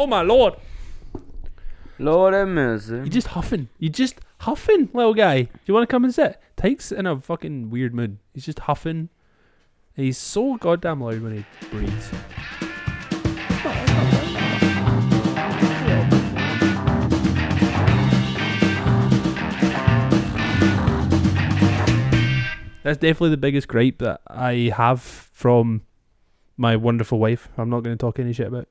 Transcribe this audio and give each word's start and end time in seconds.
Oh 0.00 0.06
my 0.06 0.22
lord! 0.22 0.54
Lord 1.98 2.32
have 2.32 2.46
mercy. 2.46 2.98
You 2.98 3.08
just 3.08 3.26
huffing. 3.26 3.68
You're 3.80 3.90
just 3.90 4.20
huffing, 4.38 4.90
little 4.92 5.12
guy. 5.12 5.42
Do 5.42 5.50
you 5.66 5.74
want 5.74 5.88
to 5.88 5.92
come 5.92 6.04
and 6.04 6.14
sit? 6.14 6.40
Tyke's 6.54 6.92
in 6.92 7.04
a 7.04 7.20
fucking 7.20 7.70
weird 7.70 7.92
mood. 7.92 8.18
He's 8.32 8.44
just 8.44 8.60
huffing. 8.60 9.08
And 9.96 10.06
he's 10.06 10.16
so 10.16 10.56
goddamn 10.56 11.00
loud 11.00 11.20
when 11.20 11.38
he 11.38 11.44
breathes. 11.68 12.10
That's 22.84 22.98
definitely 22.98 23.30
the 23.30 23.36
biggest 23.36 23.66
gripe 23.66 23.98
that 23.98 24.20
I 24.28 24.72
have 24.76 25.00
from 25.02 25.82
my 26.56 26.76
wonderful 26.76 27.18
wife. 27.18 27.48
I'm 27.58 27.68
not 27.68 27.80
going 27.80 27.98
to 27.98 28.00
talk 28.00 28.20
any 28.20 28.32
shit 28.32 28.46
about. 28.46 28.68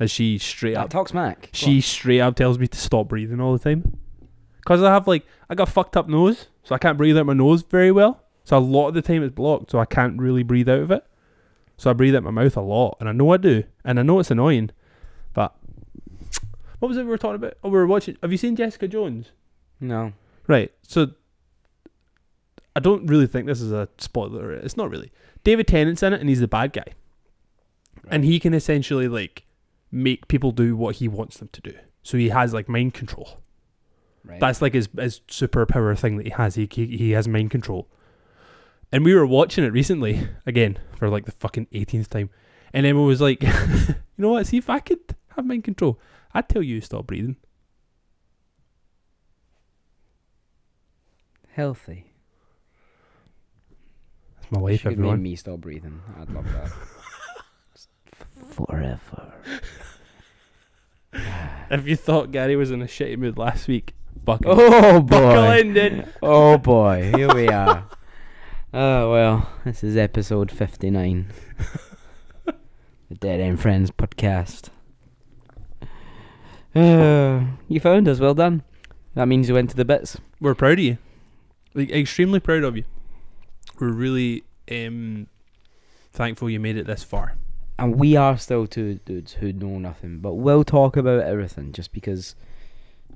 As 0.00 0.10
she 0.10 0.38
straight 0.38 0.76
up 0.76 0.90
talk 0.90 1.08
smack. 1.08 1.42
Go 1.42 1.48
she 1.52 1.80
straight 1.80 2.20
up 2.20 2.34
tells 2.34 2.58
me 2.58 2.66
to 2.66 2.78
stop 2.78 3.08
breathing 3.08 3.40
all 3.40 3.52
the 3.52 3.62
time. 3.62 3.98
Cause 4.64 4.82
I 4.82 4.90
have 4.90 5.06
like 5.06 5.24
I 5.48 5.54
got 5.54 5.68
fucked 5.68 5.96
up 5.96 6.08
nose, 6.08 6.48
so 6.64 6.74
I 6.74 6.78
can't 6.78 6.98
breathe 6.98 7.18
out 7.18 7.26
my 7.26 7.34
nose 7.34 7.62
very 7.62 7.92
well. 7.92 8.24
So 8.44 8.56
a 8.56 8.58
lot 8.58 8.88
of 8.88 8.94
the 8.94 9.02
time 9.02 9.22
it's 9.22 9.34
blocked, 9.34 9.70
so 9.70 9.78
I 9.78 9.84
can't 9.84 10.18
really 10.18 10.42
breathe 10.42 10.68
out 10.68 10.80
of 10.80 10.90
it. 10.90 11.04
So 11.76 11.90
I 11.90 11.92
breathe 11.92 12.16
out 12.16 12.22
my 12.22 12.30
mouth 12.30 12.56
a 12.56 12.60
lot, 12.60 12.96
and 12.98 13.08
I 13.08 13.12
know 13.12 13.30
I 13.32 13.36
do, 13.36 13.64
and 13.84 13.98
I 14.00 14.02
know 14.02 14.18
it's 14.18 14.30
annoying. 14.30 14.70
But 15.32 15.54
what 16.78 16.88
was 16.88 16.96
it 16.96 17.04
we 17.04 17.10
were 17.10 17.18
talking 17.18 17.36
about? 17.36 17.54
Oh, 17.62 17.68
we 17.68 17.78
were 17.78 17.86
watching. 17.86 18.16
Have 18.22 18.32
you 18.32 18.38
seen 18.38 18.56
Jessica 18.56 18.88
Jones? 18.88 19.32
No. 19.80 20.12
Right. 20.46 20.72
So 20.82 21.12
I 22.74 22.80
don't 22.80 23.06
really 23.06 23.26
think 23.26 23.46
this 23.46 23.60
is 23.60 23.72
a 23.72 23.88
spoiler. 23.98 24.52
It's 24.52 24.76
not 24.76 24.90
really. 24.90 25.12
David 25.44 25.66
Tennant's 25.66 26.02
in 26.02 26.12
it, 26.12 26.20
and 26.20 26.28
he's 26.28 26.40
the 26.40 26.48
bad 26.48 26.72
guy, 26.72 26.86
and 28.08 28.24
he 28.24 28.40
can 28.40 28.54
essentially 28.54 29.08
like 29.08 29.44
make 29.92 30.28
people 30.28 30.52
do 30.52 30.76
what 30.76 30.96
he 30.96 31.08
wants 31.08 31.38
them 31.38 31.48
to 31.52 31.60
do. 31.60 31.74
So 32.02 32.16
he 32.16 32.28
has 32.30 32.52
like 32.54 32.68
mind 32.68 32.94
control. 32.94 33.40
Right. 34.24 34.38
That's 34.40 34.60
like 34.62 34.74
his 34.74 34.88
his 34.98 35.20
superpower 35.28 35.98
thing 35.98 36.16
that 36.18 36.26
he 36.26 36.30
has. 36.32 36.54
He, 36.54 36.68
he 36.70 36.86
he 36.96 37.10
has 37.12 37.26
mind 37.28 37.50
control. 37.50 37.88
And 38.92 39.04
we 39.04 39.14
were 39.14 39.26
watching 39.26 39.64
it 39.64 39.72
recently 39.72 40.28
again 40.46 40.78
for 40.96 41.08
like 41.08 41.24
the 41.24 41.32
fucking 41.32 41.66
18th 41.72 42.08
time, 42.08 42.28
and 42.72 42.84
Emma 42.84 43.00
was 43.02 43.20
like, 43.20 43.42
"You 43.42 43.94
know 44.18 44.30
what? 44.30 44.46
See 44.48 44.56
if 44.58 44.68
I 44.68 44.80
could 44.80 45.14
have 45.36 45.46
mind 45.46 45.64
control, 45.64 45.98
I'd 46.34 46.48
tell 46.48 46.62
you 46.62 46.80
to 46.80 46.86
stop 46.86 47.06
breathing." 47.06 47.36
Healthy. 51.52 52.06
That's 54.40 54.52
my 54.52 54.60
wife, 54.60 54.80
She 54.80 54.82
could 54.84 54.90
make 54.90 54.98
everyone. 54.98 55.22
me 55.22 55.36
stop 55.36 55.60
breathing. 55.60 56.00
I'd 56.20 56.30
love 56.30 56.46
that. 56.52 56.70
Forever. 58.54 59.32
If 61.12 61.86
you 61.86 61.96
thought 61.96 62.30
Gary 62.32 62.56
was 62.56 62.70
in 62.70 62.82
a 62.82 62.86
shitty 62.86 63.16
mood 63.18 63.36
last 63.38 63.68
week, 63.68 63.94
fucking 64.24 64.46
Oh 64.48 65.00
buckle 65.00 65.42
boy. 65.42 65.58
in, 65.60 65.74
dude. 65.74 66.08
Oh 66.22 66.58
boy. 66.58 67.12
Here 67.14 67.32
we 67.34 67.48
are. 67.48 67.86
Oh 68.72 69.10
well, 69.10 69.50
this 69.64 69.82
is 69.82 69.96
episode 69.96 70.52
fifty-nine. 70.52 71.26
the 72.46 73.14
Dead 73.18 73.40
End 73.40 73.60
Friends 73.60 73.90
podcast. 73.90 74.68
Uh, 76.72 77.46
you 77.68 77.80
found 77.80 78.06
us. 78.06 78.20
Well 78.20 78.34
done. 78.34 78.62
That 79.14 79.26
means 79.26 79.48
you 79.48 79.54
went 79.56 79.70
to 79.70 79.76
the 79.76 79.84
bits. 79.84 80.18
We're 80.40 80.54
proud 80.54 80.74
of 80.78 80.84
you. 80.84 80.98
Like 81.74 81.90
extremely 81.90 82.38
proud 82.38 82.62
of 82.62 82.76
you. 82.76 82.84
We're 83.80 83.90
really 83.90 84.44
um 84.70 85.26
thankful 86.12 86.48
you 86.48 86.60
made 86.60 86.76
it 86.76 86.86
this 86.86 87.02
far. 87.02 87.34
And 87.80 87.96
we 87.98 88.14
are 88.14 88.36
still 88.36 88.66
two 88.66 88.96
dudes 89.06 89.32
who 89.34 89.52
know 89.52 89.78
nothing, 89.78 90.18
but 90.20 90.34
we'll 90.34 90.64
talk 90.64 90.96
about 90.96 91.22
everything 91.22 91.72
just 91.72 91.92
because 91.92 92.34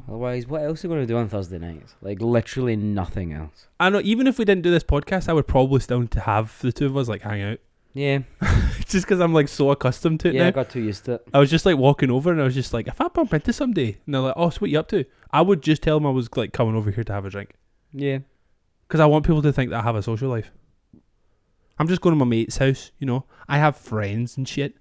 otherwise, 0.08 0.46
what 0.46 0.62
else 0.62 0.84
are 0.84 0.88
we 0.88 0.94
going 0.94 1.06
to 1.06 1.12
do 1.12 1.18
on 1.18 1.28
Thursday 1.28 1.58
nights? 1.58 1.94
Like, 2.00 2.20
literally 2.20 2.74
nothing 2.74 3.32
else. 3.32 3.68
I 3.78 3.90
know 3.90 4.00
even 4.02 4.26
if 4.26 4.38
we 4.38 4.44
didn't 4.44 4.62
do 4.62 4.70
this 4.70 4.82
podcast, 4.82 5.28
I 5.28 5.34
would 5.34 5.46
probably 5.46 5.80
still 5.80 6.06
to 6.06 6.20
have 6.20 6.58
the 6.60 6.72
two 6.72 6.86
of 6.86 6.96
us 6.96 7.08
like 7.08 7.22
hang 7.22 7.42
out. 7.42 7.58
Yeah. 7.92 8.20
Just 8.86 9.06
because 9.06 9.20
I'm 9.20 9.32
like 9.32 9.48
so 9.48 9.70
accustomed 9.70 10.20
to 10.20 10.28
it 10.28 10.34
Yeah, 10.34 10.48
I 10.48 10.50
got 10.50 10.70
too 10.70 10.80
used 10.80 11.04
to 11.04 11.12
it. 11.14 11.28
I 11.32 11.38
was 11.38 11.48
just 11.48 11.64
like 11.64 11.76
walking 11.76 12.10
over 12.10 12.32
and 12.32 12.40
I 12.40 12.44
was 12.44 12.54
just 12.54 12.74
like, 12.74 12.88
if 12.88 13.00
I 13.00 13.06
bump 13.06 13.32
into 13.32 13.52
somebody 13.52 13.98
and 14.04 14.14
they're 14.14 14.22
like, 14.22 14.34
oh, 14.36 14.50
so 14.50 14.58
what 14.58 14.70
you 14.70 14.80
up 14.80 14.88
to? 14.88 15.04
I 15.30 15.42
would 15.42 15.62
just 15.62 15.82
tell 15.82 15.96
them 15.98 16.06
I 16.06 16.10
was 16.10 16.28
like 16.36 16.52
coming 16.52 16.74
over 16.74 16.90
here 16.90 17.04
to 17.04 17.12
have 17.12 17.24
a 17.24 17.30
drink 17.30 17.50
Yeah. 17.92 18.18
because 18.88 18.98
I 19.00 19.06
want 19.06 19.24
people 19.26 19.42
to 19.42 19.52
think 19.52 19.70
that 19.70 19.78
I 19.80 19.82
have 19.82 19.94
a 19.94 20.02
social 20.02 20.28
life. 20.28 20.50
I'm 21.78 21.88
just 21.88 22.00
going 22.00 22.12
to 22.16 22.24
my 22.24 22.28
mate's 22.28 22.58
house, 22.58 22.90
you 22.98 23.06
know. 23.06 23.24
I 23.48 23.58
have 23.58 23.76
friends 23.76 24.36
and 24.36 24.48
shit 24.48 24.74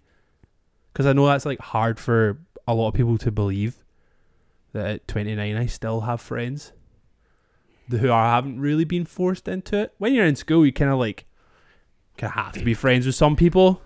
because 0.91 1.05
I 1.05 1.13
know 1.13 1.25
that's 1.27 1.45
like 1.45 1.59
hard 1.59 1.99
for 1.99 2.39
a 2.67 2.73
lot 2.73 2.89
of 2.89 2.93
people 2.93 3.17
to 3.19 3.31
believe 3.31 3.83
that 4.73 4.85
at 4.87 5.07
29 5.07 5.55
I 5.55 5.65
still 5.65 6.01
have 6.01 6.21
friends 6.21 6.71
who 7.89 8.11
I 8.11 8.29
haven't 8.35 8.59
really 8.59 8.85
been 8.85 9.05
forced 9.05 9.47
into 9.47 9.77
it. 9.81 9.93
When 9.97 10.13
you're 10.13 10.25
in 10.25 10.35
school, 10.35 10.65
you 10.65 10.71
kind 10.71 10.91
of 10.91 10.97
like 10.99 11.25
kind 12.17 12.31
of 12.31 12.35
have 12.35 12.53
to 12.53 12.63
be 12.63 12.73
friends 12.73 13.05
with 13.05 13.15
some 13.15 13.35
people. 13.35 13.81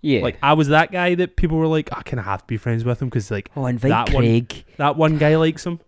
Yeah. 0.00 0.22
Like 0.22 0.38
I 0.42 0.54
was 0.54 0.68
that 0.68 0.90
guy 0.90 1.14
that 1.14 1.36
people 1.36 1.56
were 1.58 1.66
like, 1.68 1.90
I 1.96 2.02
kind 2.02 2.18
of 2.18 2.24
have 2.24 2.40
to 2.40 2.46
be 2.46 2.56
friends 2.56 2.84
with 2.84 3.00
him 3.00 3.08
because 3.08 3.30
like 3.30 3.50
oh, 3.56 3.66
invite 3.66 3.90
that 3.90 4.12
one- 4.12 4.24
that 4.78 4.96
one 4.96 5.18
guy 5.18 5.36
likes 5.36 5.64
him, 5.64 5.80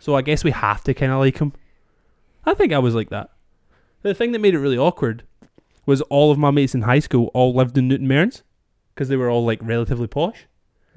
so 0.00 0.16
I 0.16 0.22
guess 0.22 0.42
we 0.42 0.50
have 0.50 0.82
to 0.84 0.94
kind 0.94 1.12
of 1.12 1.20
like 1.20 1.38
him. 1.38 1.52
I 2.44 2.54
think 2.54 2.72
I 2.72 2.78
was 2.78 2.94
like 2.94 3.10
that. 3.10 3.30
The 4.02 4.14
thing 4.14 4.32
that 4.32 4.40
made 4.40 4.54
it 4.54 4.58
really 4.58 4.76
awkward 4.78 5.22
was 5.86 6.00
all 6.02 6.30
of 6.30 6.38
my 6.38 6.50
mates 6.50 6.74
in 6.74 6.82
high 6.82 6.98
school 7.00 7.30
all 7.34 7.54
lived 7.54 7.76
in 7.78 7.88
Newton 7.88 8.06
Mearns 8.08 8.42
because 8.94 9.08
they 9.08 9.16
were 9.16 9.30
all 9.30 9.44
like 9.44 9.60
relatively 9.62 10.06
posh, 10.06 10.46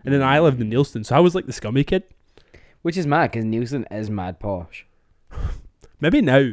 and 0.04 0.14
then 0.14 0.22
I 0.22 0.40
lived 0.40 0.62
in 0.62 0.70
Neilston, 0.70 1.06
so 1.06 1.16
I 1.16 1.20
was 1.20 1.34
like 1.36 1.46
the 1.48 1.54
scummy 1.54 1.84
kid. 1.84 2.04
Which 2.82 2.98
is 2.98 3.08
mad, 3.08 3.32
because 3.32 3.46
Neilston 3.46 3.86
is 3.92 4.10
mad 4.12 4.40
posh. 4.40 4.86
Maybe 6.00 6.22
now, 6.22 6.52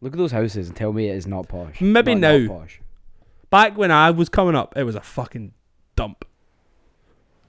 Look 0.00 0.12
at 0.12 0.18
those 0.18 0.32
houses 0.32 0.68
and 0.68 0.76
tell 0.76 0.92
me 0.92 1.08
it 1.08 1.16
is 1.16 1.26
not 1.26 1.48
posh. 1.48 1.80
Maybe 1.80 2.14
Not- 2.14 2.32
not 2.32 2.40
now. 2.42 2.58
posh. 2.60 2.80
back 3.50 3.76
when 3.78 3.90
I 3.90 4.10
was 4.10 4.28
coming 4.28 4.54
up, 4.54 4.76
it 4.76 4.84
was 4.84 4.94
a 4.96 5.00
fucking 5.00 5.52
dump. 5.96 6.24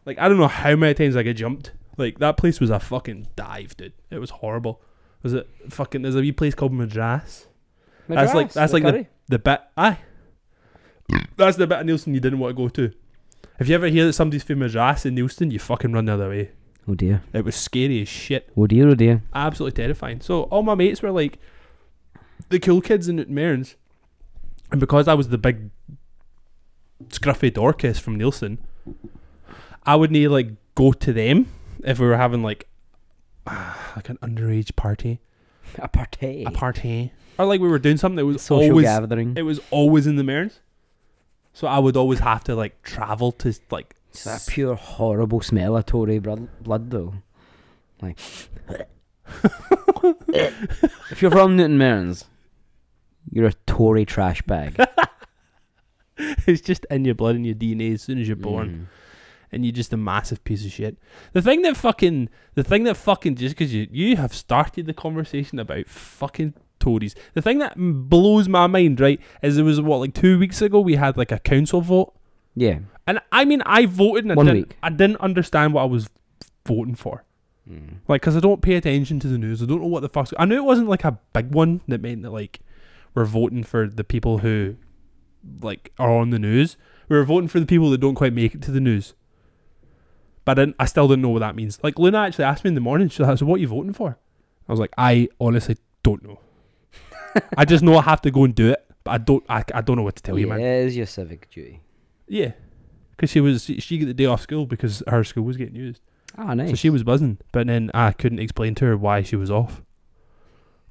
Like 0.06 0.18
I 0.20 0.28
don't 0.30 0.38
know 0.38 0.48
how 0.48 0.76
many 0.76 0.94
times 0.94 1.16
I 1.16 1.24
got 1.24 1.36
jumped. 1.36 1.72
Like 1.98 2.20
that 2.20 2.38
place 2.38 2.60
was 2.60 2.70
a 2.70 2.80
fucking 2.80 3.28
dive, 3.36 3.76
dude. 3.78 3.94
It 4.10 4.20
was 4.20 4.30
horrible. 4.30 4.82
Was 5.24 5.34
it 5.34 5.50
fucking? 5.70 6.02
There's 6.04 6.16
a 6.16 6.20
wee 6.22 6.32
place 6.32 6.56
called 6.56 6.72
Madras. 6.74 7.48
That's 8.08 8.34
like- 8.34 8.54
that's 8.54 8.72
the 8.72 8.80
like 8.80 8.94
the- 8.94 9.08
The 9.28 9.40
bit, 9.40 9.62
aye. 9.76 9.98
That's 11.38 11.58
the 11.58 11.68
bit 11.68 11.80
of 11.80 11.86
Neilston 11.86 12.14
you 12.14 12.20
didn't 12.20 12.40
want 12.40 12.56
to 12.56 12.62
go 12.64 12.70
to. 12.70 12.92
If 13.60 13.70
you 13.70 13.76
ever 13.76 13.88
hear 13.88 14.06
that 14.06 14.14
somebody's 14.14 14.44
famous 14.44 14.76
ass 14.76 15.06
in 15.06 15.16
Neilston, 15.16 15.52
you 15.52 15.60
fucking 15.60 15.92
run 15.94 16.06
the 16.06 16.14
other 16.14 16.30
way. 16.30 16.52
Oh 16.88 16.94
dear. 16.96 17.24
It 17.34 17.44
was 17.46 17.56
scary 17.56 18.02
as 18.02 18.08
shit. 18.08 18.50
Oh 18.56 18.68
dear, 18.68 18.90
oh 18.90 18.96
dear. 18.96 19.24
Absolutely 19.34 19.82
terrifying. 19.84 20.22
So 20.22 20.44
all 20.44 20.64
my 20.64 20.76
mates 20.76 21.02
were 21.02 21.12
like 21.12 21.40
the 22.50 22.60
cool 22.60 22.82
kids 22.82 23.08
in 23.08 23.24
Mearns. 23.28 23.76
And 24.72 24.80
because 24.80 25.08
I 25.08 25.14
was 25.14 25.30
the 25.30 25.38
big 25.38 25.70
scruffy 27.10 27.54
Dorcas 27.54 28.00
from 28.00 28.18
Neilston, 28.20 28.58
I 29.86 29.96
would 29.96 30.12
need 30.12 30.28
like 30.30 30.50
go 30.76 30.92
to 30.92 31.14
them 31.14 31.52
if 31.84 32.00
we 32.00 32.08
were 32.08 32.18
having 32.18 32.44
like 32.44 32.68
like 33.48 34.10
an 34.10 34.18
underage 34.22 34.76
party. 34.76 35.22
A 35.80 35.88
party. 35.88 36.44
A 36.46 36.52
party. 36.52 37.14
Or 37.38 37.46
like 37.46 37.60
we 37.62 37.68
were 37.68 37.80
doing 37.80 37.98
something 37.98 38.16
that 38.18 38.26
was 38.26 38.42
Social 38.42 38.70
always 38.72 38.86
gathering. 38.86 39.36
it 39.36 39.42
was 39.42 39.60
always 39.72 40.08
in 40.08 40.16
the 40.16 40.24
Mearns. 40.24 40.60
So 41.56 41.68
I 41.68 41.80
would 41.80 41.96
always 41.96 42.20
have 42.20 42.44
to 42.44 42.56
like 42.56 42.84
travel 42.84 43.32
to 43.32 43.56
like 43.72 43.96
It's 44.10 44.26
that 44.26 44.46
pure 44.46 44.76
horrible 44.76 45.40
smell 45.40 45.78
of 45.78 45.86
Tory 45.86 46.20
blood, 46.20 46.50
blood 46.62 46.92
though. 46.92 47.14
Like, 48.02 48.20
if 50.34 51.22
you're 51.22 51.32
from 51.32 51.56
Newton 51.56 51.78
Mearns, 51.78 52.26
you're 53.32 53.48
a 53.48 53.54
Tory 53.66 54.04
trash 54.04 54.42
bag. 54.42 54.78
it's 56.18 56.60
just 56.60 56.86
in 56.90 57.06
your 57.06 57.16
blood 57.16 57.36
and 57.36 57.46
your 57.46 57.56
DNA 57.56 57.94
as 57.94 58.02
soon 58.02 58.20
as 58.20 58.28
you're 58.28 58.36
born. 58.36 58.70
Mm. 58.70 58.88
and 59.54 59.64
you're 59.64 59.72
just 59.72 59.94
a 59.94 59.98
massive 59.98 60.44
piece 60.44 60.66
of 60.66 60.74
shit. 60.74 60.98
The 61.32 61.42
thing 61.42 61.62
that 61.62 61.78
fucking, 61.78 62.28
the 62.56 62.66
thing 62.66 62.84
that 62.84 62.96
fucking, 62.96 63.36
just 63.36 63.56
because 63.56 63.74
you 63.74 63.88
you 63.90 64.18
have 64.18 64.34
started 64.34 64.88
the 64.88 64.94
conversation 64.94 65.58
about 65.58 65.88
fucking 65.88 66.54
Tories. 66.86 67.16
The 67.34 67.42
thing 67.42 67.58
that 67.60 67.74
blows 67.78 68.48
my 68.48 68.68
mind, 68.68 69.00
right, 69.02 69.20
is 69.42 69.58
it 69.58 69.64
was 69.64 69.82
what 69.82 69.98
like 69.98 70.14
two 70.14 70.38
weeks 70.38 70.62
ago 70.62 70.80
we 70.80 70.96
had 70.96 71.18
like 71.18 71.32
a 71.32 71.40
council 71.40 71.82
vote, 71.82 72.14
Yeah. 72.56 72.80
and 73.08 73.20
I 73.32 73.44
mean 73.46 73.62
I 73.66 73.88
voted 73.88 74.26
and 74.26 74.32
I 74.32 74.36
One 74.36 74.46
didn't, 74.46 74.68
week. 74.70 74.78
I 74.84 74.90
didn't 74.92 75.18
understand 75.18 75.74
what 75.74 75.82
I 75.82 75.86
was 75.86 76.10
voting 76.68 76.94
for. 76.96 77.24
Mm. 77.68 77.96
Like, 78.08 78.22
because 78.22 78.38
I 78.38 78.40
don't 78.42 78.62
pay 78.62 78.76
attention 78.76 79.20
to 79.22 79.28
the 79.28 79.40
news. 79.40 79.64
I 79.64 79.66
don't 79.66 79.82
know 79.82 79.88
what 79.88 80.02
the 80.02 80.10
fuck's. 80.10 80.32
I 80.38 80.46
knew 80.46 80.58
it 80.58 80.64
wasn't 80.64 80.88
like 80.88 81.04
a 81.04 81.18
big 81.34 81.52
one 81.52 81.82
that 81.88 82.02
meant 82.02 82.22
that 82.22 82.30
like 82.30 82.60
we're 83.16 83.26
voting 83.26 83.64
for 83.64 83.88
the 83.88 84.04
people 84.04 84.38
who 84.40 84.76
like 85.62 85.92
are 85.98 86.12
on 86.12 86.30
the 86.30 86.38
news. 86.38 86.78
We 87.10 87.18
were 87.18 87.24
voting 87.26 87.48
for 87.48 87.60
the 87.60 87.66
people 87.66 87.90
that 87.90 88.00
don't 88.02 88.14
quite 88.16 88.34
make 88.34 88.54
it 88.54 88.62
to 88.64 88.72
the 88.72 88.80
news. 88.80 89.16
But 90.44 90.60
I, 90.60 90.62
didn't, 90.62 90.76
I 90.80 90.86
still 90.86 91.08
didn't 91.08 91.24
know 91.24 91.30
what 91.30 91.40
that 91.40 91.56
means. 91.56 91.80
Like 91.82 91.98
Luna 91.98 92.20
actually 92.20 92.46
asked 92.46 92.64
me 92.64 92.68
in 92.68 92.76
the 92.76 92.82
morning. 92.82 93.10
She 93.10 93.22
was 93.24 93.30
like, 93.30 93.40
"So 93.40 93.48
what 93.48 93.56
are 93.56 93.62
you 93.62 93.68
voting 93.68 93.94
for?" 93.94 94.20
I 94.68 94.72
was 94.72 94.80
like, 94.80 94.94
"I 94.98 95.28
honestly 95.40 95.78
don't 96.04 96.22
know. 96.24 96.40
I 97.58 97.66
just 97.66 97.84
know 97.84 97.98
I 97.98 98.02
have 98.02 98.22
to 98.22 98.32
go 98.32 98.44
and 98.44 98.56
do 98.56 98.72
it, 98.72 98.86
but 99.04 99.12
I 99.12 99.18
don't. 99.18 99.44
I, 99.50 99.64
I 99.74 99.82
don't 99.82 99.98
know 99.98 100.04
what 100.04 100.16
to 100.18 100.24
tell 100.24 100.38
you, 100.38 100.48
yeah, 100.48 100.56
man. 100.56 100.62
it 100.62 100.86
is 100.86 100.98
your 100.98 101.06
civic 101.06 101.50
duty. 101.50 101.82
Yeah, 102.28 102.52
because 103.12 103.30
she 103.30 103.42
was 103.42 103.64
she 103.66 103.98
got 103.98 104.06
the 104.08 104.14
day 104.14 104.26
off 104.26 104.42
school 104.42 104.66
because 104.66 105.04
her 105.08 105.24
school 105.24 105.44
was 105.44 105.58
getting 105.58 105.76
used. 105.76 106.02
Oh, 106.38 106.54
nice. 106.54 106.70
So 106.72 106.76
she 106.76 106.90
was 106.90 107.04
buzzing, 107.04 107.38
but 107.52 107.68
then 107.68 107.92
I 107.94 108.12
couldn't 108.12 108.40
explain 108.40 108.76
to 108.76 108.86
her 108.86 108.98
why 108.98 109.22
she 109.22 109.36
was 109.36 109.50
off 109.50 109.82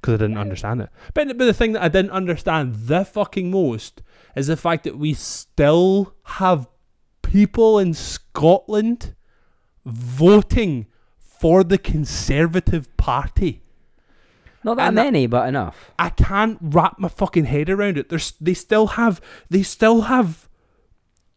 because 0.05 0.15
I 0.15 0.17
didn't 0.17 0.37
understand 0.37 0.81
it. 0.81 0.89
But 1.13 1.27
but 1.37 1.45
the 1.45 1.53
thing 1.53 1.73
that 1.73 1.83
I 1.83 1.87
didn't 1.87 2.11
understand 2.11 2.75
the 2.87 3.03
fucking 3.03 3.51
most 3.51 4.01
is 4.35 4.47
the 4.47 4.57
fact 4.57 4.83
that 4.83 4.97
we 4.97 5.13
still 5.13 6.13
have 6.23 6.67
people 7.21 7.79
in 7.79 7.93
Scotland 7.93 9.15
voting 9.85 10.87
for 11.17 11.63
the 11.63 11.77
Conservative 11.77 12.95
Party. 12.97 13.61
Not 14.65 14.75
that 14.77 14.87
and 14.89 14.97
that- 14.97 15.03
many, 15.05 15.27
but 15.27 15.47
enough. 15.47 15.91
I 15.97 16.09
can't 16.09 16.57
wrap 16.61 16.99
my 16.99 17.07
fucking 17.07 17.45
head 17.45 17.69
around 17.69 17.97
it. 17.97 18.09
There's 18.09 18.33
they 18.41 18.53
still 18.55 18.87
have 18.87 19.21
they 19.49 19.63
still 19.63 20.01
have 20.01 20.49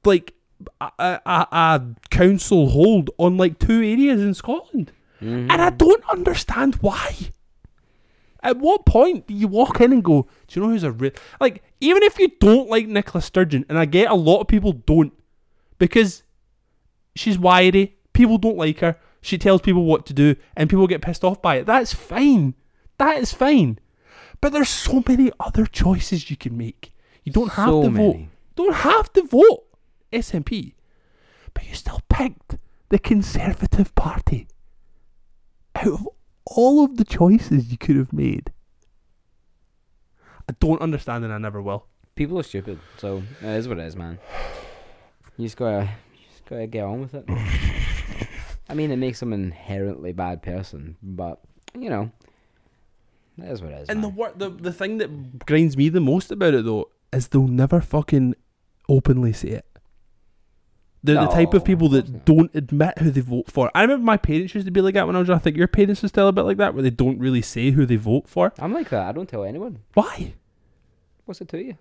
like 0.04 0.34
a, 0.80 0.90
a, 0.98 1.46
a 1.52 1.82
council 2.10 2.70
hold 2.70 3.10
on 3.18 3.36
like 3.36 3.58
two 3.60 3.80
areas 3.82 4.20
in 4.20 4.34
Scotland. 4.34 4.90
Mhm. 5.20 5.50
And 5.52 5.62
I 5.62 5.70
don't 5.70 6.02
understand 6.10 6.76
why. 6.76 7.14
At 8.42 8.56
what 8.58 8.86
point 8.86 9.26
do 9.26 9.34
you 9.34 9.48
walk 9.48 9.80
in 9.80 9.92
and 9.92 10.02
go, 10.02 10.28
do 10.46 10.58
you 10.60 10.64
know 10.66 10.72
who's 10.72 10.84
a 10.84 10.92
real 10.92 11.10
like 11.40 11.62
even 11.80 12.02
if 12.04 12.18
you 12.18 12.28
don't 12.40 12.68
like 12.70 12.86
Nicola 12.88 13.20
Sturgeon, 13.20 13.66
and 13.68 13.78
I 13.78 13.84
get 13.84 14.10
a 14.10 14.14
lot 14.14 14.40
of 14.40 14.48
people 14.48 14.72
don't, 14.72 15.12
because 15.78 16.22
she's 17.14 17.38
wiry, 17.38 17.96
people 18.12 18.38
don't 18.38 18.56
like 18.56 18.78
her, 18.78 18.96
she 19.20 19.38
tells 19.38 19.60
people 19.60 19.84
what 19.84 20.06
to 20.06 20.12
do, 20.14 20.34
and 20.56 20.70
people 20.70 20.86
get 20.86 21.02
pissed 21.02 21.24
off 21.24 21.42
by 21.42 21.56
it. 21.56 21.66
That's 21.66 21.92
fine. 21.92 22.54
That 22.98 23.18
is 23.18 23.32
fine. 23.32 23.78
But 24.40 24.52
there's 24.52 24.68
so 24.68 25.02
many 25.06 25.32
other 25.40 25.66
choices 25.66 26.30
you 26.30 26.36
can 26.36 26.56
make. 26.56 26.92
You 27.24 27.32
don't 27.32 27.52
have 27.52 27.68
so 27.68 27.82
to 27.82 27.88
vote. 27.90 28.12
many. 28.12 28.30
Don't 28.54 28.74
have 28.74 29.12
to 29.14 29.22
vote 29.22 29.64
SNP. 30.12 30.74
But 31.54 31.68
you 31.68 31.74
still 31.74 32.00
picked 32.08 32.56
the 32.88 32.98
Conservative 32.98 33.94
Party 33.94 34.48
out 35.74 35.86
of 35.86 36.08
all 36.44 36.84
of 36.84 36.96
the 36.96 37.04
choices 37.04 37.70
you 37.70 37.78
could 37.78 37.96
have 37.96 38.12
made. 38.12 38.52
I 40.48 40.54
don't 40.60 40.80
understand 40.80 41.24
and 41.24 41.32
I 41.32 41.38
never 41.38 41.60
will. 41.60 41.86
People 42.14 42.38
are 42.38 42.42
stupid, 42.42 42.80
so 42.96 43.22
it 43.42 43.46
is 43.48 43.68
what 43.68 43.78
it 43.78 43.86
is, 43.86 43.94
man. 43.94 44.18
You 45.36 45.46
just 45.46 45.56
gotta, 45.56 45.90
you 46.12 46.26
just 46.32 46.44
gotta 46.46 46.66
get 46.66 46.84
on 46.84 47.02
with 47.02 47.14
it. 47.14 47.24
I 48.68 48.74
mean, 48.74 48.90
it 48.90 48.96
makes 48.96 49.20
them 49.20 49.32
an 49.32 49.44
inherently 49.44 50.12
bad 50.12 50.42
person, 50.42 50.96
but 51.02 51.40
you 51.78 51.90
know, 51.90 52.10
it 53.38 53.50
is 53.50 53.62
what 53.62 53.72
it 53.72 53.82
is. 53.82 53.88
And 53.88 54.02
the, 54.02 54.08
wor- 54.08 54.32
the 54.36 54.50
the 54.50 54.72
thing 54.72 54.98
that 54.98 55.44
grinds 55.46 55.76
me 55.76 55.88
the 55.88 56.00
most 56.00 56.30
about 56.30 56.54
it 56.54 56.64
though 56.64 56.90
is 57.12 57.28
they'll 57.28 57.46
never 57.48 57.80
fucking 57.80 58.34
openly 58.88 59.32
say 59.32 59.48
it. 59.50 59.64
They're 61.04 61.14
the 61.14 61.28
type 61.28 61.54
of 61.54 61.64
people 61.64 61.88
that 61.90 62.24
don't 62.24 62.50
admit 62.54 62.98
who 62.98 63.10
they 63.10 63.20
vote 63.20 63.50
for. 63.50 63.70
I 63.72 63.82
remember 63.82 64.04
my 64.04 64.16
parents 64.16 64.52
used 64.54 64.66
to 64.66 64.72
be 64.72 64.80
like 64.80 64.94
that 64.94 65.06
when 65.06 65.14
I 65.14 65.20
was 65.20 65.28
young. 65.28 65.36
I 65.36 65.40
think 65.40 65.56
your 65.56 65.68
parents 65.68 66.02
are 66.02 66.08
still 66.08 66.26
a 66.26 66.32
bit 66.32 66.42
like 66.42 66.56
that, 66.56 66.74
where 66.74 66.82
they 66.82 66.90
don't 66.90 67.18
really 67.20 67.40
say 67.40 67.70
who 67.70 67.86
they 67.86 67.94
vote 67.96 68.28
for. 68.28 68.52
I'm 68.58 68.72
like 68.74 68.88
that. 68.90 69.06
I 69.08 69.12
don't 69.12 69.28
tell 69.28 69.44
anyone. 69.44 69.78
Why? 69.94 70.34
What's 71.24 71.40
it 71.40 71.48
to 71.50 71.62
you? 71.62 71.78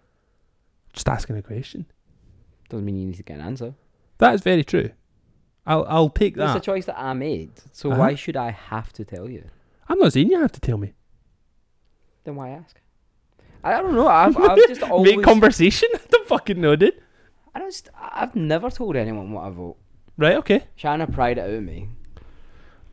Just 0.93 1.09
asking 1.09 1.35
a 1.37 1.41
question. 1.41 1.87
Doesn't 2.69 2.85
mean 2.85 2.99
you 2.99 3.07
need 3.07 3.15
to 3.15 3.23
get 3.23 3.35
an 3.39 3.41
answer. 3.41 3.73
That 4.19 4.35
is 4.35 4.41
very 4.41 4.63
true. 4.63 4.91
I'll 5.65 5.85
I'll 5.89 6.09
take 6.09 6.35
that. 6.35 6.55
It's 6.55 6.65
a 6.67 6.71
choice 6.71 6.85
that 6.85 6.99
I 6.99 7.13
made. 7.13 7.51
So 7.71 7.89
Uh-huh. 7.91 7.99
why 7.99 8.15
should 8.15 8.37
I 8.37 8.51
have 8.51 8.93
to 8.93 9.03
tell 9.03 9.27
you? 9.29 9.45
I'm 9.89 9.97
not 9.99 10.13
saying 10.13 10.29
you 10.29 10.39
have 10.39 10.51
to 10.53 10.59
tell 10.59 10.77
me. 10.77 10.93
Then 12.27 12.35
why 12.35 12.49
ask? 12.49 12.75
I 13.63 13.73
I 13.75 13.81
don't 13.81 13.95
know. 13.95 14.05
I've, 14.09 14.35
I've 14.35 14.57
just 14.67 14.83
always. 14.83 15.15
Make 15.15 15.23
conversation. 15.25 15.87
I 15.95 15.99
don't 16.11 16.27
fucking 16.27 16.59
know, 16.59 16.75
dude. 16.75 17.01
I 17.55 17.59
don't. 17.59 17.89
I've 17.97 18.35
never 18.35 18.69
told 18.69 18.97
anyone 18.97 19.31
what 19.31 19.45
I 19.45 19.49
vote. 19.49 19.77
Right? 20.17 20.35
Okay. 20.35 20.65
Shanna 20.75 21.07
pried 21.07 21.37
it 21.37 21.41
out 21.41 21.49
of 21.51 21.63
me. 21.63 21.87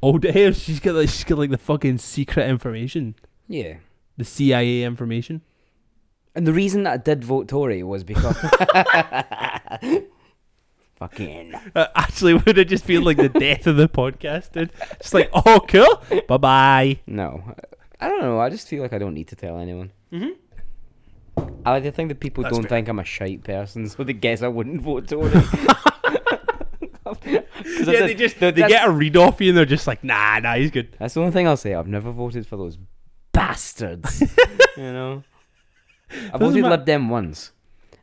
Oh 0.01 0.19
damn! 0.19 0.53
She's 0.53 0.79
got 0.79 0.95
like 0.95 1.09
she's 1.09 1.25
got 1.25 1.39
like 1.39 1.51
the 1.51 1.59
fucking 1.59 1.99
secret 1.99 2.49
information, 2.49 3.17
Yeah. 3.49 3.79
the 4.17 4.25
CIA 4.25 4.85
information. 4.85 5.41
And 6.37 6.47
the 6.47 6.53
reason 6.53 6.85
that 6.85 6.93
I 6.93 6.97
did 6.99 7.25
vote 7.25 7.49
Tory 7.49 7.83
was 7.83 8.05
because. 8.05 8.37
Fucking. 10.97 11.55
Uh, 11.75 11.87
actually, 11.97 12.35
would 12.35 12.57
it 12.57 12.69
just 12.69 12.85
feel 12.85 13.03
like 13.03 13.17
the 13.17 13.29
death 13.29 13.67
of 13.67 13.77
the 13.77 13.89
podcast, 13.89 14.53
dude? 14.53 14.71
Just 15.03 15.13
like, 15.13 15.29
oh, 15.33 15.61
cool. 15.67 16.03
Bye 16.29 16.37
bye. 16.37 17.01
No. 17.07 17.55
I 18.05 18.09
don't 18.09 18.21
know. 18.23 18.39
I 18.41 18.51
just 18.51 18.69
feel 18.69 18.83
like 18.83 18.93
I 18.93 18.99
don't 18.99 19.15
need 19.15 19.29
to 19.29 19.37
tell 19.37 19.59
anyone. 19.59 19.91
Mhm. 20.13 20.33
I 21.67 21.71
like 21.73 21.83
to 21.85 21.91
think 21.93 22.09
that 22.11 22.21
people 22.21 22.43
That's 22.43 22.55
don't 22.55 22.63
fair. 22.65 22.69
think 22.79 22.89
I'm 22.89 22.99
a 22.99 23.05
shite 23.05 23.43
person, 23.45 23.89
so 23.89 24.05
they 24.05 24.13
guess 24.13 24.43
I 24.43 24.49
wouldn't 24.49 24.83
vote 24.83 25.09
Tory. 25.09 25.31
Yeah, 27.27 27.41
they 28.07 28.15
just 28.15 28.41
that- 28.41 28.55
they 28.55 28.67
get 28.67 28.87
a 28.87 28.91
read 28.91 29.17
off 29.17 29.41
you, 29.41 29.51
and 29.51 29.59
they're 29.59 29.65
just 29.65 29.87
like, 29.87 30.03
nah, 30.05 30.39
nah, 30.39 30.55
he's 30.55 30.71
good. 30.71 30.97
That's 30.99 31.15
the 31.15 31.21
only 31.21 31.33
thing 31.33 31.47
I'll 31.47 31.57
say. 31.57 31.75
I've 31.75 31.87
never 31.87 32.11
voted 32.11 32.47
for 32.47 32.57
those 32.57 32.79
bastards. 33.33 34.21
you 34.77 34.83
know, 34.93 35.23
I 36.33 36.39
voted 36.39 36.63
ma- 36.63 36.71
Lib 36.71 36.85
Dem 36.85 37.09
once. 37.09 37.53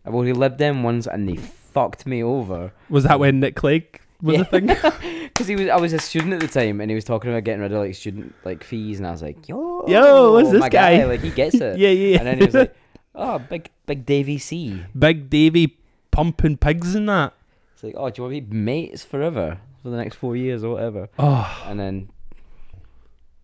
I 0.05 0.09
voted 0.11 0.37
Lib 0.37 0.57
Dem 0.57 0.83
once, 0.83 1.07
and 1.07 1.27
they 1.27 1.35
fucked 1.35 2.05
me 2.05 2.23
over 2.23 2.73
Was 2.89 3.03
that 3.05 3.19
when 3.19 3.39
Nick 3.39 3.55
Clegg 3.55 4.01
was 4.21 4.35
Yeah. 4.37 4.41
a 4.41 4.45
thing? 4.45 4.67
because 5.23 5.47
he 5.47 5.55
was. 5.55 5.67
I 5.69 5.77
was 5.77 5.93
a 5.93 5.99
student 5.99 6.33
at 6.33 6.39
the 6.41 6.47
time, 6.47 6.81
and 6.81 6.89
he 6.91 6.95
was 6.95 7.03
talking 7.05 7.29
about 7.31 7.43
getting 7.43 7.61
rid 7.61 7.71
of 7.71 7.79
like 7.79 7.95
student 7.95 8.33
like 8.45 8.63
fees, 8.63 8.97
and 8.99 9.07
I 9.07 9.11
was 9.11 9.21
like, 9.21 9.47
"Yo, 9.49 9.85
Yo, 9.87 10.33
what's 10.33 10.51
this 10.51 10.59
my 10.59 10.69
guy?" 10.69 11.03
Like 11.05 11.21
he 11.21 11.29
gets 11.31 11.55
it. 11.55 11.77
yeah, 11.79 11.89
yeah. 11.89 12.17
And 12.19 12.27
then 12.27 12.37
he 12.39 12.45
was 12.45 12.55
like, 12.55 12.75
"Oh, 13.15 13.39
big 13.39 13.69
big 13.85 14.05
Davy 14.05 14.37
C." 14.37 14.83
Big 14.97 15.29
Davy 15.29 15.77
pumping 16.11 16.57
pigs 16.57 16.95
and 16.95 17.07
that. 17.09 17.33
It's 17.73 17.83
like, 17.83 17.95
"Oh, 17.97 18.09
do 18.09 18.21
you 18.21 18.23
want 18.29 18.35
to 18.35 18.41
be 18.41 18.55
mates 18.55 19.03
forever 19.03 19.59
for 19.81 19.89
the 19.89 19.97
next 19.97 20.15
four 20.15 20.35
years 20.35 20.63
or 20.63 20.73
whatever?" 20.75 21.09
Oh, 21.17 21.63
And 21.67 21.79
then 21.79 22.09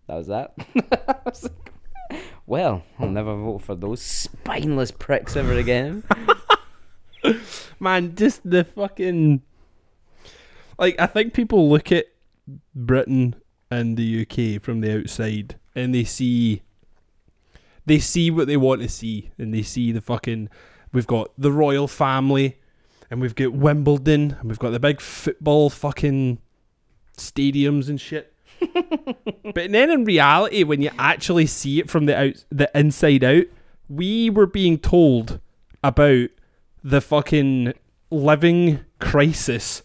that 0.06 0.16
was 0.16 0.26
that. 0.28 0.54
I 1.08 1.16
was 1.24 1.42
like, 1.44 1.72
well, 2.46 2.82
I'll 2.98 3.08
never 3.10 3.34
vote 3.36 3.58
for 3.62 3.74
those 3.74 4.00
spineless 4.00 4.90
pricks 4.90 5.36
ever 5.36 5.52
again. 5.52 6.04
man, 7.80 8.14
just 8.14 8.48
the 8.48 8.64
fucking. 8.64 9.42
Like, 10.78 10.98
I 11.00 11.06
think 11.06 11.34
people 11.34 11.68
look 11.68 11.90
at 11.90 12.06
Britain 12.74 13.36
and 13.70 13.96
the 13.96 14.22
UK 14.22 14.62
from 14.62 14.80
the 14.80 14.98
outside 14.98 15.56
and 15.74 15.94
they 15.94 16.04
see. 16.04 16.62
They 17.86 17.98
see 17.98 18.30
what 18.30 18.46
they 18.46 18.58
want 18.58 18.82
to 18.82 18.88
see 18.88 19.30
and 19.38 19.52
they 19.52 19.62
see 19.62 19.92
the 19.92 20.00
fucking. 20.00 20.50
We've 20.92 21.06
got 21.06 21.30
the 21.38 21.52
royal 21.52 21.88
family 21.88 22.58
and 23.10 23.20
we've 23.20 23.34
got 23.34 23.52
Wimbledon 23.52 24.36
and 24.38 24.48
we've 24.48 24.58
got 24.58 24.70
the 24.70 24.80
big 24.80 25.00
football 25.00 25.70
fucking 25.70 26.38
stadiums 27.16 27.88
and 27.88 28.00
shit. 28.00 28.32
but 28.60 29.70
then 29.70 29.90
in 29.90 30.04
reality, 30.04 30.64
when 30.64 30.82
you 30.82 30.90
actually 30.98 31.46
see 31.46 31.78
it 31.78 31.90
from 31.90 32.06
the 32.06 32.16
out, 32.16 32.44
the 32.50 32.70
inside 32.74 33.24
out, 33.24 33.44
we 33.88 34.28
were 34.30 34.46
being 34.46 34.78
told 34.78 35.40
about 35.82 36.28
the 36.82 37.00
fucking 37.00 37.72
living 38.10 38.84
crisis 38.98 39.82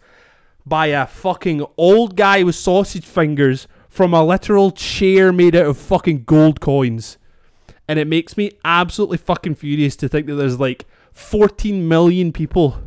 by 0.65 0.87
a 0.87 1.05
fucking 1.05 1.65
old 1.77 2.15
guy 2.15 2.43
with 2.43 2.55
sausage 2.55 3.05
fingers 3.05 3.67
from 3.89 4.13
a 4.13 4.23
literal 4.23 4.71
chair 4.71 5.31
made 5.31 5.55
out 5.55 5.67
of 5.67 5.77
fucking 5.77 6.23
gold 6.23 6.59
coins. 6.61 7.17
And 7.87 7.99
it 7.99 8.07
makes 8.07 8.37
me 8.37 8.51
absolutely 8.63 9.17
fucking 9.17 9.55
furious 9.55 9.95
to 9.97 10.09
think 10.09 10.27
that 10.27 10.35
there's 10.35 10.59
like 10.59 10.85
14 11.11 11.87
million 11.87 12.31
people, 12.31 12.81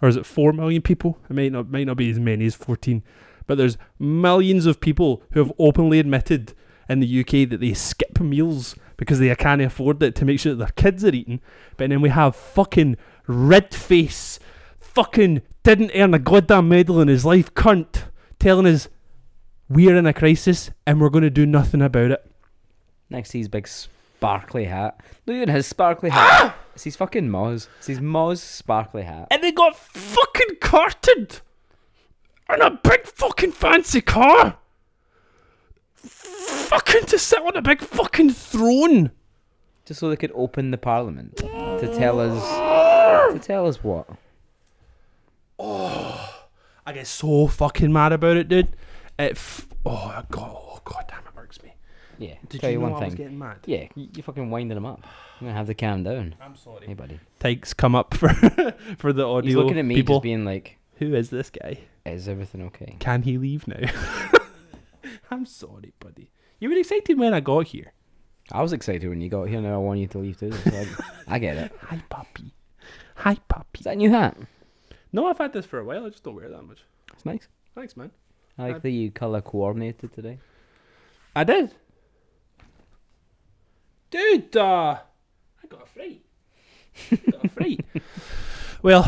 or 0.00 0.08
is 0.08 0.16
it 0.16 0.26
4 0.26 0.52
million 0.52 0.82
people? 0.82 1.18
It 1.28 1.34
might 1.34 1.52
not, 1.52 1.70
might 1.70 1.86
not 1.86 1.96
be 1.96 2.10
as 2.10 2.18
many 2.18 2.46
as 2.46 2.54
14, 2.54 3.02
but 3.46 3.58
there's 3.58 3.76
millions 3.98 4.66
of 4.66 4.80
people 4.80 5.22
who 5.32 5.40
have 5.40 5.52
openly 5.58 5.98
admitted 5.98 6.54
in 6.88 7.00
the 7.00 7.20
UK 7.20 7.48
that 7.50 7.60
they 7.60 7.74
skip 7.74 8.18
meals 8.20 8.74
because 8.96 9.18
they 9.18 9.34
can't 9.34 9.62
afford 9.62 10.02
it 10.02 10.14
to 10.16 10.24
make 10.24 10.40
sure 10.40 10.54
that 10.54 10.58
their 10.58 10.90
kids 10.90 11.04
are 11.04 11.14
eating. 11.14 11.40
But 11.76 11.90
then 11.90 12.00
we 12.00 12.08
have 12.08 12.36
fucking 12.36 12.96
red 13.26 13.74
face, 13.74 14.38
fucking 14.94 15.42
didn't 15.62 15.92
earn 15.94 16.14
a 16.14 16.18
goddamn 16.18 16.68
medal 16.68 17.00
in 17.00 17.08
his 17.08 17.24
life, 17.24 17.52
cunt, 17.54 18.04
telling 18.38 18.66
us 18.66 18.88
we're 19.68 19.96
in 19.96 20.06
a 20.06 20.12
crisis 20.12 20.70
and 20.86 21.00
we're 21.00 21.10
going 21.10 21.22
to 21.22 21.30
do 21.30 21.46
nothing 21.46 21.82
about 21.82 22.10
it. 22.10 22.30
Next 23.08 23.30
to 23.30 23.38
his 23.38 23.48
big 23.48 23.68
sparkly 23.68 24.64
hat. 24.64 25.00
Look 25.26 25.36
at 25.36 25.48
his 25.48 25.66
sparkly 25.66 26.10
hat. 26.10 26.28
Ah! 26.30 26.56
It's 26.74 26.84
his 26.84 26.96
fucking 26.96 27.28
Moz. 27.28 27.68
It's 27.78 27.86
his 27.86 28.00
Moz 28.00 28.38
sparkly 28.38 29.02
hat. 29.02 29.28
And 29.30 29.42
they 29.42 29.52
got 29.52 29.76
fucking 29.76 30.56
carted 30.60 31.40
in 32.52 32.62
a 32.62 32.70
big 32.70 33.06
fucking 33.06 33.52
fancy 33.52 34.00
car. 34.00 34.56
Fucking 35.94 37.04
to 37.06 37.18
sit 37.18 37.40
on 37.40 37.56
a 37.56 37.62
big 37.62 37.80
fucking 37.80 38.30
throne. 38.30 39.10
Just 39.84 40.00
so 40.00 40.08
they 40.08 40.16
could 40.16 40.32
open 40.34 40.70
the 40.70 40.78
parliament 40.78 41.36
to 41.36 41.94
tell 41.98 42.20
us. 42.20 43.32
To 43.32 43.38
tell 43.38 43.66
us 43.66 43.82
what? 43.82 44.08
Oh, 45.64 46.44
I 46.84 46.92
get 46.92 47.06
so 47.06 47.46
fucking 47.46 47.92
mad 47.92 48.12
about 48.12 48.36
it, 48.36 48.48
dude. 48.48 48.68
It 49.18 49.32
f- 49.32 49.66
oh 49.86 50.22
god, 50.30 50.50
oh 50.56 50.80
god, 50.84 51.04
damn 51.08 51.20
it 51.20 51.24
irks 51.36 51.62
me. 51.62 51.74
Yeah. 52.18 52.34
Did 52.48 52.60
tell 52.60 52.70
you 52.70 52.78
know 52.78 52.82
one 52.88 52.92
I 52.94 52.94
was 53.06 53.08
thing. 53.14 53.14
getting 53.16 53.38
mad? 53.38 53.58
Yeah, 53.66 53.86
you- 53.94 54.08
you're 54.16 54.24
fucking 54.24 54.50
winding 54.50 54.76
him 54.76 54.86
up. 54.86 55.04
I'm 55.40 55.46
gonna 55.46 55.56
have 55.56 55.68
to 55.68 55.74
calm 55.74 56.02
down. 56.02 56.34
I'm 56.40 56.56
sorry. 56.56 56.86
Hey, 56.86 56.94
buddy. 56.94 57.20
Tykes 57.38 57.74
come 57.74 57.94
up 57.94 58.14
for 58.14 58.28
for 58.98 59.12
the 59.12 59.24
audio 59.24 59.46
He's 59.48 59.54
looking 59.56 59.78
at 59.78 59.84
me 59.84 59.94
people. 59.94 60.16
just 60.16 60.22
being 60.24 60.44
like, 60.44 60.78
Who 60.96 61.14
is 61.14 61.30
this 61.30 61.50
guy? 61.50 61.78
Is 62.04 62.26
everything 62.28 62.62
okay? 62.62 62.96
Can 62.98 63.22
he 63.22 63.38
leave 63.38 63.68
now? 63.68 63.88
I'm 65.30 65.46
sorry, 65.46 65.92
buddy. 66.00 66.32
You 66.58 66.68
were 66.70 66.76
excited 66.76 67.18
when 67.18 67.34
I 67.34 67.40
got 67.40 67.68
here. 67.68 67.92
I 68.50 68.60
was 68.62 68.72
excited 68.72 69.08
when 69.08 69.20
you 69.20 69.28
got 69.28 69.44
here. 69.48 69.60
Now 69.60 69.74
I 69.74 69.78
want 69.78 70.00
you 70.00 70.08
to 70.08 70.18
leave 70.18 70.38
too. 70.38 70.50
So 70.52 70.70
I, 70.72 71.34
I 71.36 71.38
get 71.38 71.56
it. 71.56 71.72
Hi, 71.82 72.02
puppy. 72.08 72.52
Hi, 73.16 73.36
puppy. 73.48 73.78
Is 73.78 73.84
that 73.84 73.92
a 73.94 73.96
new 73.96 74.10
hat? 74.10 74.36
No, 75.12 75.26
I've 75.26 75.38
had 75.38 75.52
this 75.52 75.66
for 75.66 75.78
a 75.78 75.84
while. 75.84 76.06
I 76.06 76.10
just 76.10 76.22
don't 76.22 76.34
wear 76.36 76.46
it 76.46 76.52
that 76.52 76.62
much. 76.62 76.84
It's 77.12 77.24
nice. 77.26 77.48
Thanks, 77.74 77.96
man. 77.96 78.10
I 78.58 78.62
like 78.68 78.76
I- 78.76 78.78
that 78.80 78.90
you 78.90 79.10
color 79.10 79.40
coordinated 79.40 80.12
today. 80.12 80.38
I 81.34 81.44
did. 81.44 81.74
Dude, 84.10 84.54
uh, 84.56 84.98
I 85.62 85.66
got 85.68 85.82
a 85.82 85.86
fright. 85.86 86.22
got 87.30 87.44
a 87.44 87.48
fright. 87.48 87.84
well, 88.82 89.04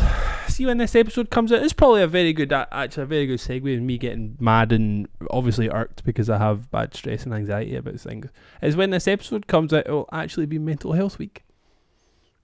see 0.49 0.65
when 0.65 0.79
this 0.79 0.95
episode 0.95 1.29
comes 1.29 1.53
out, 1.53 1.63
it's 1.63 1.75
probably 1.75 2.01
a 2.01 2.07
very 2.07 2.33
good, 2.33 2.53
actually 2.53 3.03
a 3.03 3.07
very 3.07 3.27
good 3.27 3.39
segue. 3.41 3.71
in 3.77 3.85
Me 3.85 3.99
getting 3.99 4.37
mad 4.41 4.73
and 4.73 5.07
obviously 5.31 5.69
irked 5.69 6.05
because 6.05 6.31
I 6.31 6.39
have 6.39 6.71
bad 6.71 6.95
stress 6.95 7.25
and 7.25 7.35
anxiety 7.35 7.77
about 7.77 8.01
things. 8.01 8.29
Is 8.63 8.77
when 8.77 8.91
this 8.91 9.07
episode 9.07 9.47
comes 9.47 9.75
out, 9.75 9.87
it 9.87 9.93
will 9.93 10.09
actually 10.11 10.47
be 10.47 10.59
Mental 10.59 10.93
Health 10.93 11.19
Week. 11.19 11.45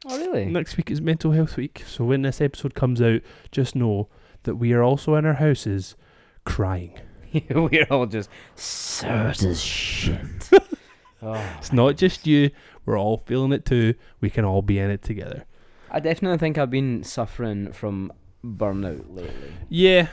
Oh 0.06 0.18
really? 0.18 0.46
Next 0.46 0.76
week 0.76 0.90
is 0.90 1.00
Mental 1.00 1.32
Health 1.32 1.56
Week. 1.56 1.82
So 1.86 2.04
when 2.04 2.22
this 2.22 2.40
episode 2.40 2.74
comes 2.74 3.02
out, 3.02 3.20
just 3.52 3.74
know 3.76 4.08
that 4.44 4.56
we 4.56 4.72
are 4.72 4.82
also 4.82 5.14
in 5.16 5.26
our 5.26 5.34
houses 5.34 5.94
crying. 6.44 6.98
We're 7.50 7.86
all 7.90 8.06
just 8.06 8.30
sad 8.54 9.42
as 9.44 9.62
shit. 9.62 10.50
oh, 11.22 11.54
It's 11.58 11.72
not 11.72 11.96
just 11.96 12.26
you. 12.26 12.50
We're 12.86 12.98
all 12.98 13.18
feeling 13.18 13.52
it 13.52 13.66
too. 13.66 13.94
We 14.20 14.30
can 14.30 14.44
all 14.44 14.62
be 14.62 14.78
in 14.78 14.90
it 14.90 15.02
together. 15.02 15.44
I 15.90 16.00
definitely 16.00 16.38
think 16.38 16.56
I've 16.56 16.70
been 16.70 17.04
suffering 17.04 17.72
from 17.72 18.12
burnout 18.44 19.04
lately. 19.14 19.52
Yeah, 19.68 20.08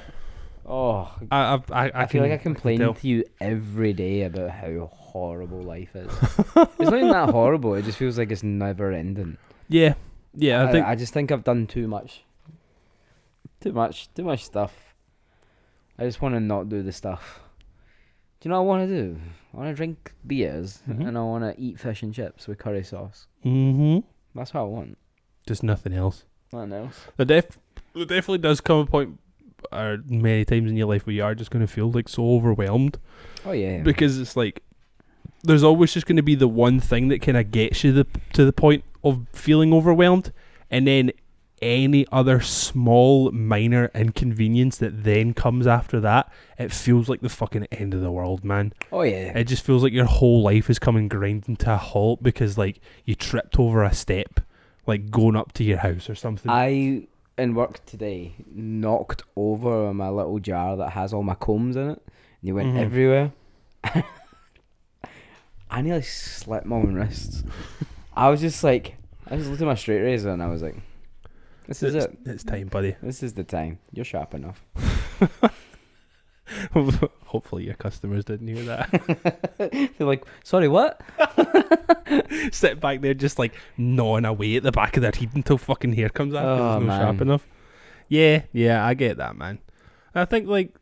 Oh, 0.69 1.09
I 1.31 1.53
I 1.53 1.61
I, 1.71 1.91
I, 1.95 2.05
feel 2.07 2.21
like 2.21 2.33
I 2.33 2.37
complain 2.37 2.79
to 2.79 2.95
you 3.07 3.23
every 3.39 3.93
day 3.93 4.23
about 4.23 4.49
how 4.49 4.89
horrible 4.91 5.61
life 5.61 5.95
is. 5.95 6.11
it's 6.11 6.55
not 6.55 6.93
even 6.93 7.07
that 7.09 7.29
horrible. 7.33 7.73
It 7.75 7.85
just 7.85 7.97
feels 7.97 8.17
like 8.17 8.31
it's 8.31 8.43
never 8.43 8.91
ending. 8.91 9.37
Yeah, 9.69 9.93
yeah. 10.35 10.63
I, 10.63 10.67
I, 10.67 10.71
think 10.71 10.85
I 10.85 10.95
just 10.95 11.13
think 11.13 11.31
I've 11.31 11.43
done 11.43 11.67
too 11.67 11.87
much. 11.87 12.23
Too 13.61 13.73
much. 13.73 14.09
Too 14.13 14.23
much 14.23 14.45
stuff. 14.45 14.73
I 15.97 16.03
just 16.05 16.21
want 16.21 16.35
to 16.35 16.39
not 16.39 16.69
do 16.69 16.83
the 16.83 16.91
stuff. 16.91 17.39
Do 18.39 18.47
you 18.47 18.51
know 18.51 18.61
what 18.61 18.75
I 18.75 18.77
want 18.79 18.89
to 18.89 18.95
do? 19.03 19.19
I 19.53 19.57
want 19.57 19.69
to 19.69 19.75
drink 19.75 20.13
beers 20.25 20.83
Mhm. 20.87 21.07
and 21.07 21.17
I 21.17 21.21
want 21.21 21.43
to 21.43 21.59
eat 21.59 21.79
fish 21.79 22.03
and 22.03 22.13
chips 22.13 22.47
with 22.47 22.59
curry 22.59 22.83
sauce. 22.83 23.27
mm-hmm. 23.43 23.99
That's 24.37 24.53
what 24.53 24.61
I 24.61 24.63
want. 24.65 24.97
Just 25.47 25.63
nothing 25.63 25.93
else. 25.93 26.25
Nothing 26.53 26.73
else. 26.73 27.07
There, 27.17 27.25
def- 27.25 27.57
there 27.95 28.05
definitely 28.05 28.37
does 28.37 28.61
come 28.61 28.77
a 28.81 28.85
point, 28.85 29.19
or 29.71 29.97
many 30.07 30.45
times 30.45 30.69
in 30.69 30.77
your 30.77 30.85
life 30.87 31.07
where 31.07 31.15
you 31.15 31.23
are 31.23 31.33
just 31.33 31.49
going 31.49 31.65
to 31.65 31.71
feel 31.71 31.89
like 31.91 32.07
so 32.07 32.23
overwhelmed 32.35 32.99
Oh 33.43 33.53
yeah. 33.53 33.79
because 33.81 34.19
it's 34.19 34.35
like 34.37 34.61
there's 35.43 35.63
always 35.63 35.93
just 35.93 36.05
going 36.05 36.17
to 36.17 36.21
be 36.23 36.35
the 36.35 36.47
one 36.47 36.79
thing 36.79 37.07
that 37.07 37.23
kind 37.23 37.37
of 37.37 37.49
gets 37.49 37.83
you 37.83 37.91
the 37.91 38.05
to 38.33 38.45
the 38.45 38.53
point 38.53 38.83
of 39.09 39.27
feeling 39.33 39.73
overwhelmed, 39.73 40.31
and 40.71 40.87
then 40.87 41.11
any 41.59 42.05
other 42.11 42.39
small 42.39 43.31
minor 43.31 43.89
inconvenience 43.95 44.77
that 44.77 45.03
then 45.03 45.33
comes 45.33 45.65
after 45.65 45.99
that, 45.99 46.31
it 46.59 46.71
feels 46.71 47.09
like 47.09 47.21
the 47.21 47.29
fucking 47.29 47.65
end 47.71 47.95
of 47.95 48.01
the 48.01 48.11
world, 48.11 48.43
man. 48.43 48.73
oh 48.91 49.01
yeah. 49.01 49.35
It 49.37 49.45
just 49.45 49.63
feels 49.65 49.81
like 49.81 49.91
your 49.93 50.05
whole 50.05 50.43
life 50.43 50.69
is 50.69 50.77
coming 50.77 51.07
grinding 51.07 51.55
to 51.57 51.73
a 51.73 51.77
halt 51.77 52.21
because 52.21 52.57
like 52.59 52.79
you 53.05 53.15
tripped 53.15 53.57
over 53.59 53.83
a 53.83 53.93
step, 53.93 54.39
like 54.85 55.09
going 55.09 55.35
up 55.35 55.51
to 55.53 55.63
your 55.63 55.79
house 55.79 56.09
or 56.11 56.15
something. 56.15 56.51
I 56.51 57.07
in 57.39 57.55
work 57.55 57.83
today 57.85 58.33
knocked 58.53 59.23
over 59.35 59.91
my 59.95 60.09
little 60.09 60.37
jar 60.39 60.75
that 60.77 60.91
has 60.91 61.11
all 61.13 61.23
my 61.23 61.35
combs 61.35 61.75
in 61.75 61.89
it, 61.89 62.01
and 62.05 62.47
they 62.47 62.51
went 62.51 62.75
Mhm. 62.75 62.79
everywhere. 62.79 63.31
I 65.69 65.81
nearly 65.81 66.01
slit 66.03 66.65
my 66.65 66.75
own 66.77 66.93
wrists. 66.93 67.43
I 68.15 68.29
was 68.29 68.41
just 68.41 68.63
like, 68.63 68.96
I 69.29 69.35
just 69.35 69.49
looked 69.49 69.61
at 69.61 69.67
my 69.67 69.75
straight 69.75 70.01
razor 70.01 70.29
and 70.29 70.41
I 70.41 70.47
was 70.47 70.61
like, 70.61 70.75
"This 71.67 71.83
is 71.83 71.95
it's, 71.95 72.05
it. 72.05 72.17
it's 72.25 72.43
time, 72.43 72.67
buddy. 72.67 72.95
This 73.01 73.23
is 73.23 73.33
the 73.33 73.43
time. 73.43 73.79
You're 73.91 74.05
sharp 74.05 74.33
enough." 74.33 74.63
Hopefully 77.25 77.65
your 77.65 77.73
customers 77.75 78.23
didn't 78.23 78.47
hear 78.47 78.63
that. 78.63 79.49
They're 79.97 80.07
like, 80.07 80.25
"Sorry, 80.43 80.67
what?" 80.67 81.01
Sit 82.51 82.79
back 82.79 83.01
there 83.01 83.13
just 83.13 83.37
like 83.37 83.53
gnawing 83.77 84.23
away 84.23 84.55
at 84.55 84.63
the 84.63 84.71
back 84.71 84.95
of 84.95 85.01
their 85.01 85.11
head 85.11 85.31
until 85.33 85.57
fucking 85.57 85.93
hair 85.93 86.09
comes 86.09 86.33
out. 86.33 86.45
Oh, 86.45 86.77
it's 86.77 86.85
not 86.85 87.01
sharp 87.01 87.21
enough. 87.21 87.45
Yeah, 88.07 88.43
yeah, 88.53 88.85
I 88.85 88.93
get 88.93 89.17
that, 89.17 89.35
man. 89.35 89.59
I 90.15 90.23
think 90.25 90.47
like 90.47 90.73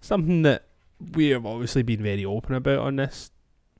something 0.00 0.42
that 0.42 0.66
we 1.12 1.28
have 1.28 1.46
obviously 1.46 1.82
been 1.82 2.02
very 2.02 2.24
open 2.26 2.54
about 2.54 2.80
on 2.80 2.96
this 2.96 3.30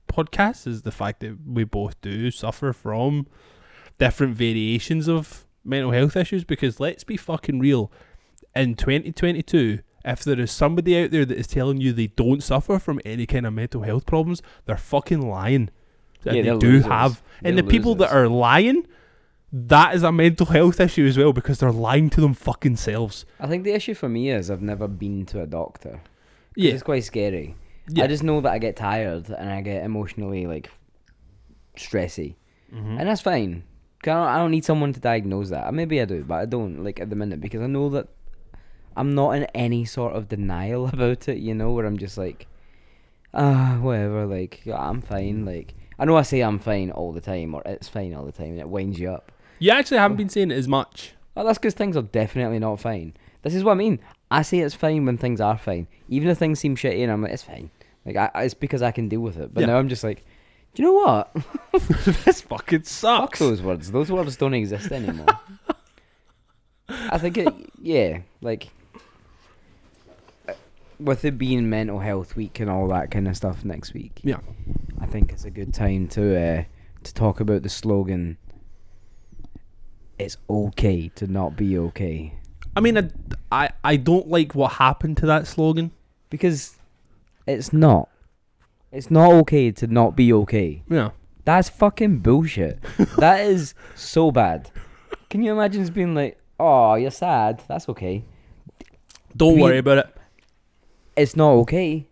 podcast 0.08 0.66
is 0.66 0.82
the 0.82 0.90
fact 0.90 1.20
that 1.20 1.36
we 1.46 1.64
both 1.64 2.00
do 2.00 2.30
suffer 2.30 2.72
from 2.72 3.26
different 4.00 4.34
variations 4.34 5.08
of 5.08 5.46
mental 5.64 5.92
health 5.92 6.16
issues 6.16 6.42
because 6.42 6.80
let's 6.80 7.04
be 7.04 7.16
fucking 7.16 7.58
real 7.60 7.92
in 8.56 8.74
2022 8.74 9.80
if 10.04 10.24
there 10.24 10.40
is 10.40 10.50
somebody 10.50 11.00
out 11.00 11.10
there 11.10 11.24
that 11.26 11.36
is 11.38 11.46
telling 11.46 11.80
you 11.80 11.92
they 11.92 12.06
don't 12.08 12.42
suffer 12.42 12.78
from 12.78 12.98
any 13.04 13.26
kind 13.26 13.46
of 13.46 13.52
mental 13.52 13.82
health 13.82 14.06
problems 14.06 14.40
they're 14.64 14.76
fucking 14.76 15.20
lying 15.28 15.68
and 16.24 16.36
Yeah, 16.36 16.42
they 16.54 16.58
do 16.58 16.72
losers. 16.72 16.86
have 16.86 17.22
and 17.44 17.56
the 17.58 17.62
They're 17.62 17.70
people 17.70 17.94
that 17.96 18.10
are 18.10 18.26
lying 18.28 18.86
that 19.52 19.94
is 19.94 20.02
a 20.02 20.10
mental 20.12 20.46
health 20.46 20.80
issue 20.80 21.06
as 21.06 21.18
well 21.18 21.32
because 21.34 21.58
they're 21.58 21.70
lying 21.72 22.08
to 22.10 22.20
them 22.22 22.34
fucking 22.34 22.76
selves 22.76 23.26
I 23.38 23.46
think 23.46 23.64
the 23.64 23.72
issue 23.74 23.94
for 23.94 24.08
me 24.08 24.30
is 24.30 24.50
I've 24.50 24.62
never 24.62 24.88
been 24.88 25.26
to 25.26 25.42
a 25.42 25.46
doctor 25.46 26.00
yeah 26.56 26.72
It's 26.72 26.82
quite 26.82 27.04
scary. 27.04 27.54
yeah 27.88 28.04
I 28.04 28.06
just 28.06 28.22
know 28.22 28.40
that 28.40 28.52
I 28.52 28.58
get 28.58 28.76
tired 28.76 29.28
and 29.28 29.50
I 29.50 29.60
get 29.60 29.84
emotionally 29.84 30.46
like 30.46 30.70
stressy. 31.76 32.36
Mhm. 32.72 32.98
and 33.00 33.08
that's 33.08 33.20
fine. 33.20 33.64
I 34.04 34.06
don't, 34.06 34.26
I 34.28 34.36
don't 34.38 34.50
need 34.50 34.64
someone 34.64 34.92
to 34.92 35.00
diagnose 35.00 35.50
that. 35.50 35.72
Maybe 35.74 36.00
I 36.00 36.04
do, 36.06 36.24
but 36.24 36.34
I 36.36 36.46
don't 36.46 36.82
like 36.84 37.00
at 37.00 37.10
the 37.10 37.16
minute 37.16 37.40
because 37.40 37.60
I 37.60 37.66
know 37.66 37.88
that 37.90 38.08
I'm 38.96 39.14
not 39.14 39.32
in 39.32 39.44
any 39.54 39.84
sort 39.84 40.14
of 40.14 40.28
denial 40.28 40.86
about 40.92 41.28
it. 41.28 41.38
You 41.38 41.54
know, 41.54 41.72
where 41.72 41.86
I'm 41.86 41.98
just 41.98 42.16
like, 42.18 42.46
ah, 43.34 43.78
whatever. 43.80 44.26
Like 44.26 44.62
I'm 44.72 45.00
fine. 45.02 45.44
Like 45.44 45.74
I 45.98 46.04
know 46.04 46.16
I 46.16 46.22
say 46.22 46.40
I'm 46.40 46.58
fine 46.58 46.90
all 46.90 47.12
the 47.12 47.20
time 47.20 47.54
or 47.54 47.62
it's 47.66 47.88
fine 47.88 48.14
all 48.14 48.24
the 48.24 48.32
time, 48.32 48.50
and 48.52 48.60
it 48.60 48.68
winds 48.68 48.98
you 48.98 49.10
up. 49.10 49.32
you 49.58 49.70
actually 49.70 49.98
haven't 49.98 50.16
been 50.16 50.28
saying 50.30 50.50
it 50.50 50.56
as 50.56 50.66
much 50.68 51.12
Oh, 51.36 51.44
that's 51.44 51.58
because 51.58 51.74
things 51.74 51.96
are 51.96 52.02
definitely 52.02 52.58
not 52.58 52.80
fine. 52.80 53.14
This 53.42 53.54
is 53.54 53.62
what 53.62 53.72
I 53.72 53.76
mean. 53.76 54.00
I 54.30 54.42
say 54.42 54.58
it's 54.58 54.74
fine 54.74 55.06
when 55.06 55.16
things 55.16 55.40
are 55.40 55.56
fine, 55.56 55.86
even 56.08 56.28
if 56.28 56.38
things 56.38 56.58
seem 56.58 56.74
shitty, 56.76 57.02
and 57.02 57.10
I'm 57.10 57.22
like, 57.22 57.32
it's 57.32 57.42
fine. 57.44 57.70
Like 58.04 58.16
I, 58.16 58.30
it's 58.42 58.52
because 58.54 58.82
I 58.82 58.90
can 58.90 59.08
deal 59.08 59.20
with 59.20 59.36
it. 59.38 59.54
But 59.54 59.60
Yeah. 59.60 59.68
now 59.68 59.76
I'm 59.78 59.88
just 59.88 60.02
like, 60.02 60.24
do 60.74 60.82
you 60.82 60.88
know 60.88 60.94
what? 60.94 61.32
this 62.24 62.42
fucking 62.42 62.80
Fuck 62.80 62.86
sucks 62.86 63.38
those 63.38 63.62
words. 63.62 63.90
Those 63.90 64.10
words 64.10 64.36
don't 64.36 64.54
exist 64.54 64.90
anymore. 64.92 65.26
I 66.88 67.18
think 67.18 67.38
it, 67.38 67.52
yeah, 67.80 68.20
like 68.40 68.68
uh, 70.48 70.54
with 70.98 71.24
it 71.24 71.38
being 71.38 71.70
mental 71.70 72.00
health 72.00 72.36
week 72.36 72.60
and 72.60 72.68
all 72.68 72.88
that 72.88 73.10
kind 73.10 73.28
of 73.28 73.36
stuff 73.36 73.64
next 73.64 73.94
week. 73.94 74.20
Yeah. 74.22 74.40
I 75.00 75.06
think 75.06 75.32
it's 75.32 75.44
a 75.44 75.50
good 75.50 75.72
time 75.72 76.08
to 76.08 76.36
uh, 76.38 76.64
to 77.04 77.14
talk 77.14 77.40
about 77.40 77.62
the 77.62 77.68
slogan. 77.68 78.38
It's 80.18 80.36
okay 80.48 81.08
to 81.14 81.26
not 81.26 81.56
be 81.56 81.78
okay 81.78 82.34
I 82.76 82.80
mean, 82.80 82.96
I, 82.98 83.08
I, 83.50 83.70
I 83.82 83.96
don't 83.96 84.28
like 84.28 84.54
what 84.54 84.72
happened 84.72 85.16
to 85.18 85.26
that 85.26 85.46
slogan. 85.46 85.90
because 86.28 86.76
it's 87.46 87.72
not. 87.72 88.08
It's 88.92 89.10
not 89.10 89.32
okay 89.32 89.70
to 89.72 89.86
not 89.86 90.16
be 90.16 90.32
okay. 90.32 90.82
Yeah. 90.88 91.10
That's 91.44 91.68
fucking 91.68 92.18
bullshit. 92.18 92.80
that 93.18 93.40
is 93.46 93.74
so 93.94 94.30
bad. 94.30 94.70
Can 95.30 95.42
you 95.42 95.52
imagine 95.52 95.82
just 95.82 95.94
being 95.94 96.14
like, 96.14 96.38
"Oh, 96.58 96.94
you're 96.94 97.10
sad. 97.10 97.62
That's 97.68 97.88
okay." 97.88 98.24
Don't 99.36 99.58
worry 99.60 99.78
about 99.78 99.98
it. 99.98 100.16
It's 101.16 101.36
not 101.36 101.50
okay, 101.62 102.06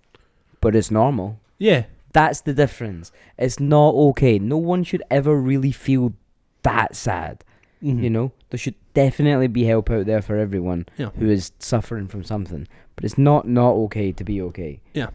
but 0.60 0.74
it's 0.76 0.90
normal. 0.90 1.40
Yeah. 1.58 1.84
That's 2.12 2.40
the 2.40 2.54
difference. 2.54 3.12
It's 3.36 3.60
not 3.60 3.94
okay. 3.94 4.38
No 4.38 4.56
one 4.56 4.82
should 4.84 5.02
ever 5.10 5.36
really 5.36 5.72
feel 5.72 6.14
that 6.62 6.94
sad. 6.96 7.44
Mhm. 7.82 8.02
You 8.02 8.10
know, 8.10 8.32
there 8.50 8.58
should 8.58 8.74
definitely 8.94 9.46
be 9.48 9.64
help 9.64 9.90
out 9.90 10.06
there 10.06 10.22
for 10.22 10.36
everyone 10.38 10.86
Yeah. 10.96 11.10
who 11.18 11.28
is 11.30 11.52
suffering 11.58 12.06
from 12.08 12.24
something. 12.24 12.66
But 12.96 13.04
it's 13.04 13.18
not 13.18 13.46
not 13.46 13.72
okay 13.86 14.10
to 14.12 14.24
be 14.24 14.40
okay. 14.42 14.80
Yeah. 14.94 15.10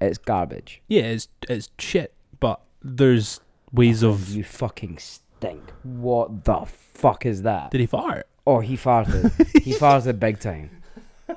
It's 0.00 0.18
garbage. 0.18 0.82
Yeah, 0.88 1.02
it's 1.02 1.28
it's 1.48 1.70
shit, 1.78 2.12
but 2.40 2.60
there's 2.82 3.40
ways 3.72 4.02
of. 4.02 4.28
You 4.30 4.44
fucking 4.44 4.98
stink. 4.98 5.72
What 5.82 6.44
the 6.44 6.64
fuck 6.66 7.24
is 7.26 7.42
that? 7.42 7.70
Did 7.70 7.80
he 7.80 7.86
fart? 7.86 8.26
Oh, 8.46 8.60
he 8.60 8.76
farted. 8.76 9.32
he 9.62 9.72
farted 9.74 10.20
big 10.20 10.38
time. 10.38 10.70
Did 11.26 11.36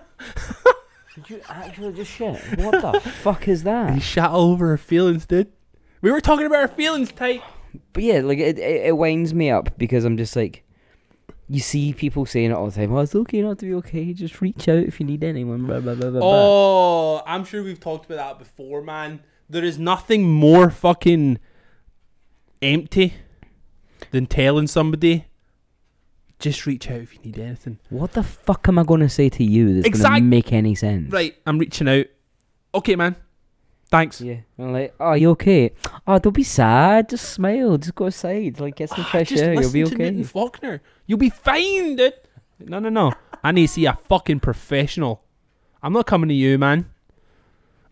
you 1.29 1.41
actually 1.49 1.93
just 1.93 2.11
shit? 2.11 2.39
What 2.59 2.81
the 2.81 2.99
fuck 2.99 3.47
is 3.47 3.61
He 3.61 3.65
that? 3.65 4.01
shat 4.01 4.29
all 4.29 4.51
over 4.51 4.69
our 4.71 4.77
feelings, 4.77 5.25
dude. 5.25 5.51
We 6.01 6.11
were 6.11 6.21
talking 6.21 6.45
about 6.45 6.59
our 6.59 6.67
feelings, 6.67 7.11
tight. 7.11 7.41
But 7.93 8.03
yeah, 8.03 8.19
like 8.21 8.37
it, 8.39 8.57
it, 8.59 8.85
it 8.87 8.97
winds 8.97 9.33
me 9.33 9.49
up 9.49 9.77
because 9.77 10.05
I'm 10.05 10.17
just 10.17 10.35
like, 10.35 10.63
you 11.49 11.59
see 11.59 11.93
people 11.93 12.25
saying 12.25 12.51
it 12.51 12.53
all 12.53 12.69
the 12.69 12.75
time. 12.75 12.93
Oh, 12.93 12.99
it's 12.99 13.15
okay 13.15 13.41
not 13.41 13.57
to 13.59 13.65
be 13.65 13.73
okay. 13.75 14.13
Just 14.13 14.39
reach 14.39 14.69
out 14.69 14.83
if 14.83 14.99
you 14.99 15.05
need 15.05 15.23
anyone. 15.23 15.65
Blah 15.65 15.79
blah 15.79 15.95
blah 15.95 16.11
blah. 16.11 16.19
blah. 16.19 16.29
Oh, 16.31 17.23
I'm 17.25 17.43
sure 17.43 17.63
we've 17.63 17.79
talked 17.79 18.05
about 18.05 18.17
that 18.17 18.39
before, 18.39 18.81
man. 18.83 19.21
There 19.49 19.63
is 19.63 19.79
nothing 19.79 20.29
more 20.29 20.69
fucking 20.69 21.39
empty 22.61 23.15
than 24.11 24.27
telling 24.27 24.67
somebody 24.67 25.25
just 26.37 26.65
reach 26.65 26.89
out 26.89 27.01
if 27.01 27.15
you 27.15 27.21
need 27.23 27.39
anything. 27.39 27.79
What 27.89 28.13
the 28.13 28.23
fuck 28.23 28.67
am 28.67 28.77
I 28.77 28.83
going 28.83 29.01
to 29.01 29.09
say 29.09 29.27
to 29.29 29.43
you 29.43 29.73
that's 29.73 29.87
Exact- 29.87 30.11
going 30.11 30.23
to 30.23 30.27
make 30.29 30.53
any 30.53 30.75
sense? 30.75 31.11
Right, 31.11 31.35
I'm 31.47 31.57
reaching 31.57 31.89
out. 31.89 32.05
Okay, 32.75 32.95
man. 32.95 33.15
Thanks. 33.91 34.21
Yeah. 34.21 34.37
I'm 34.57 34.71
like, 34.71 34.93
oh, 34.99 35.13
you 35.13 35.31
okay? 35.31 35.71
Oh, 36.05 36.19
don't 36.19 36.33
be 36.33 36.43
sad. 36.43 37.09
Just 37.09 37.29
smile. 37.33 37.77
Just 37.77 37.95
go 37.95 38.05
outside. 38.05 38.59
Like, 38.59 38.75
get 38.75 38.89
some 38.89 39.01
Ah, 39.01 39.09
fresh 39.09 39.31
air. 39.31 39.53
You'll 39.53 39.63
listen 39.63 39.73
be 39.73 39.83
to 39.83 39.95
okay. 39.95 40.03
Newton 40.11 40.23
Faulkner. 40.25 40.81
You'll 41.07 41.17
be 41.17 41.29
fine, 41.31 41.95
dude. 41.95 42.13
No, 42.59 42.77
no, 42.79 42.89
no. 42.89 43.13
I 43.43 43.51
need 43.51 43.67
to 43.67 43.73
see 43.73 43.85
a 43.85 43.97
fucking 44.07 44.41
professional. 44.41 45.23
I'm 45.81 45.93
not 45.93 46.05
coming 46.05 46.27
to 46.29 46.35
you, 46.35 46.57
man. 46.59 46.85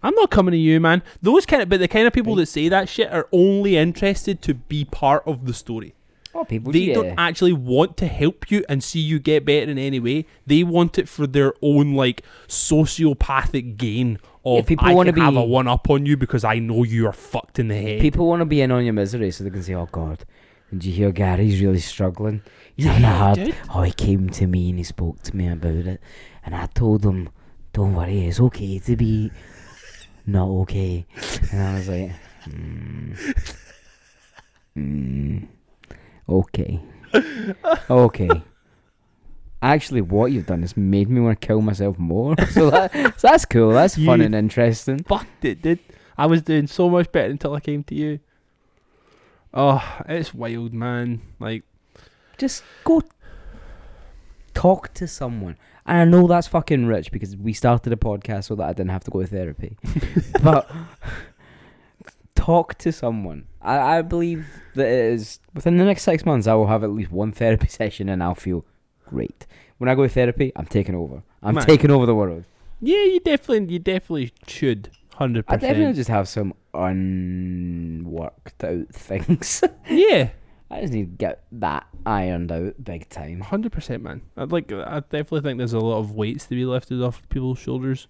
I'm 0.03 0.13
not 0.13 0.29
coming 0.29 0.51
to 0.51 0.57
you, 0.57 0.79
man. 0.79 1.01
Those 1.21 1.45
kind 1.47 1.63
of, 1.63 1.69
but 1.69 1.79
the 1.79 1.87
kind 1.87 2.05
of 2.05 2.13
people 2.13 2.35
that 2.35 2.45
say 2.45 2.69
that 2.69 2.87
shit 2.87 3.11
are 3.11 3.27
only 3.31 3.77
interested 3.77 4.41
to 4.43 4.53
be 4.53 4.85
part 4.85 5.23
of 5.25 5.45
the 5.45 5.53
story. 5.53 5.95
Oh, 6.33 6.43
people. 6.45 6.71
They 6.71 6.79
yeah. 6.79 6.93
don't 6.95 7.15
actually 7.17 7.53
want 7.53 7.97
to 7.97 8.07
help 8.07 8.51
you 8.51 8.63
and 8.69 8.83
see 8.83 8.99
you 8.99 9.17
get 9.19 9.45
better 9.45 9.71
in 9.71 9.77
any 9.77 9.99
way. 9.99 10.25
They 10.45 10.63
want 10.63 10.97
it 10.99 11.07
for 11.09 11.25
their 11.27 11.53
own 11.61 11.93
like 11.95 12.23
sociopathic 12.47 13.77
gain 13.77 14.19
of 14.45 14.57
Yeah, 14.57 14.61
people 14.63 14.95
wanna 14.95 15.13
can 15.13 15.21
have 15.23 15.35
a 15.35 15.43
one 15.43 15.67
up 15.67 15.89
on 15.89 16.05
you 16.05 16.15
because 16.17 16.43
I 16.43 16.59
know 16.59 16.83
you 16.83 17.07
are 17.07 17.13
fucked 17.13 17.59
in 17.59 17.67
the 17.69 17.75
head. 17.75 18.01
People 18.01 18.27
want 18.27 18.41
to 18.41 18.45
be 18.45 18.61
in 18.61 18.71
on 18.71 18.83
your 18.85 18.93
misery 18.93 19.31
so 19.31 19.43
they 19.43 19.49
can 19.49 19.63
say, 19.63 19.73
"Oh 19.73 19.87
God, 19.91 20.25
did 20.71 20.85
you 20.85 20.93
hear 20.93 21.11
Gary's 21.11 21.61
really 21.61 21.79
struggling? 21.79 22.41
He's 22.75 22.85
Yeah, 22.85 22.91
having 22.93 23.05
a 23.09 23.13
hard. 23.17 23.35
dude. 23.39 23.55
Oh, 23.73 23.81
he 23.81 23.91
came 23.91 24.29
to 24.29 24.47
me 24.47 24.69
and 24.69 24.77
he 24.77 24.83
spoke 24.83 25.21
to 25.23 25.35
me 25.35 25.47
about 25.49 25.71
it, 25.75 26.01
and 26.45 26.55
I 26.55 26.67
told 26.67 27.03
him, 27.03 27.29
"Don't 27.73 27.95
worry, 27.95 28.25
it's 28.25 28.39
okay 28.39 28.79
to 28.79 28.95
be 28.95 29.31
not 30.25 30.47
okay." 30.61 31.05
And 31.51 31.61
I 31.61 31.73
was 31.75 31.87
like, 31.89 32.11
hmm, 32.45 33.13
hmm, 34.75 35.37
"Okay, 36.29 36.81
okay." 37.89 38.29
Actually, 39.61 40.01
what 40.01 40.31
you've 40.31 40.45
done 40.45 40.61
has 40.61 40.77
made 40.77 41.09
me 41.09 41.19
want 41.19 41.41
to 41.41 41.47
kill 41.47 41.61
myself 41.61 41.97
more. 41.97 42.35
So, 42.51 42.69
that, 42.69 42.91
so 43.19 43.27
that's 43.27 43.43
cool. 43.45 43.71
That's 43.71 43.95
fun 43.95 44.19
You 44.19 44.25
and 44.27 44.35
interesting. 44.35 45.03
fucked 45.03 45.45
it, 45.45 45.63
dude. 45.63 45.79
I 46.15 46.27
was 46.27 46.43
doing 46.43 46.67
so 46.67 46.89
much 46.89 47.11
better 47.11 47.31
until 47.31 47.55
I 47.55 47.59
came 47.59 47.83
to 47.85 47.95
you. 47.95 48.19
Oh, 49.53 49.83
it's 50.07 50.31
wild, 50.33 50.73
man. 50.73 51.21
Like, 51.39 51.63
just 52.37 52.63
go 52.83 53.01
talk 54.53 54.93
to 54.95 55.07
someone. 55.07 55.57
And 55.87 55.97
I 56.01 56.05
know 56.05 56.27
that's 56.27 56.47
fucking 56.47 56.85
rich 56.85 57.11
because 57.11 57.35
we 57.35 57.53
started 57.53 57.91
a 57.93 57.95
podcast 57.95 58.45
so 58.45 58.55
that 58.55 58.67
I 58.69 58.73
didn't 58.73 58.91
have 58.91 59.03
to 59.05 59.11
go 59.11 59.21
to 59.21 59.27
therapy. 59.27 59.77
but 60.43 60.69
talk 62.37 62.77
to 62.79 62.91
someone. 62.91 63.47
I, 63.61 63.97
I 63.97 64.01
believe 64.01 64.45
that 64.75 64.87
it 64.87 65.13
is 65.13 65.39
within 65.53 65.77
the 65.77 65.85
next 65.85 66.03
six 66.03 66.25
months 66.25 66.47
I 66.47 66.53
will 66.53 66.67
have 66.67 66.83
at 66.83 66.91
least 66.91 67.11
one 67.11 67.31
therapy 67.31 67.67
session 67.79 68.09
and 68.09 68.21
I'll 68.23 68.35
feel 68.35 68.63
great. 69.05 69.45
When 69.79 69.89
I 69.89 69.95
go 69.95 70.03
to 70.03 70.09
therapy, 70.09 70.51
I'm 70.55 70.65
taking 70.65 70.95
over. 70.95 71.21
I'm 71.43 71.55
Man. 71.55 71.65
taking 71.65 71.91
over 71.91 72.05
the 72.05 72.15
world. 72.15 72.45
yeah, 72.81 73.03
you 73.03 73.19
definitely, 73.19 73.73
you 73.73 73.79
definitely 73.79 74.31
should, 74.47 74.89
Hundred 75.15 75.45
percent. 75.47 75.63
I 75.63 75.67
definitely 75.67 75.93
just 75.95 76.09
have 76.09 76.27
some 76.29 76.53
unworked 76.73 78.63
out 78.63 78.87
things. 78.93 79.63
Yeah, 79.89 80.29
I 80.69 80.81
just 80.81 80.93
need 80.93 81.11
to 81.11 81.17
get 81.25 81.43
that 81.53 81.87
ironed 82.05 82.51
out 82.51 82.75
big 82.83 83.09
time. 83.09 83.39
hundred 83.41 83.71
percent, 83.71 84.03
man. 84.03 84.21
I'd 84.35 84.51
like, 84.51 84.71
I 84.71 84.99
definitely 84.99 85.41
think 85.41 85.57
there's 85.57 85.73
a 85.73 85.79
lot 85.79 85.97
of 85.99 86.11
weights 86.11 86.45
to 86.45 86.55
be 86.55 86.65
lifted 86.65 87.01
off 87.01 87.27
people's 87.29 87.59
shoulders, 87.59 88.07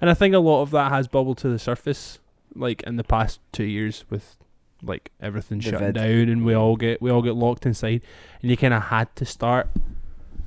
and 0.00 0.08
I 0.10 0.14
think 0.14 0.34
a 0.34 0.38
lot 0.38 0.62
of 0.62 0.70
that 0.70 0.90
has 0.92 1.08
bubbled 1.08 1.38
to 1.38 1.48
the 1.48 1.58
surface, 1.58 2.18
like 2.58 2.82
in 2.82 2.96
the 2.96 3.04
past 3.04 3.40
two 3.52 3.64
years 3.64 4.04
with 4.10 4.36
like 4.82 5.10
everything 5.20 5.58
The 5.58 5.64
shutting 5.70 5.78
vid. 5.92 5.94
down 5.94 6.28
and 6.28 6.44
we 6.44 6.54
all 6.54 6.76
get 6.76 7.00
we 7.02 7.10
all 7.10 7.22
get 7.22 7.34
locked 7.34 7.66
inside, 7.66 8.02
and 8.42 8.50
you 8.50 8.56
kind 8.56 8.74
of 8.74 8.84
had 8.84 9.14
to 9.16 9.24
start 9.24 9.68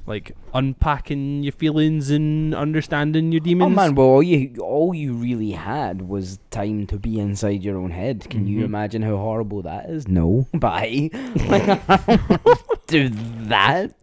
like 0.06 0.36
unpacking 0.56 1.44
your 1.44 1.52
feelings 1.52 2.10
and 2.10 2.56
understanding 2.56 3.32
your 3.32 3.42
demons. 3.42 3.72
Oh 3.74 3.76
man, 3.76 3.94
well 3.96 4.08
all 4.08 4.24
you 4.24 4.56
all 4.60 4.94
you 4.94 5.14
really 5.14 5.52
had 5.52 6.02
was 6.08 6.40
time 6.50 6.88
to 6.88 6.98
be 6.98 7.20
inside 7.20 7.64
your 7.64 7.78
own 7.78 7.92
head. 7.92 8.28
Can 8.30 8.48
you 8.48 8.62
Mhm. 8.62 8.66
imagine 8.66 9.02
how 9.04 9.18
horrible 9.18 9.62
that 9.64 9.90
is? 9.90 10.08
No. 10.08 10.48
Bye. 10.54 11.12
Like, 11.48 11.80
do 12.88 13.10
that? 13.54 13.94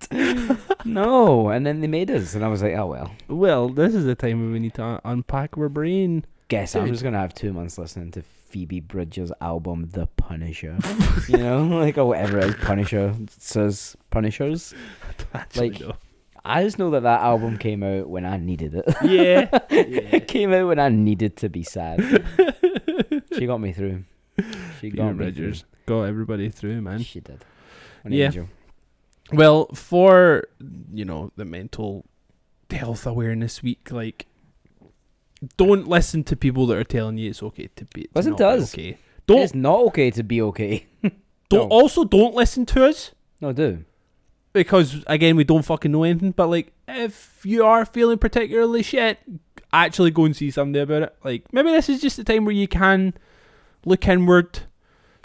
no. 0.85 1.49
And 1.49 1.66
then 1.66 1.81
they 1.81 1.88
made 1.88 2.11
us 2.11 2.35
and 2.35 2.45
I 2.45 2.49
was 2.49 2.62
like, 2.62 2.75
oh 2.75 2.87
well. 2.87 3.12
Well, 3.29 3.69
this 3.69 3.95
is 3.95 4.05
the 4.05 4.14
time 4.14 4.40
when 4.40 4.53
we 4.53 4.59
need 4.61 4.75
to 4.75 4.85
un- 4.85 5.01
unpack 5.05 5.59
our 5.59 5.69
brain. 5.69 6.25
Guess 6.48 6.76
I'm 6.76 6.87
just 6.88 7.02
gonna 7.02 7.18
have 7.18 7.35
two 7.35 7.52
months 7.52 7.76
listening 7.78 8.12
to 8.12 8.22
Phoebe 8.22 8.80
Bridgers' 8.80 9.32
album 9.40 9.88
The 9.92 10.06
Punisher. 10.06 10.78
you 11.28 11.38
know? 11.38 11.64
Like 11.80 11.98
or 11.98 12.04
whatever 12.06 12.38
it 12.38 12.44
is, 12.44 12.54
Punisher 12.56 13.14
says 13.38 13.96
Punishers. 14.11 14.74
Like- 15.56 15.80
no. 15.80 15.94
I 16.48 16.62
just 16.62 16.78
know 16.78 16.90
that 16.90 17.02
that 17.02 17.22
album 17.22 17.59
came 17.59 17.82
out 17.82 18.09
when 18.09 18.24
I 18.24 18.37
needed 18.37 18.72
it. 18.76 18.85
yeah, 19.02 19.48
it 19.68 20.28
came 20.28 20.52
out 20.52 20.68
when 20.68 20.78
I 20.78 20.88
needed 20.90 21.37
to 21.38 21.48
be 21.48 21.64
sad. 21.64 21.98
she 23.35 23.46
got 23.46 23.59
me 23.61 23.72
through. 23.72 24.04
She 24.38 24.44
Phoebe 24.82 24.96
got 24.96 25.09
me 25.11 25.14
Bridgers 25.14 25.64
got 25.87 26.02
everybody 26.02 26.48
through, 26.48 26.74
through. 26.74 26.82
man. 26.82 27.02
She 27.02 27.18
did. 27.18 27.44
An 28.04 28.12
Yeah. 28.12 28.26
angel. 28.26 28.48
Well, 29.32 29.66
for 29.74 30.44
you 30.94 31.04
know 31.04 31.32
the 31.35 31.44
mental 31.44 32.04
health 32.70 33.06
awareness 33.09 33.61
week, 33.64 33.90
like 33.90 34.26
don't 35.56 35.87
listen 35.88 36.24
to 36.24 36.37
people 36.37 36.66
that 36.66 36.76
are 36.76 36.85
telling 36.85 37.18
you 37.18 37.30
it's 37.30 37.42
okay 37.42 37.68
to 37.76 37.85
be. 37.87 38.09
Listen 38.14 38.37
to 38.37 38.46
us. 38.48 38.74
Okay. 38.74 38.98
Don't 39.26 39.40
It's 39.40 39.54
not 39.54 39.80
okay 39.88 40.11
to 40.12 40.22
be 40.22 40.40
okay. 40.42 40.87
don't 41.02 41.68
no. 41.68 41.68
also 41.68 42.04
don't 42.04 42.35
listen 42.35 42.64
to 42.66 42.85
us 42.87 43.12
No, 43.40 43.52
do. 43.52 43.85
because 44.52 45.02
again 45.09 45.37
we 45.37 45.44
don't 45.44 45.64
fucking 45.64 45.90
know 45.92 46.04
anything. 46.04 46.30
But 46.30 46.48
like 46.48 46.72
if 46.87 47.40
you 47.44 47.64
are 47.64 47.85
feeling 47.85 48.18
particularly 48.18 48.82
shit, 48.82 49.18
actually 49.72 50.11
go 50.12 50.24
and 50.24 50.37
see 50.37 50.50
somebody 50.50 50.80
about 50.82 51.02
it. 51.02 51.16
Like 51.24 51.52
maybe 51.52 51.70
this 51.70 51.88
is 51.88 52.00
just 52.00 52.16
the 52.16 52.24
time 52.24 52.44
where 52.44 52.54
you 52.54 52.68
can 52.68 53.14
look 53.85 54.06
inward, 54.06 54.61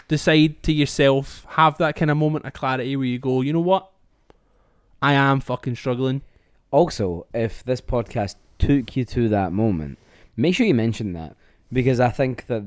decide 0.08 0.62
to 0.64 0.72
yourself, 0.72 1.46
have 1.50 1.78
that 1.78 1.94
kind 1.96 2.10
of 2.10 2.16
moment 2.16 2.44
of 2.44 2.52
clarity 2.52 2.96
where 2.96 3.06
you 3.06 3.18
go, 3.18 3.40
you 3.40 3.52
know 3.52 3.60
what, 3.60 3.88
I 5.00 5.12
am 5.14 5.40
fucking 5.40 5.76
struggling. 5.76 6.22
Also, 6.70 7.26
if 7.34 7.62
this 7.64 7.80
podcast 7.80 8.36
took 8.58 8.96
you 8.96 9.04
to 9.04 9.28
that 9.28 9.52
moment, 9.52 9.98
make 10.36 10.54
sure 10.54 10.66
you 10.66 10.74
mention 10.74 11.12
that 11.14 11.36
because 11.72 12.00
I 12.00 12.10
think 12.10 12.46
that 12.46 12.64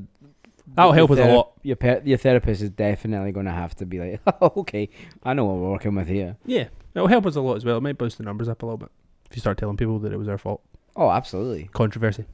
That'll 0.74 0.92
help 0.92 1.12
us 1.12 1.18
a 1.20 1.32
lot. 1.32 1.52
Your 1.62 1.76
per- 1.76 2.02
your 2.04 2.18
therapist 2.18 2.60
is 2.60 2.70
definitely 2.70 3.30
going 3.30 3.46
to 3.46 3.52
have 3.52 3.74
to 3.76 3.86
be 3.86 4.00
like, 4.00 4.20
oh, 4.42 4.52
okay, 4.58 4.88
I 5.22 5.32
know 5.32 5.44
what 5.44 5.56
we're 5.56 5.70
working 5.70 5.94
with 5.94 6.08
here. 6.08 6.36
Yeah, 6.44 6.68
it'll 6.94 7.06
help 7.06 7.24
us 7.24 7.36
a 7.36 7.40
lot 7.40 7.54
as 7.56 7.64
well. 7.64 7.76
It 7.76 7.82
might 7.82 7.96
boost 7.98 8.18
the 8.18 8.24
numbers 8.24 8.48
up 8.48 8.62
a 8.62 8.66
little 8.66 8.76
bit 8.78 8.90
if 9.30 9.36
you 9.36 9.40
start 9.40 9.58
telling 9.58 9.76
people 9.76 10.00
that 10.00 10.12
it 10.12 10.16
was 10.18 10.26
our 10.28 10.38
fault. 10.38 10.62
Oh, 10.96 11.08
absolutely. 11.10 11.70
Controversy. 11.72 12.24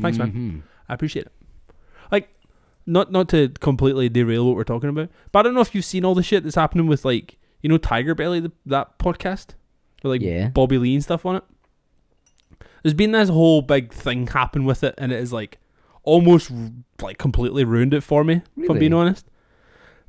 Thanks, 0.00 0.18
man. 0.18 0.32
Mhm. 0.32 0.62
I 0.88 0.94
appreciate 0.94 1.26
it. 1.26 1.32
Like, 2.12 2.28
not 2.86 3.10
not 3.10 3.28
to 3.30 3.48
completely 3.60 4.08
derail 4.08 4.46
what 4.46 4.54
we're 4.54 4.62
talking 4.64 4.88
about, 4.90 5.08
but 5.32 5.40
I 5.40 5.42
don't 5.42 5.54
know 5.54 5.60
if 5.60 5.74
you've 5.74 5.84
seen 5.84 6.04
all 6.04 6.14
the 6.14 6.22
shit 6.22 6.44
that's 6.44 6.54
happening 6.56 6.86
with 6.86 7.04
like 7.04 7.38
you 7.60 7.68
know 7.68 7.78
Tiger 7.78 8.14
Belly, 8.14 8.38
the, 8.40 8.52
that 8.66 8.98
podcast 9.00 9.48
with 10.02 10.10
like 10.12 10.20
Yeah. 10.20 10.48
Bobby 10.48 10.78
Lee 10.78 10.94
and 10.94 11.02
stuff 11.02 11.26
on 11.26 11.36
it. 11.36 11.44
There's 12.84 12.94
been 12.94 13.12
this 13.12 13.30
whole 13.30 13.62
big 13.62 13.94
thing 13.94 14.26
happen 14.26 14.66
with 14.66 14.84
it, 14.84 14.94
and 14.98 15.10
it 15.10 15.18
is 15.18 15.32
like 15.32 15.58
almost 16.02 16.52
like 17.00 17.16
completely 17.16 17.64
ruined 17.64 17.94
it 17.94 18.02
for 18.02 18.22
me. 18.22 18.42
If 18.58 18.68
I'm 18.68 18.78
being 18.78 18.92
honest, 18.92 19.26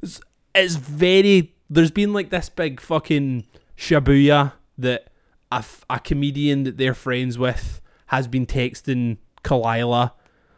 it's, 0.02 0.20
it's 0.54 0.76
very. 0.76 1.56
There's 1.70 1.90
been 1.90 2.12
like 2.12 2.32
this 2.32 2.50
big 2.50 2.82
fucking 2.82 3.46
shabuya 3.78 4.52
that 4.78 5.08
a, 5.54 5.64
a 5.90 6.00
comedian 6.02 6.64
that 6.64 6.78
they're 6.78 6.94
friends 6.94 7.38
with 7.38 7.80
has 8.08 8.28
been 8.28 8.46
texting 8.46 9.20
Khalyla, 9.46 10.12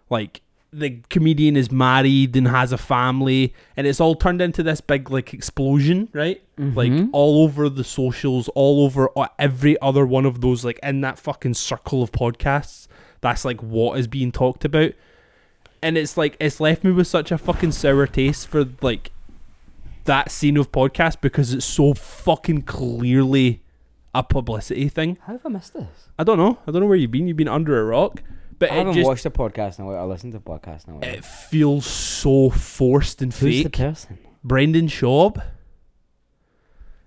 like 0.10 0.42
the 0.80 1.02
comedian 1.10 1.56
is 1.58 1.72
married 1.72 2.36
and 2.36 2.48
has 2.48 2.72
a 2.72 2.78
family, 2.78 3.54
and 3.76 3.88
it's 3.88 4.00
all 4.00 4.16
turned 4.16 4.42
into 4.42 4.62
this 4.64 4.82
big 4.82 5.10
like 5.10 5.34
explosion, 5.34 6.10
right? 6.14 6.42
Like 6.58 6.92
Mhm. 6.92 7.10
all 7.14 7.44
over 7.44 7.70
the 7.70 7.84
socials, 7.84 8.48
all 8.56 8.84
over 8.86 9.10
uh, 9.18 9.28
every 9.40 9.80
other 9.82 10.06
one 10.06 10.26
of 10.26 10.42
those, 10.42 10.64
like 10.66 10.80
in 10.84 11.02
that 11.02 11.18
fucking 11.20 11.54
circle 11.56 12.02
of 12.04 12.12
podcasts. 12.12 12.88
That's 13.22 13.44
like 13.46 13.62
what 13.62 14.00
is 14.00 14.08
being 14.08 14.32
talked 14.32 14.64
about, 14.66 14.92
and 15.82 15.98
it's 15.98 16.18
like 16.18 16.38
it's 16.40 16.60
left 16.60 16.84
me 16.84 16.92
with 16.92 17.08
such 17.08 17.32
a 17.32 17.38
fucking 17.38 17.72
sour 17.72 18.08
taste 18.08 18.48
for 18.48 18.66
like 18.82 19.12
that 20.06 20.32
scene 20.32 20.58
of 20.58 20.72
podcast 20.72 21.20
because 21.22 21.54
it's 21.54 21.66
so 21.66 21.94
fucking 21.94 22.62
clearly 22.64 23.62
a 24.16 24.24
publicity 24.24 24.88
thing. 24.90 25.18
How 25.26 25.34
have 25.34 25.46
I 25.46 25.50
missed 25.50 25.74
this? 25.74 26.10
I 26.18 26.24
don't 26.24 26.38
know. 26.38 26.58
I 26.66 26.72
don't 26.72 26.82
know 26.82 26.88
where 26.88 26.96
you've 26.98 27.12
been. 27.12 27.28
You've 27.28 27.38
been 27.38 27.48
under 27.48 27.80
a 27.80 27.84
rock, 27.84 28.24
but 28.60 28.72
I 28.72 28.76
haven't 28.76 28.94
just 28.94 29.08
watched 29.08 29.26
a 29.26 29.30
podcast 29.32 29.80
now. 29.80 29.92
I 29.92 30.04
listened 30.04 30.34
to 30.34 30.40
a 30.40 30.42
podcast 30.42 30.88
now. 30.88 31.00
it 31.02 31.24
feels 31.24 31.86
so 31.86 32.50
forced 32.50 33.22
and 33.22 33.34
Who's 33.34 33.58
the 33.58 33.64
fake. 33.64 33.74
person? 33.78 34.18
Brendan 34.44 34.88
Schaub. 34.88 35.42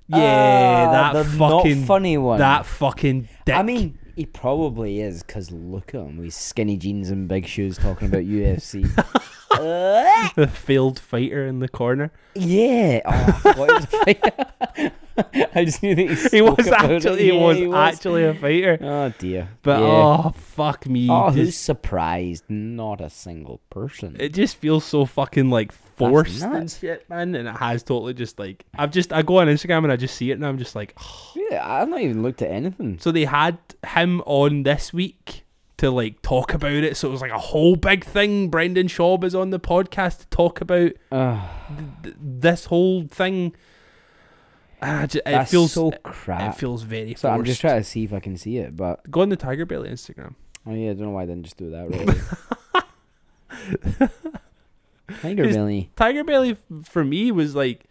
Yeah, 0.08 0.86
Ah, 0.88 1.12
that 1.12 1.22
the 1.22 1.24
fucking 1.38 1.84
funny 1.86 2.18
one. 2.18 2.38
that 2.40 2.66
fucking 2.66 3.28
dick. 3.44 3.54
I 3.54 3.62
mean, 3.62 3.96
he 4.16 4.26
probably 4.26 5.00
is 5.00 5.22
because 5.22 5.50
look 5.52 5.94
at 5.94 6.00
him 6.00 6.18
with 6.18 6.34
skinny 6.34 6.76
jeans 6.76 7.10
and 7.10 7.28
big 7.28 7.46
shoes 7.46 7.78
talking 7.78 8.08
about 8.08 8.22
UFC. 8.24 8.84
The 10.36 10.46
failed 10.46 10.98
fighter 10.98 11.46
in 11.46 11.58
the 11.58 11.68
corner. 11.68 12.12
yeah. 12.34 13.00
Oh, 13.04 13.10
I 13.10 13.32
forgot 13.32 13.56
he 13.56 13.74
was 13.74 13.84
a 13.84 13.86
fighter. 13.86 14.92
I 15.54 15.64
just 15.64 15.82
knew 15.82 15.94
that 15.94 16.08
he, 16.08 16.36
He 16.38 16.40
was 16.42 16.66
actually 16.68 17.24
he 17.24 17.32
was 17.32 17.56
he 17.58 17.70
actually 17.72 18.24
a 18.24 18.34
fighter. 18.34 18.78
Oh 18.80 19.12
dear. 19.18 19.48
But 19.62 19.80
Yeah. 19.80 19.86
oh 19.86 20.34
fuck 20.36 20.86
me. 20.86 21.08
Oh, 21.10 21.30
who's 21.30 21.56
surprised? 21.56 22.44
Not 22.48 23.00
a 23.00 23.10
single 23.10 23.60
person. 23.70 24.16
it 24.18 24.32
just 24.32 24.56
feels 24.56 24.84
so 24.84 25.04
fucking 25.04 25.50
like 25.50 25.72
forced 25.72 26.42
and 26.42 26.70
shit, 26.70 27.08
man. 27.10 27.34
And 27.34 27.48
it 27.48 27.56
has 27.56 27.82
totally 27.82 28.14
just 28.14 28.38
like 28.38 28.64
I've 28.78 28.90
just 28.92 29.12
I 29.12 29.22
go 29.22 29.38
on 29.40 29.48
Instagram 29.48 29.82
and 29.84 29.92
I 29.92 29.96
just 29.96 30.14
see 30.16 30.30
it 30.30 30.34
and 30.34 30.46
I'm 30.46 30.56
just 30.58 30.74
like 30.74 30.96
yeah, 31.50 31.60
I've 31.66 31.88
not 31.88 32.00
even 32.00 32.22
looked 32.22 32.40
at 32.42 32.50
anything. 32.50 32.98
So 33.00 33.10
they 33.12 33.24
had 33.24 33.58
him 33.86 34.22
on 34.24 34.62
this 34.62 34.92
week 34.92 35.44
to 35.80 35.90
like 35.90 36.22
talk 36.22 36.54
about 36.54 36.70
it. 36.72 36.96
So 36.96 37.08
it 37.08 37.10
was 37.10 37.20
like 37.20 37.32
a 37.32 37.38
whole 37.38 37.74
big 37.76 38.04
thing. 38.04 38.48
Brendan 38.48 38.86
Schaub 38.86 39.24
is 39.24 39.34
on 39.34 39.50
the 39.50 39.58
podcast 39.60 40.20
to 40.20 40.26
talk 40.28 40.60
about 40.60 40.92
th- 42.02 42.14
this 42.20 42.66
whole 42.66 43.06
thing. 43.08 43.54
Ah, 44.82 45.02
it 45.02 45.20
that's 45.24 45.50
feels 45.50 45.72
so 45.72 45.90
crap. 46.02 46.54
it 46.54 46.58
feels 46.58 46.84
very 46.84 47.14
so 47.14 47.28
I'm 47.28 47.44
just 47.44 47.60
trying 47.60 47.80
to 47.80 47.84
see 47.84 48.04
if 48.04 48.14
I 48.14 48.20
can 48.20 48.38
see 48.38 48.56
it, 48.56 48.76
but 48.76 49.10
Go 49.10 49.20
on 49.20 49.28
the 49.28 49.36
Tiger 49.36 49.66
Belly 49.66 49.90
Instagram. 49.90 50.34
oh 50.66 50.72
yeah, 50.72 50.90
I 50.90 50.94
don't 50.94 51.02
know 51.02 51.10
why 51.10 51.24
I 51.24 51.26
didn't 51.26 51.42
just 51.44 51.58
do 51.58 51.70
that. 51.70 51.90
Really. 51.90 52.14
Tiger 55.20 55.48
Belly. 55.48 55.90
Tiger 55.96 56.24
Belly 56.24 56.56
for 56.84 57.04
me 57.04 57.32
was 57.32 57.54
like, 57.54 57.84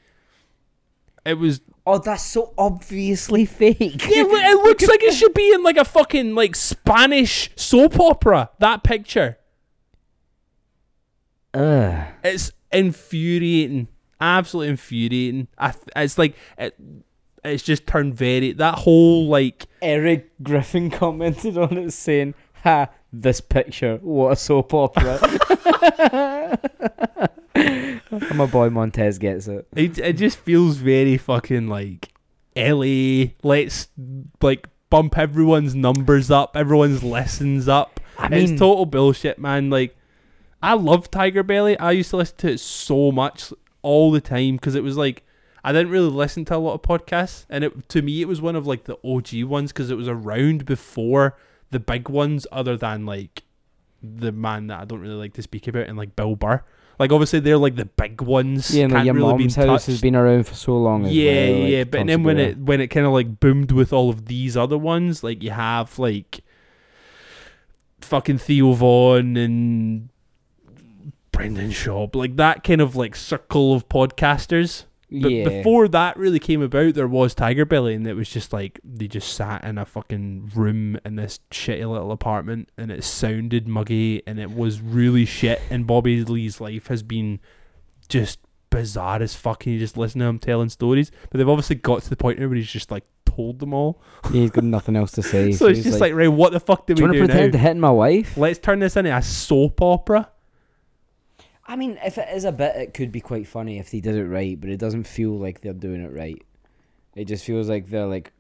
it 1.26 1.36
was. 1.36 1.62
Oh, 1.92 1.98
that's 1.98 2.24
so 2.24 2.54
obviously 2.56 3.46
fake. 3.46 4.08
Yeah, 4.08 4.26
it 4.28 4.64
looks 4.64 4.88
like 4.88 5.02
it 5.02 5.12
should 5.16 5.34
be 5.34 5.52
in 5.56 5.64
like 5.64 5.76
a 5.76 5.84
fucking 5.84 6.36
like 6.36 6.56
Spanish 6.56 7.50
soap 7.56 8.00
opera. 8.00 8.52
That 8.60 8.84
picture. 8.84 9.40
Ugh. 11.56 12.08
It's 12.24 12.52
infuriating, 12.72 13.88
absolutely 14.22 14.70
infuriating. 14.70 15.48
I, 15.58 15.74
it's 15.96 16.20
like 16.20 16.36
it, 16.60 16.76
it's 17.44 17.64
just 17.64 17.88
turned 17.88 18.14
very 18.14 18.52
that 18.52 18.76
whole 18.76 19.28
like 19.28 19.66
Erik 19.82 20.32
Griffin 20.44 20.92
commented 20.92 21.58
on 21.58 21.76
it 21.76 21.90
saying, 21.92 22.36
"Ha, 22.64 22.90
this 23.12 23.42
picture, 23.42 23.98
what 24.04 24.34
a 24.34 24.36
soap 24.36 24.76
opera." 24.76 26.60
My 28.34 28.46
boy 28.46 28.70
Montez 28.70 29.18
gets 29.18 29.48
it. 29.48 29.68
it, 29.76 29.98
it 29.98 30.14
just 30.14 30.38
feels 30.40 30.78
very 30.78 31.18
fucking 31.18 31.68
like 31.68 32.10
LA. 32.56 33.32
Let's 33.44 33.88
like 34.42 34.68
bump 34.90 35.18
everyone's 35.18 35.76
numbers 35.76 36.32
up, 36.32 36.56
everyone's 36.56 37.04
lessons 37.04 37.68
up. 37.68 38.00
I 38.18 38.30
mean, 38.30 38.40
it's 38.52 38.60
total 38.60 38.86
bullshit, 38.86 39.40
man. 39.40 39.70
Like 39.70 39.96
I 40.62 40.74
love 40.74 41.10
Tiger 41.10 41.44
Belly. 41.44 41.78
I 41.78 41.92
used 41.92 42.10
to 42.12 42.18
listen 42.18 42.38
to 42.38 42.52
it 42.52 42.60
so 42.60 43.12
much 43.12 43.54
all 43.82 44.12
the 44.12 44.22
time 44.22 44.56
because 44.56 44.76
it 44.76 44.84
was 44.84 44.98
like 44.98 45.24
I 45.64 45.72
didn't 45.72 45.92
really 45.92 46.10
listen 46.10 46.46
to 46.46 46.56
a 46.56 46.58
lot 46.58 46.74
of 46.74 46.82
podcasts, 46.82 47.46
and 47.50 47.64
it 47.64 47.90
to 47.90 48.02
me 48.02 48.22
it 48.22 48.28
was 48.28 48.42
one 48.42 48.56
of 48.56 48.68
like 48.68 48.86
the 48.86 48.98
OG 49.04 49.44
ones 49.44 49.72
because 49.72 49.92
it 49.92 49.98
was 49.98 50.08
around 50.08 50.66
before 50.66 51.38
the 51.72 51.80
big 51.80 52.10
ones, 52.10 52.48
other 52.52 52.76
than 52.76 53.06
like 53.06 53.44
the 54.02 54.32
man 54.32 54.68
that 54.68 54.80
I 54.82 54.86
don't 54.86 55.02
really 55.02 55.16
like 55.16 55.34
to 55.34 55.42
speak 55.42 55.68
about, 55.68 55.88
and 55.88 55.98
like 55.98 56.16
Bill 56.16 56.36
Burr. 56.36 56.64
Like 57.00 57.14
obviously 57.14 57.40
they're 57.40 57.58
like 57.58 57.78
the 57.78 57.86
big 57.86 58.22
ones. 58.22 58.76
yeah, 58.76 58.88
can't 58.88 59.06
your 59.06 59.16
really 59.16 59.30
mom's 59.30 59.56
house 59.56 59.86
has 59.86 60.02
been 60.02 60.18
around 60.18 60.46
for 60.46 60.54
so 60.54 60.78
long. 60.78 61.06
Yeah, 61.06 61.50
well, 61.50 61.60
like 61.62 61.72
yeah, 61.72 61.84
but 61.86 62.08
then 62.08 62.24
when 62.24 62.38
it 62.38 62.58
when 62.58 62.82
it 62.82 62.88
kind 62.88 63.06
of 63.06 63.14
like 63.14 63.40
boomed 63.40 63.72
with 63.72 63.94
all 63.94 64.10
of 64.10 64.26
these 64.26 64.58
other 64.58 64.78
ones, 64.78 65.24
like 65.24 65.42
you 65.42 65.52
have 65.52 65.98
like 65.98 66.42
fucking 68.02 68.40
Theo 68.40 68.74
Von 68.74 69.38
and 69.38 70.10
Brendan 71.32 71.72
Schaub, 71.72 72.16
like 72.16 72.36
that 72.36 72.66
kind 72.66 72.82
of 72.82 72.98
like 72.98 73.16
circle 73.16 73.74
of 73.74 73.88
podcasters. 73.88 74.84
But 75.12 75.32
yeah, 75.32 75.44
before 75.44 75.88
that 75.88 76.18
really 76.18 76.40
came 76.40 76.62
about, 76.62 76.94
there 76.94 77.08
was 77.08 77.34
Tiger 77.34 77.66
Belly, 77.66 77.96
and 77.96 78.06
it 78.06 78.14
was 78.14 78.30
just 78.30 78.54
like 78.54 78.80
they 78.84 79.08
just 79.08 79.34
sat 79.34 79.64
in 79.64 79.78
a 79.78 79.86
fucking 79.86 80.52
room 80.56 81.00
in 81.04 81.16
this 81.16 81.40
shitty 81.52 81.90
little 81.90 82.12
apartment, 82.12 82.70
and 82.78 82.92
it 82.92 83.04
sounded 83.04 83.68
muggy, 83.68 84.22
and 84.28 84.40
it 84.40 84.52
was 84.52 84.82
really 84.82 85.26
shit. 85.26 85.62
And 85.70 85.88
Bobby 85.88 86.24
Lee's 86.24 86.62
life 86.62 86.88
has 86.88 87.02
been 87.02 87.40
just 88.08 88.40
bizarre 88.70 89.22
as 89.22 89.36
fucking. 89.36 89.74
You 89.74 89.80
just 89.80 89.98
listen 89.98 90.20
to 90.22 90.28
him 90.28 90.40
telling 90.40 90.70
stories, 90.70 91.12
but 91.30 91.38
they've 91.40 91.50
obviously 91.50 91.76
got 91.78 92.04
to 92.04 92.10
the 92.10 92.16
point 92.16 92.40
where 92.40 92.54
he's 92.54 92.70
just 92.70 92.92
like 92.92 93.06
told 93.26 93.60
them 93.60 93.74
all. 93.74 94.02
yeah, 94.26 94.42
he's 94.42 94.52
got 94.52 94.64
nothing 94.64 94.96
else 94.96 95.12
to 95.14 95.24
say. 95.24 95.52
so 95.52 95.68
it's 95.68 95.80
he's 95.80 95.86
just 95.86 96.02
like, 96.02 96.14
right, 96.14 96.28
what 96.28 96.52
the 96.52 96.60
fuck 96.60 96.86
do, 96.86 96.94
do 96.94 97.04
you 97.04 97.10
we 97.10 97.20
want 97.20 97.30
to 97.30 97.34
pretend 97.34 97.54
now? 97.54 97.58
to 97.60 97.64
hit 97.64 97.78
my 97.78 97.92
wife? 97.92 98.38
Let's 98.38 98.60
turn 98.60 98.80
this 98.80 98.96
into 98.96 99.16
a 99.16 99.22
soap 99.22 99.82
opera. 99.82 100.30
I 101.70 101.76
mean, 101.76 102.00
if 102.04 102.18
it 102.18 102.28
is 102.34 102.46
a 102.46 102.52
bit, 102.52 102.76
it 102.76 102.94
could 102.96 103.12
be 103.12 103.22
quite 103.22 103.46
funny 103.48 103.78
if 103.78 103.92
they 103.92 104.00
did 104.00 104.16
it 104.16 104.26
right, 104.26 104.60
but 104.60 104.72
it 104.72 104.80
doesn't 104.80 105.04
feel 105.04 105.38
like 105.38 105.62
they're 105.62 105.72
doing 105.72 106.04
it 106.04 106.12
right. 106.12 106.44
It 107.16 107.26
just 107.26 107.46
feels 107.46 107.70
like 107.70 107.92
they're 107.92 108.08
like 108.08 108.34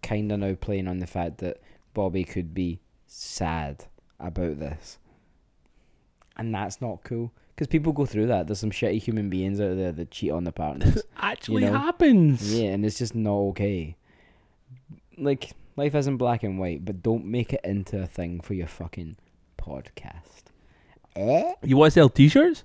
kind 0.00 0.30
of 0.30 0.38
now 0.38 0.54
playing 0.54 0.86
on 0.86 0.98
the 0.98 1.08
fact 1.08 1.38
that 1.38 1.60
Bobby 1.92 2.22
could 2.22 2.54
be 2.54 2.78
sad 3.08 3.86
about 4.20 4.60
this, 4.60 4.98
and 6.36 6.54
that's 6.54 6.80
not 6.80 7.02
cool. 7.02 7.32
Because 7.52 7.66
people 7.66 7.92
go 7.92 8.06
through 8.06 8.28
that. 8.28 8.46
There's 8.46 8.60
some 8.60 8.70
shitty 8.70 9.02
human 9.02 9.28
beings 9.28 9.60
out 9.60 9.76
there 9.76 9.90
that 9.90 10.12
cheat 10.12 10.30
on 10.30 10.44
their 10.44 10.52
partners. 10.52 11.02
Actually 11.16 11.64
know? 11.64 11.76
happens. 11.76 12.54
yeah, 12.54 12.70
and 12.70 12.86
it's 12.86 12.98
just 12.98 13.16
not 13.16 13.38
okay. 13.50 13.96
Like 15.18 15.50
life 15.74 15.96
isn't 15.96 16.16
black 16.16 16.44
and 16.44 16.60
white, 16.60 16.84
but 16.84 17.02
don't 17.02 17.24
make 17.24 17.52
it 17.52 17.60
into 17.64 18.00
a 18.00 18.06
thing 18.06 18.40
for 18.40 18.54
your 18.54 18.68
fucking 18.68 19.16
podcast. 19.58 20.51
Eh? 21.16 21.52
You 21.62 21.76
want 21.76 21.92
to 21.92 22.00
sell 22.00 22.08
T-shirts? 22.08 22.64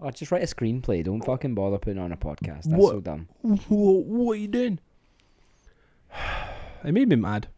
Oh, 0.00 0.10
just 0.10 0.30
write 0.30 0.42
a 0.42 0.46
screenplay. 0.46 1.04
Don't 1.04 1.24
fucking 1.24 1.54
bother 1.54 1.78
putting 1.78 1.98
on 2.00 2.12
a 2.12 2.16
podcast. 2.16 2.64
That's 2.64 2.68
What? 2.68 2.90
so 2.92 3.00
dumb. 3.00 3.28
What, 3.42 4.04
what 4.04 4.32
are 4.32 4.36
you 4.36 4.48
doing? 4.48 4.78
It 6.84 6.92
made 6.92 7.08
me 7.08 7.16
mad. 7.16 7.48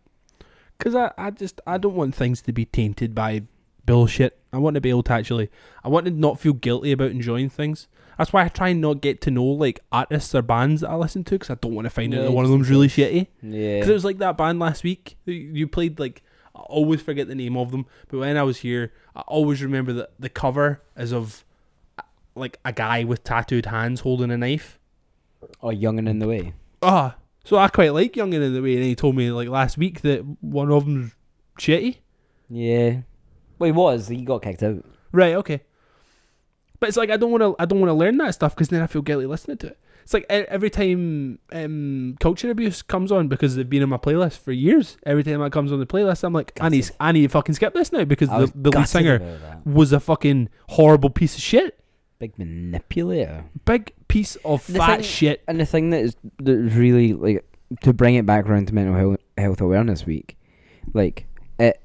Because 0.78 0.94
I, 0.94 1.12
I 1.18 1.30
just, 1.30 1.61
I 1.66 1.76
don't 1.76 1.94
want 1.94 2.14
things 2.14 2.40
to 2.40 2.52
be 2.54 2.64
tainted 2.64 3.14
by 3.14 3.42
bullshit. 3.85 4.38
I 4.50 4.56
want 4.56 4.76
to 4.76 4.80
be 4.80 4.88
able 4.88 5.02
to 5.04 5.12
actually, 5.12 5.50
I 5.85 5.88
want 5.88 6.06
to 6.06 6.11
not 6.11 6.40
feel 6.40 6.54
guilty 6.54 6.90
about 6.92 7.11
enjoying 7.11 7.50
things. 7.50 7.87
That's 8.16 8.33
why 8.33 8.44
I 8.44 8.48
try 8.48 8.68
and 8.70 8.80
not 8.80 9.02
get 9.02 9.20
to 9.22 9.30
know 9.30 9.44
like 9.44 9.80
artists 9.92 10.35
or 10.35 10.40
bands 10.40 10.80
that 10.80 10.88
I 10.88 10.94
listen 10.94 11.22
to 11.24 11.33
because 11.33 11.50
I 11.50 11.54
don't 11.56 11.74
want 11.74 11.85
to 11.85 11.90
find 11.90 12.14
out 12.14 12.22
that 12.22 12.33
one 12.33 12.46
of 12.46 12.50
them's 12.50 12.70
really 12.70 12.88
shitty. 12.88 13.26
Yeah. 13.42 13.74
Because 13.76 13.90
it 13.90 13.92
was 13.92 14.04
like 14.06 14.18
that 14.18 14.38
band 14.38 14.59
last 14.59 14.85
week. 14.85 15.16
You 15.26 15.66
played 15.68 16.00
like 16.00 16.22
I 16.54 16.60
always 16.60 17.00
forget 17.00 17.28
the 17.28 17.34
name 17.34 17.56
of 17.56 17.70
them, 17.70 17.86
but 18.08 18.18
when 18.18 18.36
I 18.36 18.42
was 18.42 18.58
here, 18.58 18.92
I 19.14 19.20
always 19.22 19.62
remember 19.62 19.92
that 19.94 20.10
the 20.18 20.28
cover 20.28 20.82
is 20.96 21.12
of 21.12 21.44
uh, 21.98 22.02
like 22.34 22.58
a 22.64 22.72
guy 22.72 23.04
with 23.04 23.24
tattooed 23.24 23.66
hands 23.66 24.00
holding 24.00 24.30
a 24.30 24.36
knife. 24.36 24.78
oh, 25.62 25.70
young 25.70 25.98
and 25.98 26.08
in 26.08 26.18
the 26.18 26.28
way. 26.28 26.54
Ah, 26.82 27.16
so 27.44 27.56
I 27.56 27.68
quite 27.68 27.94
like 27.94 28.16
Young 28.16 28.34
and 28.34 28.44
in 28.44 28.54
the 28.54 28.62
way, 28.62 28.76
and 28.76 28.84
he 28.84 28.94
told 28.94 29.16
me 29.16 29.30
like 29.30 29.48
last 29.48 29.78
week 29.78 30.02
that 30.02 30.20
one 30.40 30.70
of 30.70 30.84
them's 30.84 31.16
shitty. 31.58 31.96
Yeah. 32.48 33.02
Well, 33.58 33.66
he 33.66 33.72
was. 33.72 34.08
He 34.08 34.22
got 34.22 34.42
kicked 34.42 34.62
out. 34.62 34.84
Right. 35.12 35.34
Okay. 35.34 35.60
But 36.78 36.88
it's 36.88 36.96
like 36.96 37.10
I 37.10 37.16
don't 37.16 37.30
want 37.30 37.42
to. 37.42 37.56
I 37.58 37.66
don't 37.66 37.80
want 37.80 37.90
to 37.90 37.94
learn 37.94 38.16
that 38.18 38.34
stuff 38.34 38.54
because 38.54 38.68
then 38.68 38.82
I 38.82 38.86
feel 38.86 39.02
guilty 39.02 39.26
listening 39.26 39.58
to 39.58 39.68
it. 39.68 39.78
It's 40.11 40.14
like 40.14 40.27
every 40.29 40.70
time 40.70 41.38
um, 41.53 42.16
culture 42.18 42.51
abuse 42.51 42.83
comes 42.83 43.12
on 43.12 43.29
because 43.29 43.55
they've 43.55 43.70
been 43.70 43.85
on 43.85 43.90
my 43.90 43.96
playlist 43.96 44.38
for 44.38 44.51
years. 44.51 44.96
Every 45.07 45.23
time 45.23 45.38
that 45.38 45.53
comes 45.53 45.70
on 45.70 45.79
the 45.79 45.87
playlist, 45.87 46.25
I'm 46.25 46.33
like, 46.33 46.51
I 46.61 46.68
need, 46.68 46.90
I 46.99 47.12
need 47.12 47.23
to 47.23 47.29
fucking 47.29 47.55
skip 47.55 47.75
this 47.75 47.92
now 47.92 48.03
because 48.03 48.29
the, 48.29 48.51
the 48.57 48.70
lead 48.77 48.88
singer 48.88 49.61
was 49.64 49.92
a 49.92 50.01
fucking 50.01 50.49
horrible 50.70 51.11
piece 51.11 51.37
of 51.37 51.42
shit. 51.42 51.79
Big 52.18 52.37
manipulator. 52.40 53.44
Big 53.64 53.92
piece 54.09 54.35
of 54.44 54.66
The 54.66 54.79
fat 54.81 54.96
thing- 54.96 55.05
shit. 55.05 55.44
And 55.46 55.61
the 55.61 55.64
thing 55.64 55.90
that 55.90 56.01
is 56.03 56.16
that 56.40 56.57
really 56.57 57.12
like 57.12 57.44
to 57.83 57.92
bring 57.92 58.16
it 58.16 58.27
back 58.27 58.46
around 58.46 58.66
to 58.66 58.75
mental 58.75 58.96
health, 58.96 59.18
health 59.38 59.61
awareness 59.61 60.07
week, 60.07 60.37
like 60.92 61.29
it, 61.61 61.81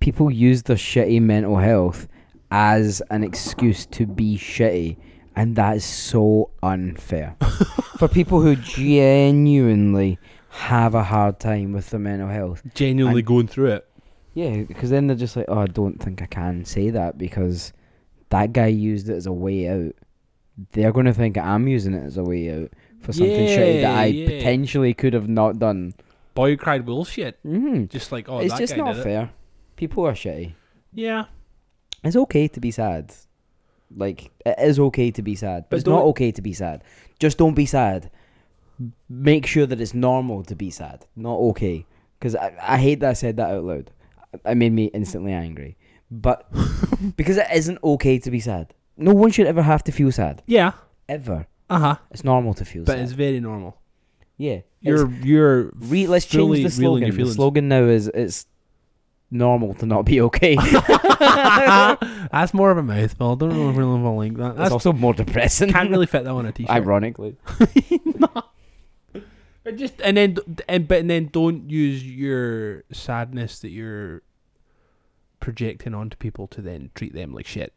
people 0.00 0.30
use 0.30 0.62
their 0.62 0.76
shitty 0.76 1.20
mental 1.20 1.58
health 1.58 2.08
as 2.50 3.02
an 3.10 3.24
excuse 3.24 3.84
to 3.84 4.06
be 4.06 4.38
shitty, 4.38 4.96
and 5.38 5.54
that 5.54 5.76
is 5.76 5.84
so 5.84 6.50
unfair 6.64 7.36
for 7.96 8.08
people 8.08 8.40
who 8.40 8.56
genuinely 8.56 10.18
have 10.48 10.96
a 10.96 11.04
hard 11.04 11.38
time 11.38 11.72
with 11.72 11.90
their 11.90 12.00
mental 12.00 12.28
health. 12.28 12.60
Genuinely 12.74 13.20
and- 13.20 13.26
going 13.26 13.46
through 13.46 13.70
it. 13.72 13.84
Yeah, 14.34 14.62
because 14.62 14.90
then 14.90 15.06
they're 15.06 15.16
just 15.16 15.36
like, 15.36 15.46
oh, 15.48 15.60
I 15.60 15.66
don't 15.66 16.00
think 16.02 16.22
I 16.22 16.26
can 16.26 16.64
say 16.64 16.90
that 16.90 17.18
because 17.18 17.72
that 18.30 18.52
guy 18.52 18.66
used 18.66 19.08
it 19.08 19.14
as 19.14 19.26
a 19.26 19.32
way 19.32 19.68
out. 19.68 19.94
They're 20.72 20.92
going 20.92 21.06
to 21.06 21.14
think 21.14 21.38
I'm 21.38 21.68
using 21.68 21.94
it 21.94 22.04
as 22.04 22.16
a 22.16 22.22
way 22.24 22.50
out 22.52 22.70
for 23.00 23.12
something 23.12 23.46
shitty 23.46 23.82
that 23.82 23.96
I 23.96 24.06
yeah. 24.06 24.26
potentially 24.26 24.92
could 24.92 25.12
have 25.12 25.28
not 25.28 25.58
done. 25.60 25.94
Boy 26.34 26.56
cried 26.56 26.84
wolf 26.86 27.10
shit. 27.10 27.38
hmm 27.42 27.84
Just 27.86 28.10
like 28.12 28.28
oh, 28.28 28.38
it's 28.40 28.52
that 28.52 28.58
just 28.58 28.74
guy 28.74 28.82
not 28.82 28.92
did 28.94 29.00
it. 29.00 29.04
fair. 29.04 29.30
People 29.76 30.04
are 30.06 30.12
shitty. 30.14 30.54
Yeah, 30.92 31.26
It's 32.02 32.16
okay 32.16 32.48
to 32.48 32.60
be 32.60 32.70
sad. 32.72 33.12
Like, 33.96 34.30
it 34.44 34.56
is 34.58 34.78
okay 34.78 35.10
to 35.12 35.22
be 35.22 35.34
sad. 35.34 35.64
But, 35.64 35.70
But 35.70 35.76
it's 35.78 35.86
not 35.86 36.02
okay 36.04 36.30
to 36.32 36.42
be 36.42 36.52
sad. 36.52 36.82
Just 37.18 37.38
don't 37.38 37.54
be 37.54 37.66
sad. 37.66 38.10
make 39.08 39.46
sure 39.46 39.66
that 39.66 39.80
it's 39.80 39.94
normal 39.94 40.44
to 40.44 40.54
be 40.54 40.70
sad, 40.70 41.06
not 41.16 41.36
okay. 41.50 41.86
Because 42.18 42.34
I, 42.36 42.54
I 42.60 42.76
hate 42.78 43.00
that 43.00 43.10
I 43.10 43.12
said 43.14 43.36
that 43.38 43.50
out 43.50 43.64
loud. 43.64 43.90
It 44.44 44.54
made 44.56 44.72
me 44.72 44.86
instantly 44.86 45.32
angry. 45.32 45.76
But 46.10 46.46
because 47.16 47.36
it 47.36 47.46
isn't 47.54 47.78
okay 47.82 48.18
to 48.18 48.30
be 48.30 48.40
sad. 48.40 48.74
No 48.96 49.12
one 49.14 49.30
should 49.30 49.46
ever 49.46 49.62
have 49.62 49.82
to 49.84 49.92
feel 49.92 50.10
sad. 50.12 50.42
Yeah. 50.46 50.72
Ever. 51.08 51.46
Uh 51.70 51.78
huh. 51.78 51.96
It's 52.10 52.24
normal 52.24 52.54
to 52.54 52.64
feel 52.64 52.84
But 52.84 52.92
sad. 52.92 53.00
it's 53.04 53.12
very 53.12 53.40
normal. 53.40 53.76
yeah. 54.36 54.60
You're 54.80 55.10
you're 55.24 55.72
Re- 55.74 56.06
let's 56.06 56.26
change 56.26 56.62
the 56.62 56.70
slogan. 56.70 57.16
The 57.16 57.26
slogan 57.32 57.68
now 57.68 57.82
is 57.82 58.06
it's 58.08 58.46
normal 59.30 59.74
to 59.74 59.86
not 59.86 60.04
be 60.04 60.20
okay. 60.20 60.56
That's 62.30 62.54
more 62.54 62.70
of 62.70 62.78
a 62.78 62.82
mouthful. 62.82 63.32
I 63.32 63.34
don't 63.36 63.50
know 63.50 63.70
if 63.70 63.76
we're 63.76 63.82
going 63.82 64.02
to 64.02 64.10
link 64.10 64.38
that. 64.38 64.56
That's 64.56 64.72
also 64.72 64.92
more 64.92 65.14
depressing. 65.14 65.70
can't 65.70 65.90
really 65.90 66.06
fit 66.06 66.24
that 66.24 66.30
on 66.30 66.46
a 66.46 66.52
t-shirt. 66.52 66.70
Ironically. 66.70 67.36
But 69.64 69.76
just 69.76 70.00
and 70.00 70.16
then 70.16 70.38
and 70.66 70.88
but 70.88 71.00
and 71.00 71.10
then 71.10 71.28
don't 71.30 71.68
use 71.68 72.02
your 72.02 72.84
sadness 72.90 73.58
that 73.58 73.68
you're 73.68 74.22
projecting 75.40 75.94
onto 75.94 76.16
people 76.16 76.46
to 76.48 76.62
then 76.62 76.90
treat 76.94 77.12
them 77.12 77.34
like 77.34 77.46
shit. 77.46 77.74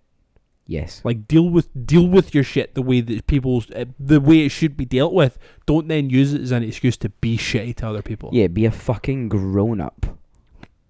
Yes. 0.67 1.01
Like 1.03 1.27
deal 1.27 1.49
with 1.49 1.67
deal 1.85 2.07
with 2.07 2.33
your 2.33 2.45
shit 2.45 2.75
the 2.75 2.81
way 2.81 3.01
that 3.01 3.27
people's 3.27 3.69
uh, 3.71 3.85
the 3.99 4.21
way 4.21 4.45
it 4.45 4.49
should 4.49 4.77
be 4.77 4.85
dealt 4.85 5.11
with. 5.11 5.37
Don't 5.65 5.89
then 5.89 6.09
use 6.09 6.33
it 6.33 6.39
as 6.39 6.51
an 6.51 6.63
excuse 6.63 6.95
to 6.97 7.09
be 7.09 7.37
shitty 7.37 7.75
to 7.77 7.89
other 7.89 8.01
people. 8.01 8.29
Yeah, 8.31 8.47
be 8.47 8.63
a 8.63 8.71
fucking 8.71 9.27
grown 9.27 9.81
up 9.81 10.17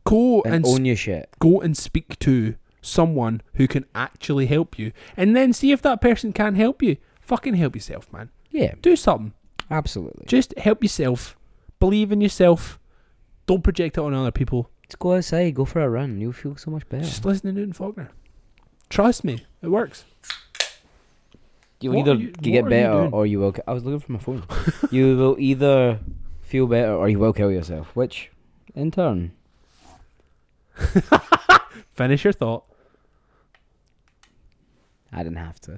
Go 0.03 0.41
and 0.43 0.55
and 0.55 0.65
own 0.65 0.85
your 0.85 0.95
shit. 0.95 1.29
go 1.39 1.61
and 1.61 1.75
speak 1.77 2.17
to 2.19 2.55
someone 2.81 3.41
who 3.55 3.67
can 3.67 3.85
actually 3.93 4.47
help 4.47 4.77
you, 4.79 4.91
and 5.15 5.35
then 5.35 5.53
see 5.53 5.71
if 5.71 5.81
that 5.83 6.01
person 6.01 6.33
can 6.33 6.55
help 6.55 6.81
you. 6.81 6.97
Fucking 7.21 7.53
help 7.53 7.75
yourself, 7.75 8.11
man. 8.11 8.29
Yeah, 8.49 8.73
Do 8.81 8.95
something. 8.95 9.33
absolutely. 9.69 10.25
Just 10.25 10.57
help 10.57 10.83
yourself. 10.83 11.37
Believe 11.79 12.11
in 12.11 12.19
yourself. 12.21 12.79
Don't 13.45 13.63
project 13.63 13.97
it 13.97 14.01
on 14.01 14.13
other 14.13 14.31
people. 14.31 14.69
Just 14.87 14.99
go 14.99 15.13
outside, 15.15 15.55
go 15.55 15.65
for 15.65 15.81
a 15.81 15.89
run. 15.89 16.19
You'll 16.19 16.33
feel 16.33 16.57
so 16.57 16.71
much 16.71 16.87
better. 16.89 17.03
Just 17.03 17.23
listen 17.23 17.47
to 17.47 17.53
Newton 17.53 17.73
Faulkner. 17.73 18.09
Trust 18.89 19.23
me, 19.23 19.45
it 19.61 19.67
works. 19.69 20.03
You'll 21.79 21.95
What 21.95 22.07
either 22.07 22.19
you- 22.19 22.31
get 22.31 22.49
are 22.51 22.63
you 22.65 22.69
better 22.69 23.09
or 23.11 23.25
you 23.25 23.39
will. 23.39 23.55
I 23.67 23.73
was 23.73 23.83
looking 23.83 23.99
for 23.99 24.11
my 24.11 24.19
phone. 24.19 24.43
you 24.91 25.15
will 25.17 25.35
either 25.39 25.99
feel 26.41 26.67
better 26.67 26.93
or 26.93 27.07
you 27.09 27.17
will 27.19 27.33
kill 27.33 27.51
yourself. 27.51 27.95
Which, 27.95 28.29
in 28.75 28.91
turn, 28.91 29.31
Finish 31.93 32.23
your 32.23 32.33
thought. 32.33 32.65
I 35.11 35.23
didn't 35.23 35.37
have 35.37 35.59
to. 35.61 35.77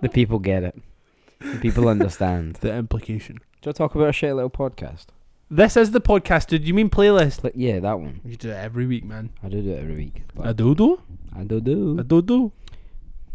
the 0.00 0.08
people 0.12 0.38
get 0.38 0.62
it. 0.62 0.80
The 1.40 1.58
people 1.58 1.88
understand. 1.88 2.56
The 2.60 2.74
implication. 2.74 3.40
Do 3.60 3.70
you 3.70 3.72
talk 3.72 3.94
about 3.94 4.08
a 4.08 4.12
shit 4.12 4.34
little 4.34 4.50
podcast? 4.50 5.06
This 5.50 5.76
is 5.76 5.90
the 5.90 6.00
podcast, 6.00 6.46
dude. 6.46 6.66
You 6.66 6.74
mean 6.74 6.88
playlist? 6.88 7.44
Like, 7.44 7.54
yeah, 7.56 7.80
that 7.80 8.00
one. 8.00 8.20
You 8.24 8.36
do 8.36 8.50
it 8.50 8.56
every 8.56 8.86
week, 8.86 9.04
man. 9.04 9.30
I 9.42 9.48
do 9.48 9.60
do 9.60 9.72
it 9.72 9.80
every 9.80 9.96
week. 9.96 10.22
but 10.34 10.46
I 10.46 10.52
do 10.52 10.74
do. 10.74 11.00
I 11.36 11.44
do 11.44 11.60
do. 11.60 11.98
I 11.98 12.02
do 12.02 12.22
do. 12.22 12.52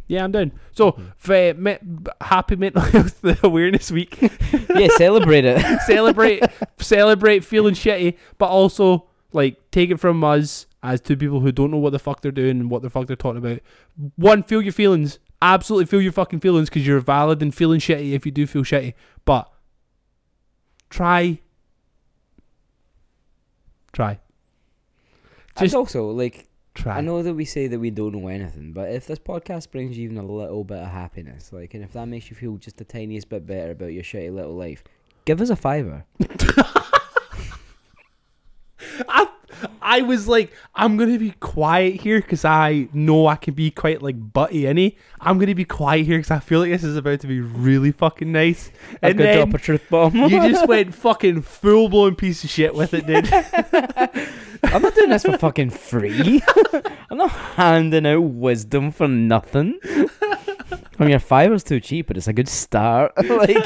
Yeah, 0.07 0.23
I'm 0.23 0.31
down. 0.31 0.53
So, 0.71 0.91
hmm. 0.91 1.03
for, 1.17 1.53
me, 1.53 1.77
happy 2.21 2.55
Mental 2.55 2.81
Health 2.93 3.43
Awareness 3.43 3.91
Week. 3.91 4.17
yeah, 4.69 4.87
celebrate 4.95 5.45
it. 5.45 5.81
celebrate, 5.81 6.43
celebrate 6.79 7.43
feeling 7.43 7.73
shitty, 7.73 8.17
but 8.37 8.47
also 8.47 9.07
like 9.33 9.71
take 9.71 9.89
it 9.89 9.99
from 9.99 10.23
us 10.23 10.65
as 10.83 11.01
two 11.01 11.17
people 11.17 11.39
who 11.39 11.51
don't 11.51 11.71
know 11.71 11.77
what 11.77 11.91
the 11.91 11.99
fuck 11.99 12.21
they're 12.21 12.31
doing 12.31 12.59
and 12.59 12.69
what 12.69 12.81
the 12.81 12.89
fuck 12.89 13.07
they're 13.07 13.15
talking 13.15 13.37
about. 13.37 13.59
One, 14.15 14.43
feel 14.43 14.61
your 14.61 14.73
feelings. 14.73 15.19
Absolutely 15.41 15.85
feel 15.85 16.01
your 16.01 16.11
fucking 16.11 16.39
feelings 16.39 16.69
because 16.69 16.87
you're 16.87 16.99
valid 16.99 17.41
in 17.41 17.51
feeling 17.51 17.79
shitty 17.79 18.13
if 18.13 18.25
you 18.25 18.31
do 18.31 18.47
feel 18.47 18.63
shitty. 18.63 18.93
But 19.25 19.51
try, 20.89 21.39
try, 23.93 24.19
and 25.59 25.73
also, 25.73 26.09
like, 26.11 26.47
try. 26.73 26.97
I 26.97 27.01
know 27.01 27.23
that 27.23 27.33
we 27.33 27.45
say 27.45 27.67
that 27.67 27.79
we 27.79 27.89
don't 27.89 28.13
know 28.13 28.27
anything, 28.27 28.73
but 28.73 28.91
if 28.91 29.07
this 29.07 29.19
podcast 29.19 29.71
brings 29.71 29.97
you 29.97 30.05
even 30.05 30.17
a 30.17 30.25
little 30.25 30.63
bit 30.63 30.79
of 30.79 30.89
happiness, 30.89 31.51
like, 31.51 31.73
and 31.73 31.83
if 31.83 31.93
that 31.93 32.07
makes 32.07 32.29
you 32.29 32.35
feel 32.35 32.57
just 32.57 32.77
the 32.77 32.85
tiniest 32.85 33.29
bit 33.29 33.45
better 33.45 33.71
about 33.71 33.93
your 33.93 34.03
shitty 34.03 34.33
little 34.33 34.55
life, 34.55 34.83
give 35.25 35.41
us 35.41 35.49
a 35.49 35.55
fiver. 35.55 36.05
I, 39.07 39.27
I 39.81 40.01
was 40.01 40.27
like, 40.27 40.53
I'm 40.75 40.97
gonna 40.97 41.17
be 41.17 41.31
quiet 41.31 42.01
here 42.01 42.21
because 42.21 42.45
I 42.45 42.87
know 42.93 43.27
I 43.27 43.35
can 43.35 43.53
be 43.53 43.71
quite 43.71 44.01
like 44.01 44.15
butty 44.33 44.67
any. 44.67 44.97
I'm 45.19 45.39
gonna 45.39 45.55
be 45.55 45.65
quiet 45.65 46.05
here 46.05 46.17
because 46.17 46.31
I 46.31 46.39
feel 46.39 46.59
like 46.59 46.71
this 46.71 46.83
is 46.83 46.95
about 46.95 47.21
to 47.21 47.27
be 47.27 47.39
really 47.39 47.91
fucking 47.91 48.31
nice. 48.31 48.71
I 49.01 49.09
and 49.09 49.17
could 49.17 49.25
then 49.25 49.47
drop 49.47 49.59
a 49.59 49.63
truth 49.63 49.83
bomb. 49.89 50.15
you 50.15 50.29
just 50.29 50.67
went 50.67 50.93
fucking 50.93 51.41
full 51.41 51.89
blown 51.89 52.15
piece 52.15 52.43
of 52.43 52.49
shit 52.49 52.75
with 52.75 52.93
it, 52.93 53.07
dude. 53.07 53.31
I'm 54.63 54.81
not 54.81 54.95
doing 54.95 55.09
this 55.09 55.23
for 55.23 55.37
fucking 55.37 55.69
free. 55.71 56.41
I'm 57.09 57.17
not 57.17 57.31
handing 57.31 58.05
out 58.05 58.21
wisdom 58.21 58.91
for 58.91 59.07
nothing. 59.07 59.79
I 60.99 61.03
mean, 61.03 61.09
your 61.11 61.19
fiver's 61.19 61.63
too 61.63 61.79
cheap, 61.79 62.07
but 62.07 62.17
it's 62.17 62.27
a 62.27 62.33
good 62.33 62.49
start. 62.49 63.13
like, 63.29 63.57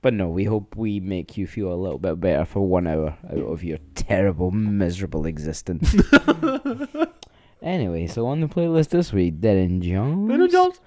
but 0.00 0.14
no, 0.14 0.28
we 0.28 0.44
hope 0.44 0.76
we 0.76 1.00
make 1.00 1.36
you 1.36 1.46
feel 1.46 1.72
a 1.72 1.74
little 1.74 1.98
bit 1.98 2.20
better 2.20 2.44
for 2.44 2.60
one 2.60 2.86
hour 2.86 3.16
out 3.30 3.38
of 3.38 3.64
your 3.64 3.78
terrible, 3.94 4.50
miserable 4.50 5.26
existence. 5.26 5.94
anyway, 7.62 8.06
so 8.06 8.26
on 8.26 8.40
the 8.40 8.46
playlist 8.46 8.90
this 8.90 9.12
week, 9.12 9.40
Darren 9.40 9.80
Jones. 9.80 10.28
Little 10.28 10.48
Jones. 10.48 10.80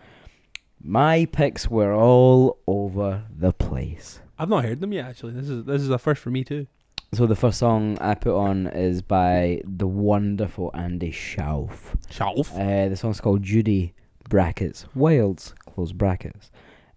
My 0.84 1.26
picks 1.26 1.70
were 1.70 1.94
all 1.94 2.60
over 2.68 3.24
the 3.38 3.54
place. 3.54 4.20
I've 4.40 4.50
not 4.50 4.66
heard 4.66 4.80
them 4.80 4.94
yet. 4.94 5.06
Actually, 5.06 5.34
this 5.34 5.50
is 5.50 5.66
this 5.66 5.82
is 5.82 5.90
a 5.90 6.00
first 6.00 6.22
for 6.22 6.32
me 6.32 6.44
too. 6.44 6.66
So 7.14 7.28
the 7.28 7.36
first 7.36 7.60
song 7.60 7.98
I 8.00 8.16
put 8.16 8.36
on 8.36 8.68
is 8.68 9.02
by 9.02 9.62
the 9.66 9.86
wonderful 9.86 10.72
Andy 10.74 11.12
Shauf. 11.12 11.96
Shelf. 12.10 12.52
Uh, 12.56 12.88
the 12.88 12.96
song's 12.96 13.20
called 13.20 13.44
Judy 13.44 13.94
brackets 14.30 14.86
Wilds 14.96 15.54
close 15.66 15.92
brackets. 15.92 16.52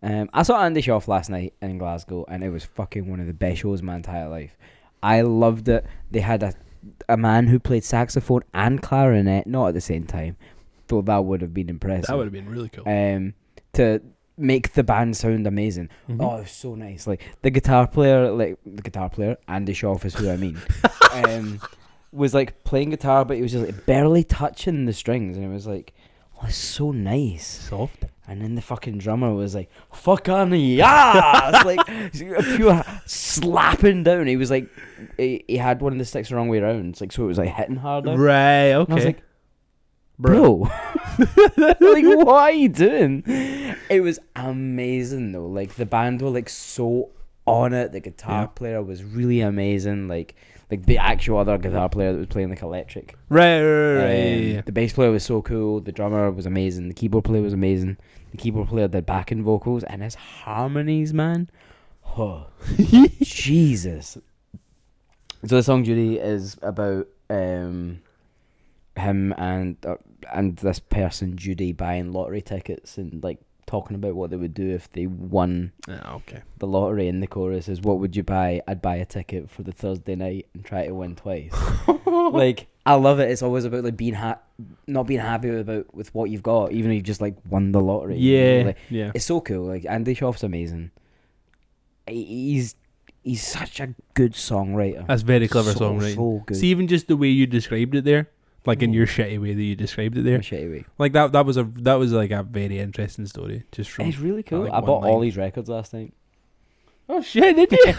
Um, 0.04 0.28
I 0.34 0.42
saw 0.42 0.62
Andy 0.62 0.82
Shauf 0.82 1.08
last 1.08 1.30
night 1.30 1.54
in 1.62 1.78
Glasgow, 1.78 2.24
and 2.28 2.44
it 2.44 2.50
was 2.50 2.64
fucking 2.64 3.08
one 3.10 3.20
of 3.20 3.26
the 3.26 3.32
best 3.32 3.60
shows 3.62 3.80
of 3.80 3.84
my 3.86 3.96
entire 3.96 4.28
life. 4.28 4.56
I 5.02 5.22
loved 5.22 5.68
it. 5.68 5.84
They 6.10 6.20
had 6.20 6.42
a 6.42 6.52
a 7.08 7.16
man 7.16 7.46
who 7.46 7.58
played 7.58 7.82
saxophone 7.82 8.42
and 8.52 8.82
clarinet, 8.82 9.46
not 9.46 9.68
at 9.68 9.74
the 9.74 9.80
same 9.80 10.04
time, 10.04 10.36
though 10.88 11.00
that 11.00 11.24
would 11.24 11.40
have 11.40 11.54
been 11.54 11.70
impressive. 11.70 12.06
That 12.08 12.16
would 12.18 12.26
have 12.26 12.32
been 12.32 12.48
really 12.48 12.68
cool. 12.68 12.86
um, 12.86 13.32
to 13.72 14.02
make 14.36 14.74
the 14.74 14.84
band 14.84 15.16
sound 15.16 15.46
amazing. 15.46 15.88
Mhm. 16.10 16.18
Oh, 16.20 16.36
it 16.36 16.40
was 16.42 16.50
so 16.50 16.74
nice. 16.74 17.06
Like 17.06 17.22
the 17.40 17.48
guitar 17.50 17.86
player, 17.86 18.30
like 18.30 18.58
the 18.66 18.82
guitar 18.82 19.08
player, 19.08 19.38
Andy 19.48 19.72
Shauf 19.72 20.04
is 20.04 20.14
who 20.14 20.28
I 20.28 20.36
mean, 20.36 20.60
um, 21.12 21.58
was 22.12 22.34
like 22.34 22.62
playing 22.64 22.90
guitar, 22.90 23.24
but 23.24 23.36
he 23.36 23.42
was 23.42 23.52
just 23.52 23.64
like 23.64 23.86
barely 23.86 24.22
touching 24.24 24.84
the 24.84 24.92
strings, 24.92 25.38
and 25.38 25.46
it 25.46 25.52
was 25.52 25.66
like, 25.66 25.94
oh, 26.42 26.46
it's 26.48 26.56
so 26.56 26.90
nice. 26.90 27.46
Soft. 27.70 28.04
And 28.26 28.40
then 28.40 28.54
the 28.54 28.62
fucking 28.62 28.98
drummer 28.98 29.34
was 29.34 29.54
like, 29.54 29.68
"Fuck 29.92 30.30
on 30.30 30.54
yeah!" 30.54 31.50
It's 31.54 32.22
like 32.22 32.46
pure 32.56 32.82
slapping 33.04 34.02
down. 34.02 34.26
He 34.26 34.36
was 34.38 34.50
like, 34.50 34.68
he, 35.18 35.44
he 35.46 35.56
had 35.58 35.82
one 35.82 35.92
of 35.92 35.98
the 35.98 36.04
sticks 36.06 36.30
the 36.30 36.36
wrong 36.36 36.48
way 36.48 36.58
around. 36.58 36.90
It's 36.90 37.00
like 37.02 37.12
so 37.12 37.24
it 37.24 37.26
was 37.26 37.38
like 37.38 37.50
hitting 37.50 37.76
harder. 37.76 38.16
Right. 38.16 38.72
Okay. 38.72 38.82
And 38.84 38.92
I 38.92 38.94
was 38.94 39.04
like, 39.04 39.22
Bro. 40.18 40.58
bro, 40.58 40.70
like 41.80 42.04
what 42.04 42.28
are 42.28 42.52
you 42.52 42.68
doing? 42.68 43.24
It 43.90 44.00
was 44.02 44.18
amazing 44.36 45.32
though. 45.32 45.46
Like 45.46 45.74
the 45.74 45.86
band 45.86 46.22
were 46.22 46.30
like 46.30 46.48
so 46.48 47.10
on 47.46 47.74
it. 47.74 47.92
The 47.92 48.00
guitar 48.00 48.42
Yeah. 48.42 48.46
player 48.46 48.82
was 48.82 49.02
really 49.04 49.40
amazing. 49.40 50.08
Like 50.08 50.34
like 50.70 50.86
the 50.86 50.96
actual 50.98 51.38
other 51.38 51.58
guitar 51.58 51.88
player 51.90 52.12
that 52.12 52.18
was 52.18 52.26
playing 52.28 52.48
like 52.48 52.62
electric. 52.62 53.16
Right. 53.28 53.60
Right. 53.60 53.94
right, 53.96 54.04
Um, 54.04 54.08
yeah, 54.08 54.34
yeah, 54.54 54.60
The 54.62 54.72
bass 54.72 54.92
player 54.94 55.10
was 55.10 55.24
so 55.24 55.42
cool. 55.42 55.80
The 55.80 55.92
drummer 55.92 56.30
was 56.30 56.46
amazing. 56.46 56.88
The 56.88 56.94
keyboard 56.94 57.24
player 57.24 57.42
was 57.42 57.52
amazing. 57.52 57.98
The 58.34 58.38
keyboard 58.38 58.68
player 58.68 58.88
did 58.88 59.06
backing 59.06 59.44
vocals 59.44 59.84
and 59.84 60.02
his 60.02 60.16
harmonies, 60.16 61.14
man. 61.14 61.48
Oh, 62.18 62.48
Jesus. 63.22 64.18
So 65.46 65.56
the 65.56 65.62
song 65.62 65.84
Judy 65.84 66.18
is 66.18 66.56
about 66.60 67.06
um 67.30 68.02
him 68.96 69.32
and 69.38 69.76
uh, 69.86 69.98
and 70.32 70.56
this 70.56 70.80
person 70.80 71.36
Judy 71.36 71.70
buying 71.70 72.12
lottery 72.12 72.42
tickets 72.42 72.98
and 72.98 73.22
like 73.22 73.38
talking 73.74 73.96
about 73.96 74.14
what 74.14 74.30
they 74.30 74.36
would 74.36 74.54
do 74.54 74.70
if 74.70 74.90
they 74.92 75.04
won 75.08 75.72
yeah. 75.88 76.12
okay. 76.14 76.42
the 76.58 76.66
lottery 76.66 77.08
and 77.08 77.20
the 77.20 77.26
chorus 77.26 77.68
is 77.68 77.80
what 77.80 77.98
would 77.98 78.14
you 78.14 78.22
buy 78.22 78.62
i'd 78.68 78.80
buy 78.80 78.94
a 78.94 79.04
ticket 79.04 79.50
for 79.50 79.64
the 79.64 79.72
thursday 79.72 80.14
night 80.14 80.46
and 80.54 80.64
try 80.64 80.86
to 80.86 80.94
win 80.94 81.16
twice 81.16 81.52
like 82.06 82.68
i 82.86 82.94
love 82.94 83.18
it 83.18 83.28
it's 83.32 83.42
always 83.42 83.64
about 83.64 83.82
like 83.82 83.96
being 83.96 84.14
ha- 84.14 84.38
not 84.86 85.08
being 85.08 85.18
happy 85.18 85.50
with, 85.50 85.60
about 85.68 85.92
with 85.92 86.14
what 86.14 86.30
you've 86.30 86.42
got 86.44 86.70
even 86.70 86.92
if 86.92 86.96
you 86.96 87.02
just 87.02 87.20
like 87.20 87.34
won 87.50 87.72
the 87.72 87.80
lottery 87.80 88.16
you 88.16 88.38
know, 88.38 88.58
Yeah. 88.58 88.64
like, 88.66 88.76
yeah. 88.90 89.10
it's 89.12 89.24
so 89.24 89.40
cool 89.40 89.66
like 89.66 89.84
andy 89.88 90.14
Shauf's 90.14 90.44
amazing 90.44 90.92
he's 92.06 92.76
he's 93.22 93.44
such 93.44 93.80
a 93.80 93.94
good 94.14 94.34
songwriter 94.34 95.04
That's 95.08 95.22
very 95.22 95.48
clever 95.48 95.72
so, 95.72 95.80
songwriting. 95.80 96.14
so 96.14 96.42
good 96.46 96.56
See, 96.58 96.68
even 96.68 96.86
just 96.86 97.08
the 97.08 97.16
way 97.16 97.28
you 97.28 97.46
described 97.46 97.94
it 97.96 98.04
there, 98.04 98.28
like 98.66 98.82
in 98.82 98.90
Oh. 98.90 98.94
your 98.94 99.06
shitty 99.06 99.40
way 99.40 99.54
that 99.54 99.62
you 99.62 99.76
described 99.76 100.16
it 100.18 100.22
there. 100.22 100.38
shitty 100.38 100.70
way. 100.70 100.84
Like 100.98 101.12
that 101.12 101.32
that 101.32 101.44
was 101.46 101.56
a 101.56 101.64
that 101.82 101.94
was 101.94 102.12
like 102.12 102.30
a 102.30 102.42
very 102.42 102.78
interesting 102.78 103.26
story 103.26 103.64
just 103.72 103.90
from 103.90 104.06
It's 104.06 104.18
really 104.18 104.42
cool. 104.42 104.60
like 104.64 104.72
I 104.72 104.76
one 104.76 104.84
bought 104.86 105.04
all 105.04 105.14
line. 105.14 105.22
these 105.22 105.36
records 105.36 105.68
last 105.68 105.92
night. 105.92 106.12
Oh 107.08 107.20
shit, 107.20 107.54
did 107.56 107.70
you? 107.72 107.94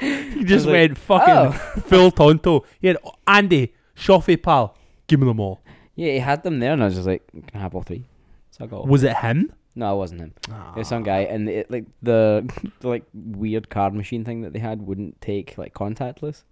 you 0.40 0.44
just 0.44 0.66
like, 0.66 0.72
went 0.72 0.98
fucking 0.98 1.34
Oh. 1.34 1.52
full 1.86 2.10
tonto. 2.10 2.64
You 2.80 2.88
had 2.90 2.98
Andy, 3.26 3.74
Shoffy 3.96 4.40
pal, 4.42 4.76
give 5.06 5.20
me 5.20 5.26
them 5.26 5.38
all. 5.40 5.60
Yeah, 5.94 6.12
he 6.12 6.18
had 6.18 6.42
them 6.42 6.58
there, 6.60 6.72
and 6.72 6.82
I 6.82 6.86
was 6.86 6.94
just 6.94 7.06
like, 7.06 7.26
"Can 7.30 7.44
I 7.54 7.58
have 7.58 7.74
all 7.74 7.82
three? 7.82 8.06
So 8.50 8.64
I 8.64 8.66
got. 8.66 8.76
All. 8.78 8.86
Was 8.86 9.02
it 9.04 9.16
him? 9.18 9.52
No, 9.76 9.94
it 9.94 9.98
wasn't 9.98 10.20
him. 10.20 10.34
It 10.48 10.78
was 10.78 10.88
some 10.88 11.02
ah. 11.02 11.06
guy, 11.06 11.18
and 11.20 11.48
it, 11.48 11.70
like 11.70 11.84
the, 12.02 12.50
the 12.80 12.88
like 12.88 13.04
weird 13.14 13.68
card 13.70 13.94
machine 13.94 14.24
thing 14.24 14.40
that 14.42 14.52
they 14.52 14.58
had 14.58 14.82
wouldn't 14.82 15.20
take 15.20 15.56
like 15.56 15.74
contactless, 15.74 16.42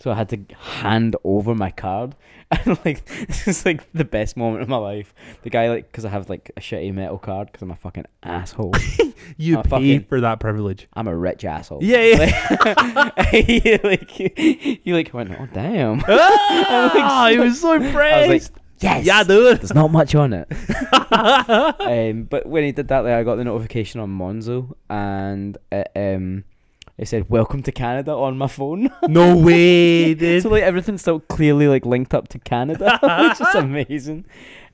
so 0.00 0.10
I 0.10 0.14
had 0.14 0.28
to 0.30 0.38
hand 0.56 1.16
over 1.24 1.54
my 1.54 1.70
card, 1.70 2.14
and 2.50 2.78
like 2.84 3.04
this 3.26 3.46
is 3.48 3.64
like 3.66 3.90
the 3.92 4.04
best 4.04 4.36
moment 4.36 4.62
of 4.62 4.68
my 4.68 4.76
life. 4.76 5.14
The 5.42 5.50
guy 5.50 5.68
like 5.68 5.90
because 5.90 6.04
I 6.04 6.08
have 6.10 6.28
like 6.30 6.50
a 6.56 6.60
shitty 6.60 6.92
metal 6.94 7.18
card 7.18 7.48
because 7.48 7.62
I'm 7.62 7.70
a 7.70 7.76
fucking 7.76 8.06
asshole. 8.22 8.74
You 9.36 9.58
Oh, 9.58 9.62
paid 9.62 9.68
fucking- 9.70 10.04
for 10.04 10.20
that 10.22 10.40
privilege. 10.40 10.88
I'm 10.94 11.06
a 11.06 11.14
rich 11.14 11.44
asshole. 11.44 11.80
Yeah, 11.82 12.00
yeah. 12.02 12.18
Like, 12.94 13.26
he 13.34 13.78
like 13.84 14.10
he 14.10 14.80
like 14.92 15.12
went, 15.12 15.30
oh 15.38 15.46
damn. 15.52 16.02
ah, 16.08 17.28
he 17.30 17.38
was 17.38 17.60
so 17.60 17.72
I 17.72 17.76
impressed. 17.76 18.28
like, 18.54 18.62
yes. 18.80 19.04
yeah, 19.04 19.22
dude. 19.24 19.58
There's 19.58 19.74
not 19.74 19.90
much 19.90 20.14
on 20.14 20.32
it. 20.32 20.48
um, 21.12 22.22
but 22.24 22.46
when 22.46 22.64
he 22.64 22.72
did 22.72 22.88
that, 22.88 23.00
like, 23.00 23.12
I 23.14 23.22
got 23.22 23.36
the 23.36 23.44
notification 23.44 24.00
on 24.00 24.10
Monzo, 24.16 24.74
and 24.88 25.58
it, 25.70 25.90
um, 25.94 26.44
it 26.98 27.06
said 27.08 27.30
"Welcome 27.30 27.62
to 27.62 27.72
Canada" 27.72 28.12
on 28.12 28.36
my 28.36 28.48
phone. 28.48 28.90
no 29.08 29.36
way, 29.36 30.14
dude. 30.14 30.42
so 30.42 30.48
like 30.50 30.62
everything's 30.64 31.00
still 31.00 31.20
clearly 31.20 31.68
like 31.68 31.86
linked 31.86 32.12
up 32.14 32.28
to 32.28 32.38
Canada, 32.38 32.98
which 33.02 33.40
is 33.40 33.54
amazing. 33.54 34.26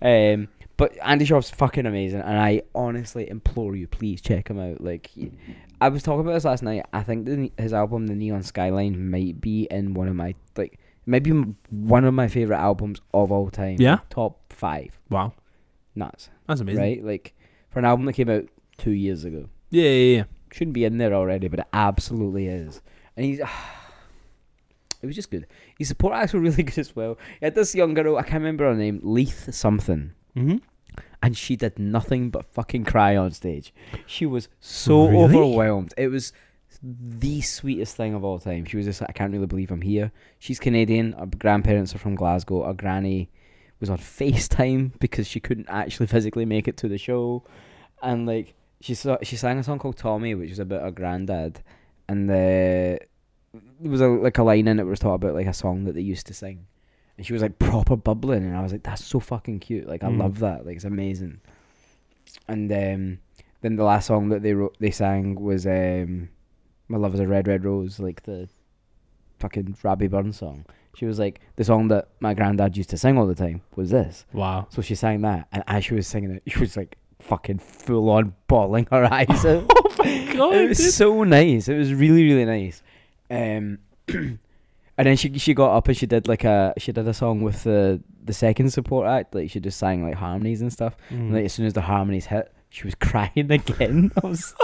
Um, 0.02 0.48
but 0.76 0.96
Andy 1.04 1.24
Shauf's 1.24 1.50
fucking 1.50 1.86
amazing, 1.86 2.20
and 2.22 2.38
I 2.38 2.62
honestly 2.74 3.28
implore 3.30 3.76
you, 3.76 3.86
please 3.86 4.20
check 4.20 4.48
him 4.48 4.58
out. 4.58 4.80
Like, 4.80 5.06
he- 5.06 5.30
I 5.80 5.88
was 5.88 6.02
talking 6.02 6.20
about 6.22 6.32
this 6.32 6.44
last 6.44 6.62
night. 6.64 6.84
I 6.92 7.02
think 7.04 7.26
the, 7.26 7.52
his 7.56 7.72
album, 7.72 8.06
The 8.08 8.14
Neon 8.16 8.42
Skyline, 8.42 9.08
might 9.10 9.40
be 9.40 9.68
in 9.70 9.94
one 9.94 10.08
of 10.08 10.16
my 10.16 10.34
like, 10.56 10.80
maybe 11.06 11.30
one 11.70 12.04
of 12.04 12.14
my 12.14 12.26
favorite 12.26 12.56
albums 12.58 13.00
of 13.12 13.30
all 13.30 13.50
time. 13.50 13.76
Yeah? 13.78 13.98
top 14.10 14.52
five. 14.52 14.98
wow, 15.10 15.32
Nuts 15.94 16.30
that's 16.48 16.60
amazing. 16.60 16.80
right? 16.82 17.04
Like 17.04 17.34
for 17.70 17.78
an 17.78 17.84
album 17.84 18.06
that 18.06 18.14
came 18.14 18.28
out 18.30 18.44
two 18.78 18.90
years 18.92 19.24
ago, 19.24 19.48
Yeah, 19.70 19.82
yeah, 19.90 20.16
yeah. 20.16 20.24
Shouldn't 20.54 20.74
be 20.74 20.84
in 20.84 20.98
there 20.98 21.12
already, 21.12 21.48
but 21.48 21.58
it 21.60 21.66
absolutely 21.72 22.46
is. 22.46 22.80
And 23.16 23.26
he's, 23.26 23.40
it 23.40 25.06
was 25.06 25.16
just 25.16 25.30
good. 25.30 25.46
His 25.78 25.88
support 25.88 26.14
acts 26.14 26.32
were 26.32 26.40
really 26.48 26.62
good 26.62 26.78
as 26.78 26.94
well. 26.94 27.18
He 27.40 27.46
had 27.46 27.54
this 27.54 27.74
young 27.74 27.94
girl, 27.94 28.16
I 28.16 28.22
can't 28.22 28.34
remember 28.42 28.64
her 28.64 28.74
name, 28.74 29.00
Leith 29.02 29.52
something, 29.54 30.12
Mm-hmm. 30.36 30.56
and 31.22 31.36
she 31.36 31.54
did 31.56 31.78
nothing 31.78 32.30
but 32.30 32.44
fucking 32.46 32.84
cry 32.84 33.16
on 33.16 33.30
stage. 33.32 33.72
She 34.06 34.26
was 34.26 34.48
so 34.60 35.06
Really? 35.08 35.24
overwhelmed. 35.24 35.94
It 35.96 36.08
was 36.08 36.32
the 36.82 37.40
sweetest 37.40 37.96
thing 37.96 38.14
of 38.14 38.24
all 38.24 38.38
time. 38.40 38.64
She 38.64 38.76
was 38.76 38.86
just 38.86 39.00
like, 39.00 39.10
I 39.10 39.12
can't 39.12 39.32
really 39.32 39.46
believe 39.46 39.70
I'm 39.70 39.80
here. 39.82 40.10
She's 40.40 40.58
Canadian. 40.58 41.12
Her 41.12 41.26
grandparents 41.26 41.94
are 41.94 41.98
from 41.98 42.14
Glasgow. 42.16 42.64
Her 42.64 42.74
granny 42.74 43.30
was 43.80 43.90
on 43.90 43.98
FaceTime 44.18 44.98
because 44.98 45.26
she 45.28 45.38
couldn't 45.40 45.68
actually 45.68 46.06
physically 46.08 46.44
make 46.44 46.66
it 46.68 46.76
to 46.78 46.88
the 46.88 46.98
show. 46.98 47.44
And 48.02 48.26
like 48.26 48.54
she 48.84 48.94
saw, 48.94 49.16
she 49.22 49.36
sang 49.36 49.58
a 49.58 49.62
song 49.62 49.78
called 49.78 49.96
Tommy, 49.96 50.34
which 50.34 50.50
was 50.50 50.58
about 50.58 50.82
her 50.82 50.90
granddad. 50.90 51.62
And 52.08 52.28
the 52.28 52.98
there 53.80 53.90
was 53.90 54.00
a, 54.02 54.08
like 54.08 54.36
a 54.38 54.42
line 54.42 54.68
in 54.68 54.78
it 54.78 54.84
was 54.84 54.98
talking 54.98 55.14
about 55.14 55.34
like 55.34 55.46
a 55.46 55.54
song 55.54 55.84
that 55.84 55.94
they 55.94 56.02
used 56.02 56.26
to 56.26 56.34
sing. 56.34 56.66
And 57.16 57.24
she 57.24 57.32
was 57.32 57.40
like 57.42 57.58
proper 57.58 57.96
bubbling 57.96 58.44
and 58.44 58.56
I 58.56 58.62
was 58.62 58.72
like, 58.72 58.82
That's 58.82 59.02
so 59.04 59.20
fucking 59.20 59.60
cute. 59.60 59.86
Like 59.86 60.04
I 60.04 60.08
Mm. 60.08 60.18
love 60.18 60.38
that. 60.40 60.66
Like 60.66 60.76
it's 60.76 60.84
amazing. 60.84 61.40
And 62.46 62.70
um 62.72 63.18
then 63.62 63.76
the 63.76 63.84
last 63.84 64.06
song 64.08 64.28
that 64.28 64.42
they 64.42 64.52
wrote 64.52 64.76
they 64.80 64.90
sang 64.90 65.36
was 65.40 65.66
um 65.66 66.28
My 66.88 66.98
Love 66.98 67.14
is 67.14 67.20
a 67.20 67.26
Red 67.26 67.48
Red 67.48 67.64
Rose, 67.64 67.98
like 67.98 68.24
the 68.24 68.48
fucking 69.38 69.78
Robbie 69.82 70.08
Burns 70.08 70.36
song. 70.38 70.66
She 70.96 71.06
was 71.06 71.18
like, 71.18 71.40
the 71.56 71.64
song 71.64 71.88
that 71.88 72.08
my 72.20 72.34
granddad 72.34 72.76
used 72.76 72.90
to 72.90 72.96
sing 72.98 73.18
all 73.18 73.26
the 73.26 73.34
time 73.34 73.62
was 73.74 73.90
this. 73.90 74.26
Wow. 74.32 74.66
So 74.70 74.80
she 74.80 74.94
sang 74.94 75.22
that, 75.22 75.48
and 75.50 75.64
as 75.66 75.84
she 75.86 75.94
was 75.94 76.06
singing 76.06 76.30
it, 76.32 76.42
she 76.46 76.60
was 76.60 76.76
like 76.76 76.96
fucking 77.28 77.58
full 77.58 78.10
on 78.10 78.34
bawling 78.48 78.86
her 78.90 79.04
eyes 79.12 79.28
out. 79.46 79.64
oh 79.70 79.94
my 79.98 80.32
god. 80.34 80.54
it 80.54 80.68
was 80.68 80.78
dude. 80.78 80.92
so 80.92 81.24
nice. 81.24 81.68
It 81.68 81.76
was 81.78 81.92
really 81.94 82.24
really 82.24 82.44
nice. 82.44 82.82
Um, 83.30 83.78
and 84.08 84.38
then 84.96 85.16
she 85.16 85.36
she 85.38 85.54
got 85.54 85.76
up 85.76 85.88
and 85.88 85.96
she 85.96 86.06
did 86.06 86.28
like 86.28 86.44
a 86.44 86.74
she 86.78 86.92
did 86.92 87.06
a 87.08 87.14
song 87.14 87.40
with 87.42 87.64
the 87.64 88.00
the 88.24 88.32
second 88.32 88.70
support 88.70 89.06
act. 89.06 89.34
Like 89.34 89.50
she 89.50 89.60
just 89.60 89.78
sang 89.78 90.04
like 90.04 90.14
harmonies 90.14 90.60
and 90.62 90.72
stuff. 90.72 90.96
And 91.10 91.30
Mm. 91.30 91.34
like 91.34 91.44
as 91.46 91.52
soon 91.52 91.66
as 91.66 91.72
the 91.72 91.80
harmonies 91.82 92.26
hit, 92.26 92.52
she 92.70 92.84
was 92.84 92.94
crying 93.00 93.50
again. 93.50 94.12
I 94.22 94.26
was 94.26 94.54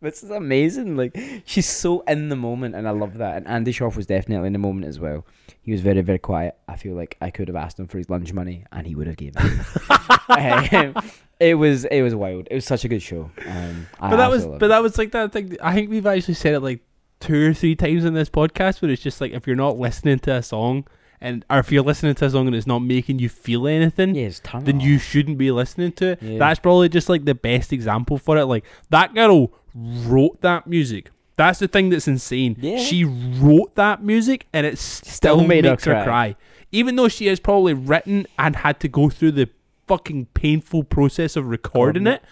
this 0.00 0.22
is 0.22 0.30
amazing. 0.30 0.96
Like 0.96 1.18
she's 1.44 1.68
so 1.68 2.00
in 2.00 2.28
the 2.28 2.36
moment, 2.36 2.74
and 2.74 2.88
I 2.88 2.90
love 2.90 3.18
that. 3.18 3.36
And 3.36 3.46
Andy 3.46 3.72
Shauf 3.72 3.96
was 3.96 4.06
definitely 4.06 4.46
in 4.46 4.52
the 4.52 4.58
moment 4.58 4.86
as 4.86 4.98
well. 4.98 5.26
He 5.62 5.72
was 5.72 5.80
very 5.80 6.00
very 6.00 6.18
quiet. 6.18 6.56
I 6.68 6.76
feel 6.76 6.94
like 6.94 7.16
I 7.20 7.30
could 7.30 7.48
have 7.48 7.56
asked 7.56 7.78
him 7.78 7.86
for 7.86 7.98
his 7.98 8.08
lunch 8.08 8.32
money, 8.32 8.64
and 8.72 8.86
he 8.86 8.94
would 8.94 9.06
have 9.06 9.16
given. 9.16 9.42
it. 9.44 10.74
um, 10.74 11.10
it 11.38 11.54
was 11.54 11.84
it 11.86 12.02
was 12.02 12.14
wild. 12.14 12.48
It 12.50 12.54
was 12.54 12.64
such 12.64 12.84
a 12.84 12.88
good 12.88 13.02
show. 13.02 13.30
Um, 13.46 13.86
I 13.98 14.10
but 14.10 14.16
that 14.16 14.30
was 14.30 14.44
but 14.44 14.52
loved 14.52 14.64
that 14.70 14.82
was 14.82 14.98
like 14.98 15.12
that 15.12 15.32
thing. 15.32 15.56
I 15.62 15.74
think 15.74 15.90
we've 15.90 16.06
actually 16.06 16.34
said 16.34 16.54
it 16.54 16.60
like 16.60 16.80
two 17.20 17.50
or 17.50 17.54
three 17.54 17.76
times 17.76 18.04
in 18.04 18.14
this 18.14 18.30
podcast, 18.30 18.80
where 18.80 18.90
it's 18.90 19.02
just 19.02 19.20
like 19.20 19.32
if 19.32 19.46
you're 19.46 19.56
not 19.56 19.78
listening 19.78 20.18
to 20.20 20.34
a 20.34 20.42
song 20.42 20.86
and 21.20 21.44
or 21.50 21.58
if 21.58 21.70
you're 21.70 21.82
listening 21.82 22.14
to 22.14 22.24
a 22.24 22.30
song 22.30 22.46
and 22.46 22.56
it's 22.56 22.66
not 22.66 22.80
making 22.80 23.18
you 23.18 23.28
feel 23.28 23.66
anything, 23.66 24.16
it. 24.16 24.20
Yes, 24.22 24.40
turn 24.42 24.62
it 24.62 24.64
then 24.66 24.80
you 24.80 24.98
shouldn't 24.98 25.38
be 25.38 25.50
listening 25.50 25.92
to 25.92 26.12
it. 26.12 26.22
Yeah. 26.22 26.38
That's 26.38 26.58
probably 26.60 26.88
just 26.88 27.08
like 27.08 27.24
the 27.24 27.34
best 27.34 27.72
example 27.72 28.18
for 28.18 28.38
it. 28.38 28.44
Like 28.46 28.64
that 28.90 29.14
girl 29.14 29.52
wrote 29.74 30.40
that 30.40 30.66
music. 30.66 31.10
That's 31.36 31.58
the 31.58 31.68
thing 31.68 31.88
that's 31.88 32.06
insane. 32.08 32.56
Yeah. 32.58 32.78
She 32.78 33.04
wrote 33.04 33.74
that 33.76 34.02
music 34.02 34.46
and 34.52 34.66
it 34.66 34.78
still, 34.78 35.36
Still 35.36 35.46
made 35.46 35.64
her 35.64 35.72
makes 35.72 35.84
her 35.84 35.92
cry. 35.94 36.04
cry. 36.04 36.36
Even 36.72 36.96
though 36.96 37.08
she 37.08 37.26
has 37.26 37.40
probably 37.40 37.72
written 37.74 38.26
and 38.38 38.56
had 38.56 38.78
to 38.80 38.88
go 38.88 39.08
through 39.10 39.32
the 39.32 39.48
fucking 39.88 40.26
painful 40.34 40.84
process 40.84 41.36
of 41.36 41.46
recording 41.48 42.06
it, 42.06 42.22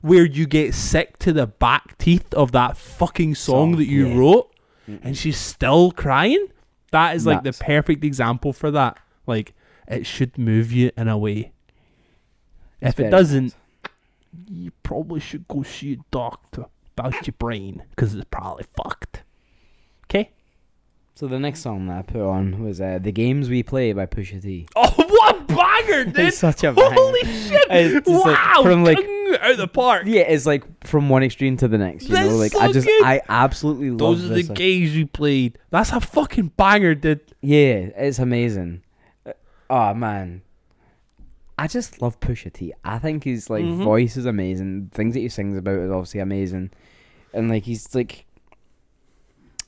where 0.00 0.24
you 0.24 0.46
get 0.46 0.74
sick 0.74 1.18
to 1.18 1.32
the 1.32 1.46
back 1.46 1.96
teeth 1.98 2.32
of 2.34 2.52
that 2.52 2.76
fucking 2.76 3.34
song, 3.34 3.72
Song, 3.72 3.76
that 3.78 3.86
you 3.86 4.08
yeah. 4.08 4.18
wrote 4.18 4.52
Mm-mm. 4.88 5.00
and 5.02 5.16
she's 5.16 5.36
still 5.38 5.90
crying. 5.92 6.46
That 6.96 7.14
is 7.14 7.26
like 7.26 7.44
Nuts. 7.44 7.58
the 7.58 7.64
perfect 7.64 8.04
example 8.04 8.54
for 8.54 8.70
that. 8.70 8.98
Like 9.26 9.52
it 9.86 10.06
should 10.06 10.38
move 10.38 10.72
you 10.72 10.90
in 10.96 11.08
a 11.08 11.18
way. 11.18 11.52
It's 12.80 12.98
if 12.98 13.00
it 13.00 13.10
doesn't, 13.10 13.54
you 14.48 14.70
probably 14.82 15.20
should 15.20 15.46
go 15.46 15.62
see 15.62 15.92
a 15.92 15.96
doctor 16.10 16.64
about 16.96 17.26
your 17.26 17.34
brain 17.38 17.82
because 17.90 18.14
it's 18.14 18.24
probably 18.30 18.64
fucked. 18.74 19.24
Okay. 20.04 20.30
So 21.14 21.26
the 21.26 21.38
next 21.38 21.60
song 21.60 21.86
that 21.88 21.98
I 21.98 22.02
put 22.02 22.22
on 22.22 22.64
was 22.64 22.80
uh, 22.80 22.98
"The 22.98 23.12
Games 23.12 23.50
We 23.50 23.62
Play" 23.62 23.92
by 23.92 24.06
Pusha 24.06 24.40
T. 24.42 24.66
Oh, 24.74 24.94
a 25.28 25.40
banger, 25.44 26.04
dude! 26.04 26.18
It's 26.18 26.38
such 26.38 26.64
a 26.64 26.72
banger. 26.72 26.94
Holy 26.94 27.24
shit! 27.24 27.66
It's 27.70 28.06
just 28.08 28.26
like 28.26 28.36
wow, 28.54 28.62
from, 28.62 28.84
like- 28.84 28.98
out 29.40 29.56
the 29.56 29.68
park. 29.68 30.04
Yeah, 30.06 30.22
it's 30.22 30.46
like 30.46 30.64
from 30.86 31.08
one 31.08 31.22
extreme 31.22 31.56
to 31.58 31.68
the 31.68 31.78
next. 31.78 32.04
You 32.08 32.14
That's 32.14 32.28
know, 32.30 32.36
like 32.36 32.52
so 32.52 32.60
I 32.60 32.72
just 32.72 32.86
good. 32.86 33.04
I 33.04 33.20
absolutely 33.28 33.90
love 33.90 33.98
Those 33.98 34.24
are 34.24 34.28
the 34.28 34.34
this. 34.42 34.48
games 34.50 34.94
we 34.94 35.04
played. 35.04 35.58
That's 35.70 35.90
a 35.92 36.00
fucking 36.00 36.52
banger, 36.56 36.94
dude. 36.94 37.20
Yeah, 37.42 37.90
it's 37.96 38.18
amazing. 38.18 38.82
Uh, 39.26 39.32
Oh 39.68 39.94
man, 39.94 40.42
I 41.58 41.66
just 41.66 42.00
love 42.00 42.20
Pusha 42.20 42.52
T. 42.52 42.72
I 42.84 42.98
think 42.98 43.24
his 43.24 43.50
like 43.50 43.64
Mhm. 43.64 43.82
voice 43.82 44.16
is 44.16 44.26
amazing. 44.26 44.90
Things 44.92 45.14
that 45.14 45.20
he 45.20 45.28
sings 45.28 45.56
about 45.58 45.78
is 45.80 45.90
obviously 45.90 46.20
amazing, 46.20 46.70
and 47.34 47.48
like 47.50 47.64
he's 47.64 47.94
like, 47.94 48.26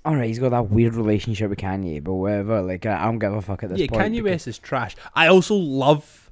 all 0.05 0.15
right, 0.17 0.27
he's 0.29 0.39
got 0.39 0.51
that 0.51 0.71
weird 0.71 0.95
relationship 0.95 1.51
with 1.51 1.59
Kanye, 1.59 2.03
but 2.03 2.15
whatever. 2.15 2.63
Like 2.63 2.87
I, 2.87 3.03
I 3.03 3.05
don't 3.05 3.19
give 3.19 3.33
a 3.33 3.43
fuck 3.43 3.63
at 3.63 3.71
this 3.71 3.79
point. 3.79 3.91
yeah, 3.93 3.99
point. 3.99 4.13
Kanye 4.13 4.17
because- 4.17 4.31
West 4.33 4.49
is 4.49 4.59
trash. 4.59 4.97
I 5.15 5.27
also 5.29 5.55
love 5.55 6.31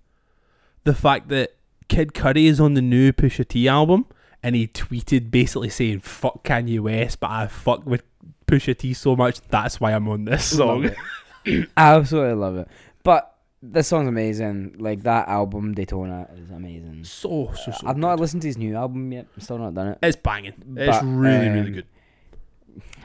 the 0.85 0.94
fact 0.94 1.29
that 1.29 1.55
Kid 1.88 2.12
Cudi 2.14 2.46
is 2.46 2.61
on 2.61 2.74
the 2.74 2.83
new 2.83 3.12
Pusha 3.12 3.46
T 3.46 3.68
album, 3.68 4.07
and 4.42 4.55
he 4.55 4.66
tweeted 4.66 5.31
basically 5.31 5.68
saying 5.68 6.00
"fuck 6.00 6.44
Kanye 6.44 6.81
West," 6.81 7.21
but 7.21 7.31
I 7.31 7.46
fuck 7.48 7.85
with 7.87 8.02
Pusha 8.46 8.77
T 8.77 8.94
so 8.94 9.14
much 9.17 9.40
that's 9.48 9.81
why 9.81 9.92
I'm 9.92 10.08
on 10.08 10.25
this 10.25 10.44
song. 10.44 10.90
I 11.46 11.67
absolutely 11.77 12.35
love 12.35 12.56
it. 12.56 12.69
But 13.02 13.33
this 13.62 13.88
song's 13.88 14.08
amazing. 14.08 14.77
Like 14.79 15.02
that 15.02 15.29
album 15.29 15.75
Daytona 15.75 16.29
is 16.37 16.50
amazing. 16.50 17.04
So 17.04 17.52
so 17.54 17.73
so. 17.73 17.87
I've 17.87 17.96
not 17.96 18.17
good. 18.17 18.21
listened 18.23 18.42
to 18.42 18.48
his 18.48 18.56
new 18.58 18.75
album 18.77 19.12
yet. 19.12 19.27
I'm 19.35 19.40
still 19.42 19.58
not 19.58 19.75
done 19.75 19.88
it. 19.88 19.98
It's 20.02 20.17
banging. 20.17 20.54
It's 20.77 20.98
But, 20.98 21.04
really 21.04 21.48
really 21.48 21.60
um, 21.69 21.73
good. 21.73 21.87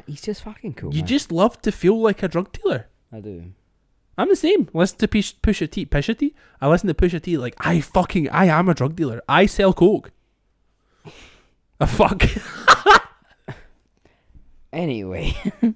He's 0.08 0.22
just 0.22 0.44
fucking 0.44 0.74
cool. 0.74 0.94
You 0.94 1.02
man. 1.02 1.08
just 1.08 1.32
love 1.32 1.62
to 1.64 1.72
feel 1.72 2.00
like 2.00 2.24
a 2.24 2.28
drug 2.28 2.52
dealer. 2.52 2.88
I 3.12 3.20
do. 3.20 3.54
I'm 4.18 4.30
the 4.30 4.36
same. 4.36 4.70
Listen 4.74 4.98
to 5.00 5.08
Push, 5.08 5.36
Pusha 5.42 5.70
T. 5.70 5.86
Pusha 5.86 6.18
T. 6.18 6.36
I 6.60 6.68
listen 6.68 6.88
to 6.88 6.94
Pusha 6.94 7.22
T. 7.22 7.38
Like 7.38 7.56
I 7.60 7.82
fucking 7.82 8.30
I 8.30 8.46
am 8.46 8.70
a 8.70 8.74
drug 8.74 8.96
dealer. 8.96 9.22
I 9.28 9.46
sell 9.46 9.74
coke. 9.74 10.12
A 11.80 11.88
fuck. 11.88 12.24
Anyway, 14.74 15.36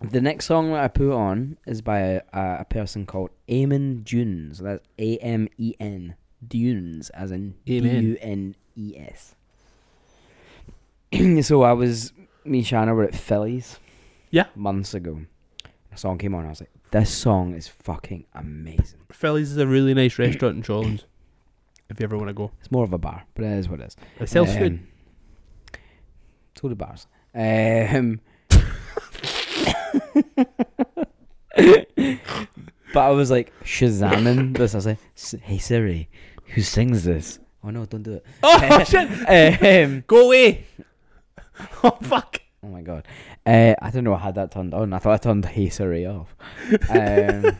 The 0.00 0.20
next 0.20 0.44
song 0.44 0.70
that 0.70 0.84
I 0.84 0.88
put 0.88 1.12
on 1.12 1.56
is 1.66 1.82
by 1.82 1.98
a, 1.98 2.22
a, 2.32 2.64
person 2.64 3.04
called 3.04 3.30
Amen 3.50 4.02
Dunes. 4.04 4.58
That's 4.58 4.86
A 4.96 5.16
M 5.18 5.48
E 5.58 5.74
N 5.80 6.14
Dunes, 6.46 7.10
as 7.10 7.32
in 7.32 7.56
D. 7.64 7.78
U 7.78 8.16
N 8.20 8.54
E 8.76 8.94
S. 8.96 9.34
so 11.42 11.62
I 11.62 11.72
was 11.72 12.12
me 12.44 12.58
and 12.58 12.66
Shanna 12.66 12.94
were 12.94 13.04
at 13.04 13.14
Phillies. 13.14 13.78
Yeah. 14.30 14.46
Months 14.54 14.94
ago, 14.94 15.20
a 15.92 15.96
song 15.96 16.18
came 16.18 16.34
on. 16.34 16.44
I 16.46 16.50
was 16.50 16.60
like, 16.60 16.70
"This 16.90 17.10
song 17.10 17.54
is 17.54 17.66
fucking 17.68 18.26
amazing." 18.34 19.00
Phillies 19.10 19.50
is 19.52 19.56
a 19.58 19.66
really 19.66 19.94
nice 19.94 20.18
restaurant 20.18 20.56
in 20.56 20.62
Shawlands. 20.62 21.04
If 21.88 21.98
you 22.00 22.04
ever 22.04 22.16
want 22.18 22.28
to 22.28 22.34
go, 22.34 22.50
It's 22.60 22.70
more 22.70 22.84
of 22.84 22.92
a 22.92 22.98
bar, 22.98 23.24
but 23.34 23.44
it 23.44 23.52
is 23.58 23.68
what 23.68 23.80
it 23.80 23.86
is. 23.86 23.96
it 24.20 24.28
sells 24.28 24.52
food. 24.54 24.72
Um, 24.72 24.86
So 26.56 26.68
do 26.68 26.74
bars. 26.74 27.06
Um, 27.34 28.20
but 31.56 33.00
I 33.00 33.10
was 33.10 33.30
like 33.30 33.52
shazamming 33.64 34.56
this. 34.56 34.74
I 34.74 34.78
was 34.78 34.86
like, 34.86 34.98
"Hey 35.42 35.58
Siri, 35.58 36.08
who 36.54 36.62
sings 36.62 37.04
this?" 37.04 37.38
Oh 37.64 37.70
no, 37.70 37.86
don't 37.86 38.02
do 38.02 38.14
it. 38.14 38.26
Oh 38.42 38.84
shit! 38.88 39.84
um, 39.86 40.04
Go 40.06 40.26
away! 40.26 40.64
Oh 41.84 41.96
fuck! 42.02 42.40
oh 42.62 42.68
my 42.68 42.82
god. 42.82 43.06
Uh, 43.46 43.74
I 43.80 43.90
don't 43.90 44.04
know. 44.04 44.14
I 44.14 44.18
had 44.18 44.34
that 44.36 44.50
turned 44.50 44.74
on. 44.74 44.92
I 44.92 44.98
thought 44.98 45.12
I 45.14 45.16
turned 45.18 45.44
Hey 45.46 45.68
Siri 45.68 46.06
off. 46.06 46.34
Um, 46.90 47.56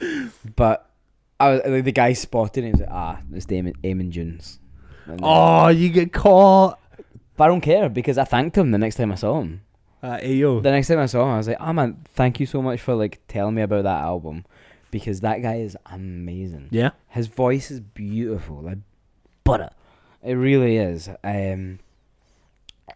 but 0.56 0.90
I 1.38 1.50
was, 1.50 1.60
like, 1.66 1.84
the 1.84 1.92
guy 1.92 2.12
spotted 2.12 2.64
it. 2.64 2.66
He 2.66 2.70
was 2.72 2.80
like, 2.80 2.90
"Ah, 2.90 3.20
it's 3.32 3.46
Damon, 3.46 3.74
Eamon 3.82 4.10
Jones." 4.10 4.58
And 5.06 5.18
then- 5.18 5.24
Oh, 5.24 5.68
you 5.68 5.88
get 5.90 6.12
caught. 6.12 6.78
But 7.36 7.44
I 7.44 7.48
don't 7.48 7.60
care 7.60 7.88
because 7.90 8.16
I 8.18 8.24
thanked 8.24 8.56
him 8.56 8.70
the 8.70 8.78
next 8.78 8.94
time 8.96 9.12
I 9.12 9.16
saw 9.16 9.40
him. 9.40 9.60
Uh, 10.02 10.16
Ayo. 10.18 10.62
The 10.62 10.70
next 10.70 10.88
time 10.88 10.98
I 11.00 11.06
saw 11.06 11.22
him, 11.24 11.28
I 11.30 11.36
was 11.38 11.48
like, 11.48 11.58
"Oh 11.60 11.72
man, 11.72 12.02
thank 12.14 12.40
you 12.40 12.46
so 12.46 12.62
much 12.62 12.80
for 12.80 12.94
like 12.94 13.20
telling 13.28 13.54
me 13.54 13.62
about 13.62 13.82
that 13.84 14.00
album, 14.02 14.44
because 14.90 15.20
that 15.20 15.42
guy 15.42 15.56
is 15.56 15.76
amazing. 15.86 16.68
Yeah. 16.70 16.90
His 17.08 17.26
voice 17.26 17.70
is 17.70 17.80
beautiful, 17.80 18.62
like 18.62 18.78
butter. 19.44 19.70
It 20.22 20.34
really 20.34 20.76
is. 20.78 21.08
Um, 21.22 21.78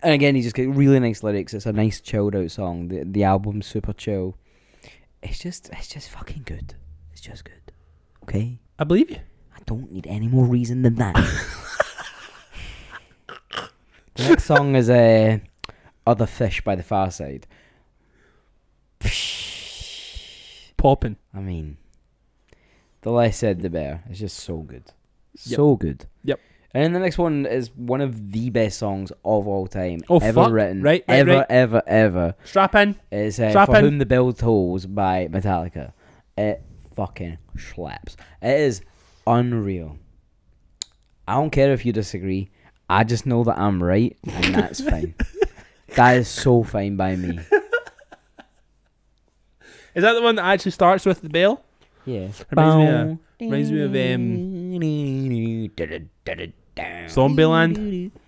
and 0.03 0.12
again, 0.14 0.34
he 0.34 0.42
just 0.42 0.57
got 0.57 0.66
really 0.74 0.98
nice 1.01 1.22
lyrics. 1.22 1.55
It's 1.55 1.66
a 1.66 1.72
nice 1.72 2.01
chilled 2.01 2.34
out 2.36 2.51
song. 2.51 2.88
The 2.88 3.05
the 3.05 3.24
album's 3.24 3.66
super 3.66 3.92
chill. 3.92 4.36
It's 5.22 5.38
just 5.38 5.70
it's 5.72 5.88
just 5.88 6.09
fucking 6.11 6.42
good. 6.44 6.74
It's 7.12 7.20
just 7.20 7.44
good. 7.44 7.72
Okay, 8.24 8.61
I 8.78 8.84
believe 8.84 9.11
you. 9.11 9.18
I 9.55 9.61
don't 9.66 9.92
need 9.92 10.07
any 10.07 10.28
more 10.28 10.44
reason 10.46 10.82
than 10.82 10.94
that. 10.96 11.14
the 14.14 14.28
next 14.28 14.44
song 14.44 14.76
is 14.76 14.88
uh, 14.88 15.38
"Other 16.07 16.26
Fish" 16.26 16.62
by 16.62 16.74
the 16.74 16.82
Pharcyde. 16.82 17.44
Popping. 20.76 21.16
I 21.34 21.40
mean, 21.40 21.76
the 23.03 23.11
less 23.11 23.38
said, 23.38 23.61
the 23.61 23.68
better. 23.68 24.03
It's 24.09 24.20
just 24.20 24.38
so 24.38 24.59
good. 24.59 24.92
So 25.36 25.76
good. 25.76 26.07
Yep. 26.24 26.40
And 26.72 26.84
then 26.84 26.92
the 26.92 27.00
next 27.00 27.18
one 27.18 27.46
is 27.46 27.70
one 27.74 28.00
of 28.00 28.30
the 28.30 28.48
best 28.50 28.78
songs 28.78 29.10
of 29.24 29.48
all 29.48 29.66
time 29.66 30.00
Oh, 30.08 30.18
ever 30.18 30.44
fuck. 30.44 30.52
written. 30.52 30.82
Right, 30.82 31.04
right, 31.08 31.18
ever, 31.18 31.32
right. 31.38 31.46
ever, 31.50 31.82
ever. 31.86 32.34
Strap 32.44 32.74
in. 32.76 32.94
It's 33.10 33.40
uh, 33.40 33.50
Strap 33.50 33.70
For 33.70 33.76
in. 33.78 33.84
Whom 33.84 33.98
the 33.98 34.06
Bell 34.06 34.32
Tolls 34.32 34.86
by 34.86 35.26
Metallica. 35.28 35.92
It 36.38 36.62
fucking 36.94 37.38
slaps. 37.58 38.16
It 38.40 38.60
is 38.60 38.82
unreal. 39.26 39.98
I 41.26 41.34
don't 41.34 41.50
care 41.50 41.72
if 41.72 41.84
you 41.84 41.92
disagree. 41.92 42.50
I 42.88 43.02
just 43.04 43.26
know 43.26 43.42
that 43.44 43.58
I'm 43.58 43.82
right, 43.82 44.16
and 44.24 44.54
that's 44.54 44.80
fine. 44.80 45.14
That 45.96 46.16
is 46.18 46.28
so 46.28 46.62
fine 46.62 46.96
by 46.96 47.16
me. 47.16 47.38
Is 49.94 50.02
that 50.02 50.12
the 50.12 50.22
one 50.22 50.36
that 50.36 50.44
actually 50.44 50.70
starts 50.72 51.04
with 51.04 51.20
the 51.20 51.28
bell? 51.28 51.64
Yeah. 52.04 52.28
Reminds 52.50 52.76
me 52.76 52.86
of- 52.88 53.18
reminds 53.40 53.72
me 53.72 53.82
of, 53.82 53.92
Zombieland. 56.76 58.10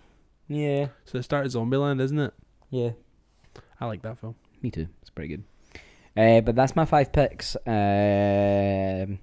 Yeah. 0.48 0.88
So 1.06 1.16
it 1.16 1.22
started 1.22 1.50
Zombieland, 1.50 1.98
isn't 2.02 2.18
it? 2.18 2.34
Yeah. 2.68 2.90
I 3.80 3.86
like 3.86 4.02
that 4.02 4.18
film. 4.18 4.34
Me 4.60 4.70
too. 4.70 4.86
It's 5.00 5.08
pretty 5.08 5.28
good. 5.36 5.44
Uh, 6.14 6.42
but 6.42 6.54
that's 6.54 6.76
my 6.76 6.84
five 6.84 7.10
picks. 7.10 7.56
Um, 7.66 9.18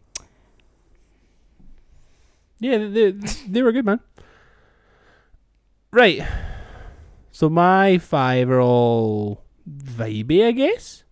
Yeah, 2.59 2.77
they, 2.77 3.11
they, 3.11 3.11
they 3.47 3.61
were 3.61 3.71
good, 3.71 3.85
man. 3.85 3.99
Right. 5.91 6.25
So 7.31 7.49
my 7.49 7.97
five 7.99 8.49
are 8.49 8.61
all 8.61 9.43
vibey, 9.69 10.45
I 10.47 10.51
guess. 10.51 11.03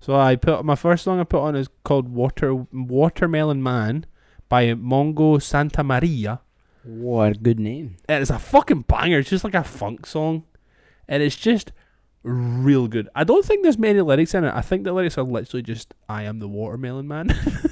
So 0.00 0.14
I 0.14 0.36
put 0.36 0.64
my 0.64 0.76
first 0.76 1.04
song 1.04 1.20
I 1.20 1.24
put 1.24 1.40
on 1.42 1.56
is 1.56 1.68
called 1.84 2.08
Water 2.08 2.54
Watermelon 2.72 3.62
Man 3.62 4.06
by 4.48 4.66
Mongo 4.74 5.38
Santamaria. 5.38 6.40
What 6.88 7.36
a 7.36 7.38
good 7.38 7.60
name. 7.60 7.96
And 8.08 8.22
it's 8.22 8.30
a 8.30 8.38
fucking 8.38 8.82
banger. 8.82 9.18
It's 9.18 9.30
just 9.30 9.44
like 9.44 9.54
a 9.54 9.64
funk 9.64 10.06
song. 10.06 10.44
And 11.06 11.22
it's 11.22 11.36
just 11.36 11.72
real 12.22 12.88
good. 12.88 13.08
I 13.14 13.24
don't 13.24 13.44
think 13.44 13.62
there's 13.62 13.78
many 13.78 14.00
lyrics 14.00 14.34
in 14.34 14.44
it. 14.44 14.54
I 14.54 14.60
think 14.62 14.84
the 14.84 14.92
lyrics 14.92 15.18
are 15.18 15.22
literally 15.24 15.62
just 15.62 15.94
I 16.08 16.22
am 16.24 16.38
the 16.38 16.48
watermelon 16.48 17.06
man. 17.08 17.34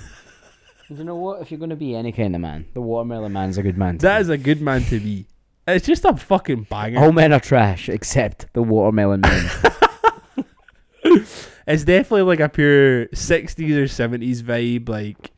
You 0.88 1.02
know 1.02 1.16
what? 1.16 1.42
If 1.42 1.50
you're 1.50 1.58
going 1.58 1.70
to 1.70 1.76
be 1.76 1.96
any 1.96 2.12
kind 2.12 2.34
of 2.36 2.40
man, 2.40 2.66
the 2.72 2.80
Watermelon 2.80 3.32
Man's 3.32 3.58
a 3.58 3.62
good 3.64 3.76
man. 3.76 3.98
that 3.98 4.18
be. 4.18 4.20
is 4.20 4.28
a 4.28 4.38
good 4.38 4.60
man 4.60 4.82
to 4.84 5.00
be. 5.00 5.26
It's 5.66 5.84
just 5.84 6.04
a 6.04 6.16
fucking 6.16 6.68
banger. 6.70 7.00
All 7.00 7.10
men 7.10 7.32
are 7.32 7.40
trash 7.40 7.88
except 7.88 8.46
the 8.52 8.62
Watermelon 8.62 9.20
Man. 9.22 9.50
It's 11.68 11.82
definitely 11.82 12.22
like 12.22 12.38
a 12.38 12.48
pure 12.48 13.08
sixties 13.12 13.76
or 13.76 13.88
seventies 13.88 14.40
vibe. 14.40 14.88
Like, 14.88 15.32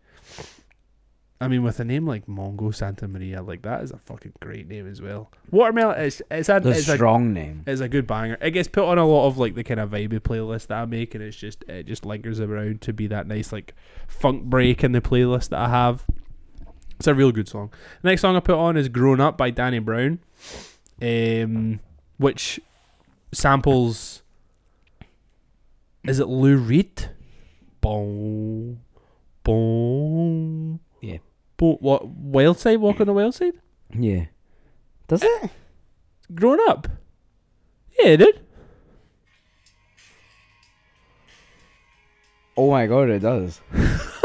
I 1.41 1.47
mean, 1.47 1.62
with 1.62 1.78
a 1.78 1.84
name 1.84 2.05
like 2.05 2.26
Mongo 2.26 2.72
Santamaria, 2.72 3.47
like 3.47 3.62
that 3.62 3.84
is 3.84 3.93
a 3.93 3.99
fucking 3.99 4.32
great 4.41 4.66
name 4.66 4.89
as 4.89 5.01
well. 5.01 5.30
Watermelon, 5.53 6.01
is 6.01 6.20
it's 6.32 6.49
a 6.49 6.57
it's 6.57 6.89
a 6.89 6.95
strong 6.95 7.32
name. 7.32 7.62
it's 7.64 7.80
a 7.80 7.89
good 7.89 8.09
banger. 8.09 8.36
It 8.41 8.51
gets 8.51 8.66
put 8.66 8.84
on 8.84 8.99
a 8.99 9.07
lot 9.07 9.28
of 9.28 9.39
like 9.39 9.55
the 9.55 9.62
kind 9.62 9.78
of 9.78 9.91
vibey 9.91 10.18
playlist 10.18 10.66
that 10.66 10.82
I 10.82 10.84
make, 10.86 11.14
and 11.14 11.22
it's 11.22 11.36
just 11.36 11.62
it 11.68 11.86
just 11.86 12.05
lingers 12.05 12.41
around 12.41 12.80
to 12.82 12.93
be 12.93 13.07
that 13.07 13.28
nice 13.28 13.53
like 13.53 13.74
funk 14.09 14.45
break 14.45 14.82
in 14.82 14.91
the 14.91 15.01
playlist 15.01 15.51
that 15.51 15.61
I 15.61 15.68
have. 15.68 16.05
It's 16.99 17.07
a 17.07 17.14
real 17.14 17.30
good 17.30 17.49
song. 17.49 17.70
The 18.03 18.09
next 18.09 18.22
song 18.22 18.34
I 18.34 18.41
put 18.41 18.57
on 18.57 18.76
is 18.76 18.89
"Grown 18.89 19.20
Up" 19.20 19.39
by 19.39 19.51
Danny 19.51 19.78
Brown, 19.78 20.18
um, 21.01 21.78
which 22.16 22.59
samples. 23.30 24.22
Is 26.03 26.18
it 26.18 26.26
Lou 26.26 26.57
Reed? 26.57 27.11
Boom, 27.80 28.80
boom. 29.45 30.58
Yeah. 31.01 31.19
Boom. 31.57 31.77
What? 31.81 32.07
Wild 32.07 32.59
side? 32.59 32.79
Walk 32.79 33.01
on 33.01 33.07
the 33.07 33.13
wild 33.13 33.35
side? 33.35 33.55
Yeah. 33.97 34.27
Does 35.07 35.23
it? 35.23 35.51
Grown 36.35 36.59
up. 36.69 36.89
Yeah, 37.99 38.17
dude. 38.17 38.41
Oh 42.57 42.71
my 42.71 42.87
god, 42.87 43.09
it 43.09 43.21
does. 43.21 43.61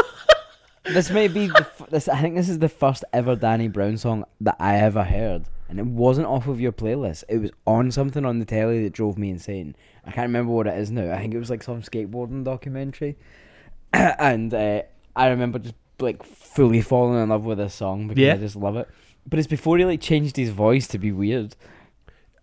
this 0.85 1.11
may 1.11 1.27
be 1.27 1.47
the 1.47 1.59
f- 1.79 1.89
this. 1.89 2.07
I 2.07 2.19
think 2.19 2.35
this 2.35 2.49
is 2.49 2.59
the 2.59 2.67
first 2.67 3.05
ever 3.13 3.35
Danny 3.35 3.67
Brown 3.67 3.95
song 3.95 4.25
that 4.41 4.55
I 4.59 4.77
ever 4.77 5.03
heard, 5.03 5.45
and 5.69 5.79
it 5.79 5.85
wasn't 5.85 6.25
off 6.25 6.47
of 6.47 6.59
your 6.59 6.71
playlist. 6.71 7.23
It 7.29 7.37
was 7.37 7.51
on 7.67 7.91
something 7.91 8.25
on 8.25 8.39
the 8.39 8.45
telly 8.45 8.83
that 8.83 8.93
drove 8.93 9.19
me 9.19 9.29
insane. 9.29 9.75
I 10.03 10.11
can't 10.11 10.29
remember 10.29 10.51
what 10.51 10.65
it 10.65 10.77
is 10.79 10.89
now. 10.89 11.13
I 11.13 11.19
think 11.19 11.35
it 11.35 11.39
was 11.39 11.51
like 11.51 11.61
some 11.61 11.83
skateboarding 11.83 12.43
documentary, 12.43 13.17
and 13.93 14.51
uh, 14.51 14.81
I 15.15 15.27
remember 15.27 15.59
just 15.59 15.75
like 16.03 16.23
fully 16.23 16.81
falling 16.81 17.21
in 17.21 17.29
love 17.29 17.43
with 17.45 17.57
this 17.57 17.73
song 17.73 18.07
because 18.07 18.21
Yeah. 18.21 18.33
I 18.33 18.37
just 18.37 18.55
love 18.55 18.75
it. 18.77 18.87
But 19.27 19.39
it's 19.39 19.47
before 19.47 19.77
he 19.77 19.85
like 19.85 20.01
changed 20.01 20.35
his 20.37 20.49
voice 20.49 20.87
to 20.89 20.97
be 20.99 21.11
weird. 21.11 21.55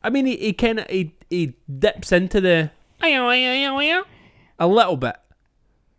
I 0.03 0.11
mean, 0.11 0.27
he, 0.27 0.37
he 0.37 0.53
kind 0.53 0.81
of 0.81 0.89
he, 0.89 1.15
he 1.29 1.55
dips 1.79 2.11
into 2.11 2.41
the 2.41 2.71
a 4.59 4.67
little 4.67 4.97
bit. 4.97 5.17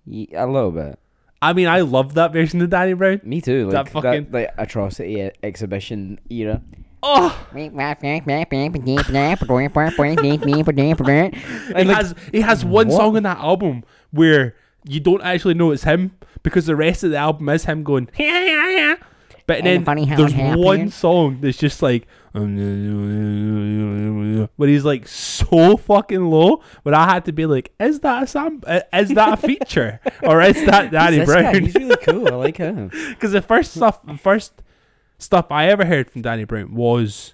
Ye- 0.05 0.29
A 0.35 0.47
little 0.47 0.71
bit. 0.71 0.97
I 1.43 1.53
mean, 1.53 1.67
I 1.67 1.81
love 1.81 2.13
that 2.15 2.33
version 2.33 2.61
of 2.61 2.69
Danny 2.69 2.93
Brown. 2.93 3.21
Me 3.23 3.41
too. 3.41 3.65
Like 3.69 3.85
that, 3.85 3.89
fucking- 3.89 4.27
like 4.31 4.49
atrocity 4.57 5.29
exhibition 5.43 6.19
era. 6.29 6.61
Oh, 7.03 7.47
He 7.55 7.69
he 11.87 11.93
has 11.93 12.15
he 12.31 12.41
has 12.41 12.63
one 12.65 12.87
What? 12.89 12.97
song 12.97 13.17
on 13.17 13.23
that 13.23 13.37
album 13.39 13.83
where 14.11 14.55
you 14.85 14.99
don't 14.99 15.21
actually 15.21 15.53
know 15.53 15.71
it's 15.71 15.83
him 15.83 16.11
because 16.43 16.65
the 16.65 16.75
rest 16.75 17.03
of 17.03 17.11
the 17.11 17.17
album 17.17 17.47
is 17.49 17.65
him 17.65 17.83
going. 17.83 18.09
But 19.47 19.57
Ain't 19.57 19.63
then 19.65 19.85
funny 19.85 20.05
how 20.05 20.15
there's 20.17 20.33
one 20.35 20.89
song 20.91 21.39
that's 21.41 21.57
just 21.57 21.81
like 21.81 22.07
where 24.55 24.69
he's 24.69 24.85
like 24.85 25.07
so 25.07 25.77
fucking 25.77 26.25
low. 26.29 26.61
But 26.83 26.93
I 26.93 27.05
had 27.05 27.25
to 27.25 27.31
be 27.33 27.45
like, 27.45 27.71
is 27.79 27.99
that 28.01 28.23
a 28.23 28.27
sam? 28.27 28.61
uh, 28.65 28.81
Is 28.93 29.09
that 29.09 29.33
a 29.33 29.37
feature 29.37 29.99
or 30.23 30.41
is 30.41 30.63
that 30.65 30.91
Danny 30.91 31.17
Who's 31.17 31.27
this 31.27 31.35
guy? 31.35 31.41
Brown? 31.51 31.63
He's 31.63 31.75
really 31.75 31.97
cool. 31.97 32.27
I 32.27 32.35
like 32.35 32.57
him. 32.57 32.91
Because 33.09 33.31
the 33.33 33.41
first 33.41 33.73
stuff, 33.73 34.03
the 34.05 34.17
first 34.17 34.61
stuff 35.17 35.47
I 35.51 35.67
ever 35.67 35.85
heard 35.85 36.09
from 36.09 36.21
Danny 36.21 36.43
Brown 36.45 36.73
was 36.73 37.33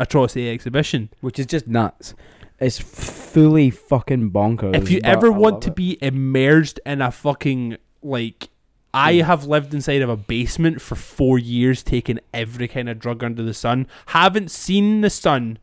Atrocity 0.00 0.48
Exhibition. 0.50 1.10
Which 1.20 1.38
is 1.38 1.46
just 1.46 1.66
nuts. 1.66 2.14
It's 2.60 2.78
fully 2.78 3.70
fucking 3.70 4.30
bonkers. 4.30 4.76
if 4.76 4.90
you 4.90 5.00
ever 5.04 5.30
want 5.30 5.62
to 5.62 5.70
it. 5.70 5.76
be 5.76 5.98
immersed 6.02 6.80
in 6.84 7.00
a 7.00 7.10
fucking 7.10 7.76
like 8.02 8.48
I 8.92 9.16
hmm. 9.16 9.20
have 9.20 9.44
lived 9.44 9.74
inside 9.74 10.02
of 10.02 10.08
a 10.08 10.16
basement 10.16 10.80
for 10.80 10.94
four 10.94 11.38
years, 11.38 11.82
taking 11.82 12.18
every 12.32 12.68
kind 12.68 12.88
of 12.88 12.98
drug 12.98 13.22
under 13.22 13.42
the 13.42 13.54
sun. 13.54 13.86
Haven't 14.06 14.50
seen 14.50 15.02
the 15.02 15.10
sun 15.10 15.58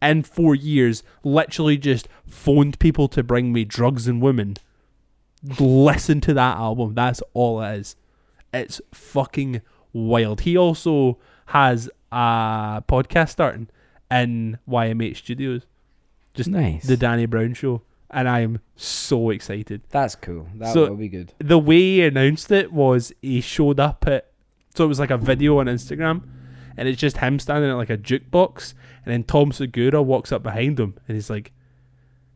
in 0.00 0.22
four 0.22 0.54
years. 0.54 1.02
Literally 1.24 1.76
just 1.76 2.08
phoned 2.26 2.78
people 2.78 3.08
to 3.08 3.22
bring 3.22 3.52
me 3.52 3.64
drugs 3.64 4.06
and 4.06 4.22
women. 4.22 4.56
Listen 5.58 6.20
to 6.22 6.34
that 6.34 6.56
album. 6.56 6.94
That's 6.94 7.22
all 7.34 7.60
it 7.62 7.78
is. 7.78 7.96
It's 8.54 8.80
fucking 8.92 9.60
wild. 9.92 10.42
He 10.42 10.56
also 10.56 11.18
has 11.46 11.90
a 12.12 12.82
podcast 12.88 13.30
starting 13.30 13.68
in 14.10 14.58
YMH 14.68 15.16
Studios. 15.16 15.66
Just 16.34 16.48
nice. 16.50 16.84
the 16.84 16.96
Danny 16.96 17.26
Brown 17.26 17.54
show, 17.54 17.82
and 18.10 18.28
I 18.28 18.40
am 18.40 18.60
so 18.76 19.30
excited. 19.30 19.82
That's 19.90 20.14
cool. 20.14 20.48
That 20.56 20.72
So- 20.72 20.88
will 20.90 20.96
be 20.96 21.08
good. 21.08 21.32
The 21.38 21.58
way 21.58 21.78
he 21.78 22.02
announced 22.04 22.50
it 22.50 22.72
was 22.72 23.12
he 23.22 23.40
showed 23.40 23.78
up 23.80 24.04
at, 24.06 24.30
so 24.74 24.84
it 24.84 24.88
was 24.88 24.98
like 25.00 25.10
a 25.10 25.18
video 25.18 25.58
on 25.58 25.66
Instagram, 25.66 26.22
and 26.76 26.88
it's 26.88 27.00
just 27.00 27.18
him 27.18 27.38
standing 27.38 27.70
at 27.70 27.74
like 27.76 27.90
a 27.90 27.98
jukebox, 27.98 28.74
and 29.04 29.12
then 29.12 29.24
Tom 29.24 29.52
Segura 29.52 30.00
walks 30.02 30.32
up 30.32 30.42
behind 30.42 30.80
him, 30.80 30.94
and 31.06 31.16
he's 31.16 31.28
like, 31.30 31.52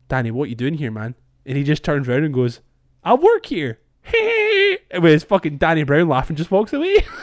"Danny, 0.09 0.29
what 0.31 0.49
you 0.49 0.55
doing 0.55 0.75
here, 0.75 0.91
man?" 0.91 1.15
And 1.45 1.57
he 1.57 1.63
just 1.63 1.83
turns 1.83 2.07
around 2.07 2.23
and 2.25 2.33
goes, 2.33 2.59
"I 3.03 3.13
work 3.15 3.47
here." 3.47 3.79
and 4.91 5.01
with 5.03 5.13
his 5.13 5.23
fucking 5.23 5.57
Danny 5.57 5.83
Brown 5.83 6.07
laughing, 6.07 6.35
just 6.35 6.51
walks 6.51 6.71
away. 6.73 6.97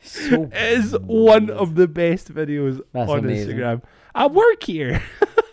So 0.00 0.44
It 0.44 0.78
is 0.78 0.96
one 1.00 1.50
of 1.50 1.74
the 1.74 1.86
best 1.86 2.32
videos 2.32 2.80
That's 2.92 3.10
on 3.10 3.18
amazing. 3.18 3.58
Instagram. 3.58 3.82
I 4.14 4.26
work 4.26 4.62
here. 4.62 5.02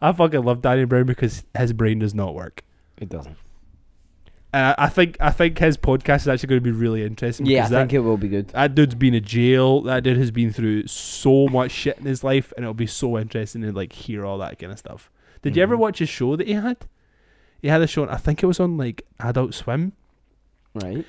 I 0.00 0.12
fucking 0.12 0.42
love 0.42 0.62
Danny 0.62 0.84
Brown 0.84 1.04
because 1.06 1.44
his 1.56 1.72
brain 1.72 1.98
does 1.98 2.14
not 2.14 2.34
work. 2.34 2.62
It 2.98 3.08
doesn't. 3.08 3.36
And 4.52 4.74
I, 4.78 4.88
think 4.88 5.16
I 5.20 5.30
think 5.30 5.58
his 5.58 5.76
podcast 5.76 6.20
is 6.22 6.28
actually 6.28 6.46
going 6.48 6.60
to 6.62 6.64
be 6.64 6.70
really 6.70 7.02
interesting. 7.04 7.44
Yeah, 7.46 7.66
I 7.66 7.68
that, 7.68 7.78
think 7.80 7.92
it 7.92 7.98
will 8.00 8.16
be 8.16 8.28
good. 8.28 8.48
that 8.48 8.74
dude's 8.74 8.94
been 8.94 9.12
in 9.12 9.22
jail. 9.24 9.82
That 9.82 10.02
dude 10.04 10.16
has 10.16 10.30
been 10.30 10.50
through 10.52 10.86
so 10.86 11.46
much 11.48 11.72
shit 11.72 11.98
in 11.98 12.06
his 12.06 12.24
life, 12.24 12.52
and 12.56 12.64
it'll 12.64 12.72
be 12.72 12.86
so 12.86 13.18
interesting 13.18 13.62
to 13.62 13.72
like 13.72 13.92
hear 13.92 14.24
all 14.24 14.38
that 14.38 14.58
kind 14.58 14.72
of 14.72 14.78
stuff. 14.78 15.10
Did 15.42 15.56
you 15.56 15.62
ever 15.62 15.76
Mhm. 15.76 15.80
watch 15.80 15.98
his 15.98 16.08
show 16.08 16.36
that 16.36 16.46
he 16.46 16.54
had? 16.54 16.78
He 17.60 17.68
had 17.68 17.82
a 17.82 17.86
show. 17.86 18.08
I 18.08 18.16
think 18.16 18.42
it 18.42 18.46
was 18.46 18.58
on 18.60 18.78
like 18.78 19.02
Adult 19.20 19.52
Swim, 19.52 19.92
Right. 20.74 21.04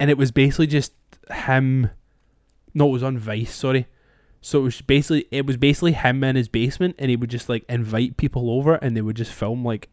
and 0.00 0.10
it 0.10 0.18
was 0.18 0.32
basically 0.32 0.66
just 0.66 0.92
him. 1.30 1.90
No, 2.74 2.88
it 2.88 2.92
was 2.92 3.02
on 3.02 3.18
Vice. 3.18 3.54
Sorry. 3.54 3.86
So 4.40 4.60
it 4.60 4.62
was 4.62 4.80
basically 4.80 5.26
it 5.30 5.46
was 5.46 5.56
basically 5.56 5.92
him 5.92 6.24
in 6.24 6.36
his 6.36 6.48
basement, 6.48 6.96
and 6.98 7.10
he 7.10 7.16
would 7.16 7.30
just 7.30 7.48
like 7.48 7.64
invite 7.68 8.16
people 8.16 8.50
over, 8.50 8.74
and 8.76 8.96
they 8.96 9.02
would 9.02 9.16
just 9.16 9.32
film 9.32 9.64
like 9.64 9.88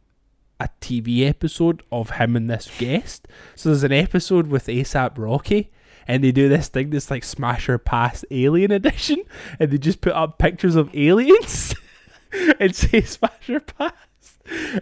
a 0.60 0.70
TV 0.82 1.28
episode 1.28 1.84
of 1.92 2.12
him 2.12 2.36
and 2.36 2.50
this 2.50 2.70
guest. 2.78 3.28
So 3.56 3.70
there's 3.70 3.84
an 3.84 3.92
episode 3.92 4.48
with 4.48 4.68
ASAP 4.68 5.18
Rocky, 5.18 5.72
and 6.08 6.24
they 6.24 6.32
do 6.32 6.50
this 6.50 6.70
thing 6.70 6.90
that's 6.90 7.12
like 7.12 7.24
Smasher 7.24 7.78
Pass 7.78 8.24
Alien 8.32 8.72
Edition, 8.80 9.24
and 9.60 9.72
they 9.72 9.78
just 9.78 10.02
put 10.02 10.14
up 10.14 10.38
pictures 10.38 10.76
of 10.76 10.94
aliens 10.96 11.76
and 12.60 12.76
say 12.76 13.02
Smasher 13.02 13.60
Pass, 13.60 13.94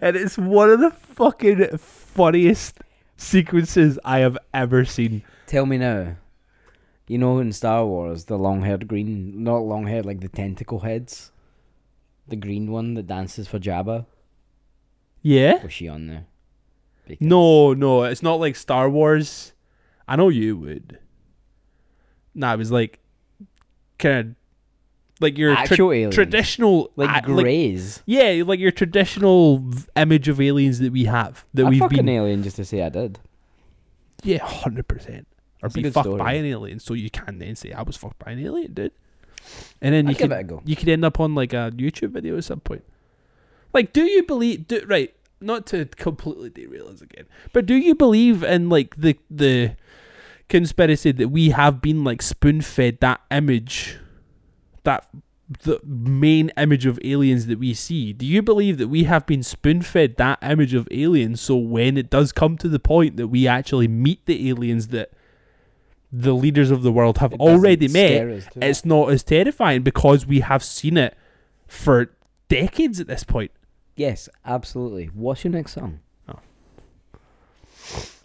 and 0.02 0.16
it's 0.16 0.38
one 0.38 0.70
of 0.70 0.80
the 0.80 0.92
fucking 0.92 1.78
funniest 1.78 2.80
sequences 3.18 3.98
I 4.06 4.20
have 4.20 4.38
ever 4.54 4.86
seen. 4.86 5.24
Tell 5.48 5.66
me 5.66 5.78
now. 5.78 6.18
You 7.08 7.18
know 7.20 7.38
in 7.40 7.52
Star 7.52 7.86
Wars, 7.86 8.26
the 8.26 8.38
long 8.38 8.62
haired 8.64 8.88
green, 8.88 9.44
not 9.44 9.58
long 9.58 9.86
haired, 9.88 10.06
like 10.06 10.22
the 10.22 10.28
tentacle 10.30 10.80
heads? 10.80 11.32
The 12.28 12.36
green 12.36 12.72
one 12.72 12.96
that 12.96 13.06
dances 13.08 13.48
for 13.48 13.60
Jabba? 13.60 14.06
Yeah. 15.22 15.62
Was 15.64 15.74
she 15.74 15.88
on 15.88 16.08
there? 16.08 16.26
Because- 17.08 17.26
No, 17.26 17.74
no, 17.74 18.04
it's 18.04 18.24
not 18.24 18.40
like 18.40 18.56
Star 18.56 18.90
Wars. 18.90 19.54
I 20.08 20.16
know 20.16 20.30
you 20.30 20.58
would. 20.58 21.00
Nah, 22.34 22.54
it 22.54 22.58
was 22.58 22.72
like 22.72 23.00
kind 24.00 24.18
of 24.20 24.36
like 25.22 25.38
your 25.38 25.56
tra- 25.56 26.12
traditional, 26.12 26.92
Like 26.96 27.10
uh, 27.10 27.22
greys. 27.22 28.02
yeah, 28.08 28.42
like 28.46 28.60
your 28.60 28.72
traditional 28.72 29.60
v- 29.60 29.86
image 29.96 30.28
of 30.28 30.42
aliens 30.42 30.80
that 30.80 30.92
we 30.92 31.06
have 31.06 31.46
that 31.54 31.66
I'd 31.68 31.70
we've 31.70 31.88
been. 31.90 32.00
an 32.00 32.10
alien 32.10 32.44
just 32.44 32.56
to 32.58 32.66
say 32.66 32.82
I 32.84 32.90
did. 32.90 33.20
Yeah, 34.24 34.40
hundred 34.44 34.88
percent. 34.88 35.28
Or 35.66 35.70
That's 35.70 35.76
be 35.76 35.90
fucked 35.90 36.06
story. 36.06 36.20
by 36.20 36.34
an 36.34 36.46
alien, 36.46 36.80
so 36.80 36.94
you 36.94 37.10
can 37.10 37.40
then 37.40 37.56
say 37.56 37.72
I 37.72 37.82
was 37.82 37.98
fucked 37.98 38.20
by 38.24 38.32
an 38.32 38.40
alien, 38.40 38.74
dude. 38.74 38.92
And 39.82 39.94
then 39.94 40.06
you 40.06 40.12
I'd 40.12 40.48
could 40.48 40.62
you 40.66 40.76
could 40.76 40.90
end 40.90 41.04
up 41.04 41.20
on 41.20 41.34
like 41.34 41.54
a 41.54 41.72
YouTube 41.76 42.10
video 42.10 42.38
at 42.38 42.44
some 42.44 42.60
point. 42.60 42.84
Like, 43.74 43.94
do 43.94 44.04
you 44.04 44.24
believe? 44.24 44.68
Do, 44.68 44.82
right, 44.86 45.14
not 45.42 45.66
to 45.68 45.86
completely 45.86 46.50
derail 46.50 46.88
us 46.88 47.02
again, 47.02 47.26
but 47.52 47.66
do 47.66 47.74
you 47.74 47.96
believe 47.96 48.44
in 48.44 48.70
like 48.70 48.96
the 48.96 49.18
the 49.30 49.76
conspiracy 50.50 51.12
that 51.12 51.30
we 51.30 51.50
have 51.50 51.82
been 51.82 52.04
like 52.04 52.22
spoon 52.22 52.62
fed 52.62 53.00
that 53.02 53.22
image, 53.32 53.98
that 54.84 55.08
the 55.64 55.80
main 55.84 56.50
image 56.58 56.86
of 56.86 57.00
aliens 57.04 57.48
that 57.48 57.60
we 57.60 57.74
see? 57.74 58.14
Do 58.14 58.26
you 58.26 58.42
believe 58.42 58.78
that 58.78 58.88
we 58.88 59.04
have 59.04 59.26
been 59.26 59.44
spoon 59.44 59.82
fed 59.82 60.18
that 60.18 60.40
image 60.42 60.74
of 60.74 60.88
aliens? 60.92 61.42
So 61.42 61.56
when 61.56 61.98
it 61.98 62.10
does 62.10 62.32
come 62.32 62.58
to 62.58 62.70
the 62.70 62.80
point 62.80 63.18
that 63.18 63.28
we 63.28 63.48
actually 63.48 63.88
meet 63.88 64.26
the 64.26 64.50
aliens 64.50 64.88
that 64.90 65.12
the 66.22 66.34
leaders 66.34 66.72
of 66.72 66.84
the 66.84 66.92
world 66.92 67.18
have 67.18 67.34
already 67.34 67.88
met, 67.88 68.08
scare 68.08 68.30
us 68.30 68.46
too 68.54 68.60
it's 68.62 68.86
not 68.86 69.12
as 69.12 69.24
terrifying 69.24 69.82
because 69.84 70.26
we 70.26 70.40
have 70.40 70.64
seen 70.64 70.98
it 70.98 71.18
for 71.68 72.12
decades 72.48 73.00
at 73.00 73.08
this 73.08 73.24
point. 73.24 73.52
Yes, 73.96 74.30
absolutely. 74.46 75.06
What's 75.08 75.44
your 75.44 75.52
next 75.52 75.74
song? 75.74 76.00
Oh. 76.30 76.40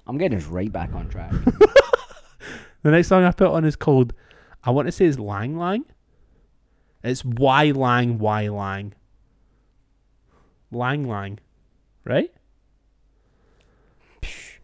I'm 0.06 0.18
getting 0.18 0.38
us 0.38 0.46
right 0.46 0.70
back 0.70 0.92
on 0.94 1.08
track. 1.08 1.32
The 2.82 2.90
next 2.90 3.08
song 3.08 3.24
I 3.24 3.32
put 3.32 3.48
on 3.48 3.64
is 3.64 3.76
called, 3.76 4.14
I 4.64 4.70
want 4.70 4.88
to 4.88 4.92
say 4.92 5.04
it's 5.04 5.18
Lang 5.18 5.58
Lang. 5.58 5.84
It's 7.04 7.24
Why 7.24 7.72
Lang, 7.72 8.18
Why 8.18 8.48
Lang. 8.48 8.94
Lang 10.70 11.04
Lang. 11.06 11.38
Right? 12.04 12.32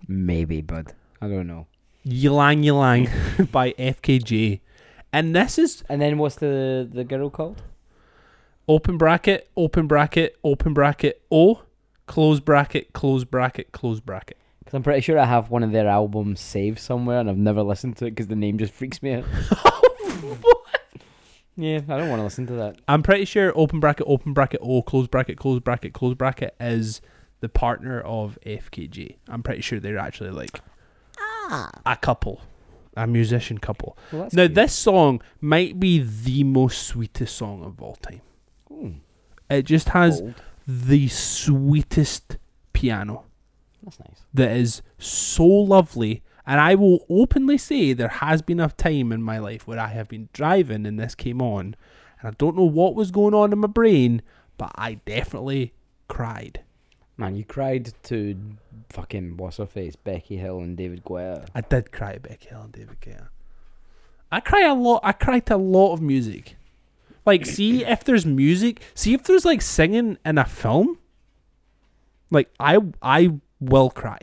Maybe, 0.09 0.63
but 0.63 0.95
I 1.21 1.29
don't 1.29 1.47
know. 1.47 1.67
Ylang 2.07 2.65
Ylang 2.65 3.09
by 3.53 3.73
FKJ. 3.73 4.61
And 5.13 5.35
this 5.35 5.59
is 5.59 5.83
And 5.89 6.01
then 6.01 6.19
what's 6.19 6.37
the 6.37 6.89
the 6.91 7.05
girl 7.05 7.31
called? 7.31 7.63
open 8.69 8.99
bracket, 8.99 9.49
open 9.57 9.87
bracket, 9.87 10.37
open 10.43 10.75
bracket, 10.75 11.23
O, 11.31 11.63
close 12.07 12.41
bracket, 12.41 12.93
close 12.93 13.25
bracket, 13.25 13.71
close 13.73 14.01
bracket. 14.01 14.37
Because 14.59 14.75
I'm 14.75 14.83
pretty 14.83 15.01
sure 15.03 15.19
I 15.19 15.25
have 15.25 15.51
one 15.51 15.63
of 15.63 15.71
their 15.71 15.87
albums 15.87 16.41
saved 16.41 16.81
somewhere, 16.81 17.21
and 17.21 17.31
I've 17.31 17.37
never 17.39 17.63
listened 17.63 17.97
to 17.99 18.07
it 18.07 18.11
because 18.11 18.27
the 18.27 18.35
name 18.35 18.59
just 18.59 18.73
freaks 18.73 19.01
me 19.03 19.15
out. 19.15 19.25
Yeah, 21.59 21.81
I 21.89 21.97
don't 21.97 22.11
want 22.11 22.21
to 22.21 22.25
listen 22.25 22.47
to 22.49 22.53
that. 22.55 22.77
I'm 22.87 23.03
pretty 23.03 23.25
sure 23.25 23.51
open 23.57 23.81
bracket, 23.81 24.07
open 24.07 24.35
bracket, 24.35 24.61
O, 24.63 24.83
close 24.83 25.07
bracket, 25.09 25.39
close 25.39 25.59
bracket, 25.59 25.95
close 25.95 26.15
bracket 26.15 26.55
is 26.61 27.01
the 27.41 27.49
partner 27.49 27.99
of 28.03 28.37
FKJ. 28.45 29.17
I'm 29.29 29.43
pretty 29.43 29.63
sure 29.63 29.81
they're 29.81 29.97
actually 29.97 30.31
like 30.33 30.61
a 31.85 31.97
couple, 32.01 32.41
a 32.97 33.07
musician 33.07 33.59
couple. 33.59 33.97
Well, 34.13 34.29
now, 34.33 34.45
cute. 34.45 34.55
this 34.55 34.75
song 34.75 35.23
might 35.41 35.79
be 35.79 35.99
the 36.01 36.45
most 36.45 36.83
sweetest 36.87 37.37
song 37.37 37.63
of 37.65 37.81
all 37.81 37.97
time. 37.97 38.21
Ooh, 38.71 38.95
It 39.49 39.63
just 39.63 39.91
has 39.91 40.23
the 40.67 41.09
sweetest 41.09 42.37
piano 42.73 43.25
That's 43.83 43.99
nice. 44.01 44.23
that 44.35 44.51
is 44.57 44.83
so 44.99 45.47
lovely. 45.47 46.23
And 46.49 46.61
I 46.61 46.75
will 46.77 47.05
openly 47.09 47.59
say 47.59 47.93
there 47.93 48.09
has 48.09 48.41
been 48.43 48.61
a 48.61 48.69
time 48.69 49.11
in 49.13 49.23
my 49.23 49.39
life 49.39 49.67
where 49.67 49.79
I 49.81 49.89
have 49.89 50.09
been 50.09 50.29
driving 50.33 50.87
and 50.87 50.99
this 50.99 51.15
came 51.15 51.43
on, 51.43 51.75
and 52.21 52.29
I 52.29 52.31
don't 52.39 52.57
know 52.57 52.65
what 52.65 52.95
was 52.95 53.11
going 53.11 53.35
on 53.35 53.53
in 53.53 53.59
my 53.59 53.67
brain, 53.69 54.23
but 54.57 54.71
I 54.77 54.95
definitely 55.07 55.73
cried. 56.09 56.61
Man, 57.17 57.35
you 57.35 57.45
cried 57.45 57.93
to 58.05 58.37
fucking 58.91 59.37
what's 59.37 59.59
her 59.59 59.67
face, 59.67 59.97
Becky 59.97 60.37
Hill 60.37 60.59
and 60.59 60.77
David 60.77 61.05
Guetta. 61.05 61.47
I 61.55 61.61
did 61.61 61.93
cry 61.93 62.13
at 62.13 62.23
Becky 62.23 62.49
Hill 62.49 62.63
and 62.63 62.73
David 62.73 63.01
Guetta. 63.01 63.29
I 64.31 64.41
cry 64.41 64.63
a 64.63 64.75
lot. 64.75 65.01
I 65.05 65.13
cry 65.13 65.41
to 65.41 65.57
a 65.57 65.59
lot 65.59 65.93
of 65.93 66.01
music. 66.01 66.57
Like, 67.25 67.47
see 67.47 67.85
if 67.85 68.05
there's 68.05 68.27
music. 68.27 68.83
See 68.95 69.15
if 69.15 69.25
there's 69.25 69.45
like 69.45 69.63
singing 69.63 70.19
in 70.25 70.39
a 70.39 70.45
film. 70.45 70.99
Like 72.31 72.51
I, 72.59 72.79
I 73.03 73.39
will 73.61 73.91
cry. 73.91 74.19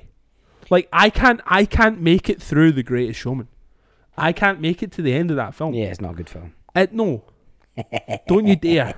Like 0.69 0.89
I 0.91 1.09
can't, 1.09 1.41
I 1.45 1.65
can't 1.65 2.01
make 2.01 2.29
it 2.29 2.41
through 2.41 2.73
The 2.73 2.83
Greatest 2.83 3.19
Showman. 3.19 3.47
I 4.17 4.31
can't 4.31 4.59
make 4.61 4.83
it 4.83 4.91
to 4.93 5.01
the 5.01 5.13
end 5.13 5.31
of 5.31 5.37
that 5.37 5.55
film. 5.55 5.73
Yeah, 5.73 5.85
it's 5.85 6.01
not 6.01 6.11
a 6.11 6.15
good 6.15 6.29
film. 6.29 6.53
It, 6.75 6.93
no, 6.93 7.23
don't 8.27 8.45
you 8.45 8.55
dare. 8.55 8.93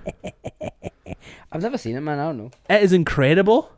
I've 1.52 1.62
never 1.62 1.78
seen 1.78 1.96
it, 1.96 2.02
man. 2.02 2.20
I 2.20 2.24
don't 2.26 2.38
know. 2.38 2.52
It 2.70 2.84
is 2.84 2.94
incredible. 2.94 3.72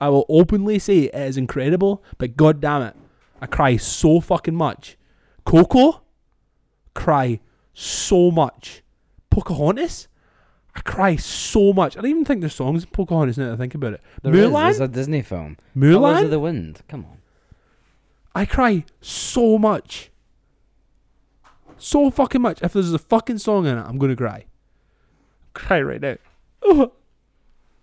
I 0.00 0.08
will 0.08 0.26
openly 0.28 0.78
say 0.78 1.04
it 1.04 1.14
is 1.14 1.36
incredible, 1.36 2.04
but 2.18 2.36
god 2.36 2.60
damn 2.60 2.82
it, 2.82 2.96
I 3.40 3.46
cry 3.46 3.76
so 3.76 4.20
fucking 4.20 4.54
much. 4.54 4.96
Coco, 5.44 6.02
cry 6.94 7.40
so 7.74 8.30
much. 8.30 8.82
Pocahontas, 9.30 10.08
I 10.74 10.80
cry 10.80 11.16
so 11.16 11.72
much. 11.72 11.96
I 11.96 12.00
don't 12.00 12.10
even 12.10 12.24
think 12.24 12.40
there's 12.40 12.54
songs 12.54 12.84
in 12.84 12.90
Pocahontas 12.90 13.38
now 13.38 13.46
that 13.46 13.54
I 13.54 13.56
think 13.56 13.74
about 13.74 13.94
it. 13.94 14.00
There 14.22 14.34
is, 14.34 14.46
Mulan? 14.46 14.64
There's 14.64 14.80
a 14.80 14.88
Disney 14.88 15.22
film. 15.22 15.56
Colors 15.78 15.96
Mulan? 15.96 16.24
of 16.24 16.30
the 16.30 16.40
Wind. 16.40 16.82
Come 16.88 17.04
on. 17.04 17.18
I 18.34 18.44
cry 18.44 18.84
so 19.00 19.58
much. 19.58 20.10
So 21.78 22.10
fucking 22.10 22.42
much. 22.42 22.62
If 22.62 22.72
there's 22.72 22.92
a 22.92 22.98
fucking 22.98 23.38
song 23.38 23.66
in 23.66 23.78
it, 23.78 23.82
I'm 23.82 23.98
gonna 23.98 24.16
cry. 24.16 24.46
Cry 25.54 25.80
right 25.82 26.00
now. 26.00 26.16
Oh. 26.62 26.92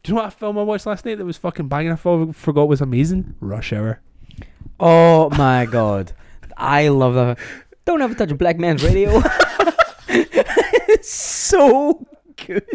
Do 0.05 0.11
you 0.11 0.17
know 0.17 0.21
what 0.25 0.33
film 0.33 0.59
I 0.59 0.61
watched 0.61 0.85
last 0.85 1.03
night 1.03 1.17
that 1.17 1.25
was 1.25 1.37
fucking 1.37 1.67
banging? 1.67 1.91
I 1.91 1.95
for- 1.95 2.31
forgot 2.31 2.67
was 2.67 2.79
amazing. 2.79 3.33
Rush 3.39 3.73
Hour. 3.73 4.01
Oh 4.79 5.31
my 5.31 5.65
god. 5.65 6.11
I 6.55 6.89
love 6.89 7.15
that. 7.15 7.39
Don't 7.85 8.03
ever 8.03 8.13
touch 8.13 8.29
a 8.29 8.35
black 8.35 8.59
man's 8.59 8.83
radio. 8.83 9.19
it's 10.07 11.09
so 11.11 12.05
good. 12.45 12.67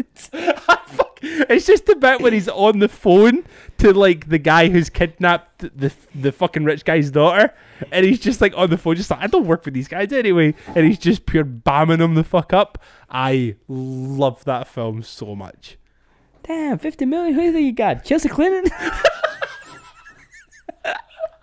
It's 1.23 1.65
just 1.65 1.85
the 1.85 1.95
bit 1.95 2.19
when 2.19 2.33
he's 2.33 2.49
on 2.49 2.79
the 2.79 2.89
phone 2.89 3.45
to 3.77 3.93
like 3.93 4.27
the 4.27 4.37
guy 4.37 4.67
who's 4.67 4.89
kidnapped 4.89 5.59
the 5.59 5.93
the 6.13 6.33
fucking 6.33 6.65
rich 6.65 6.83
guy's 6.83 7.11
daughter, 7.11 7.53
and 7.93 8.05
he's 8.05 8.19
just 8.19 8.41
like 8.41 8.53
on 8.57 8.69
the 8.71 8.77
phone, 8.77 8.97
just 8.97 9.09
like 9.09 9.21
I 9.21 9.27
don't 9.27 9.45
work 9.47 9.63
for 9.63 9.71
these 9.71 9.87
guys 9.87 10.11
anyway, 10.11 10.53
and 10.75 10.85
he's 10.85 10.99
just 10.99 11.25
pure 11.25 11.45
bamming 11.45 11.99
them 11.99 12.15
the 12.15 12.25
fuck 12.25 12.51
up. 12.51 12.77
I 13.09 13.55
love 13.69 14.43
that 14.43 14.67
film 14.67 15.01
so 15.01 15.33
much. 15.33 15.77
Damn, 16.51 16.79
50 16.79 17.05
million? 17.05 17.33
Who 17.33 17.39
do 17.39 17.45
you 17.47 17.53
think 17.53 17.65
you 17.65 17.71
got? 17.71 18.03
Chelsea 18.03 18.27
Clinton? 18.27 18.69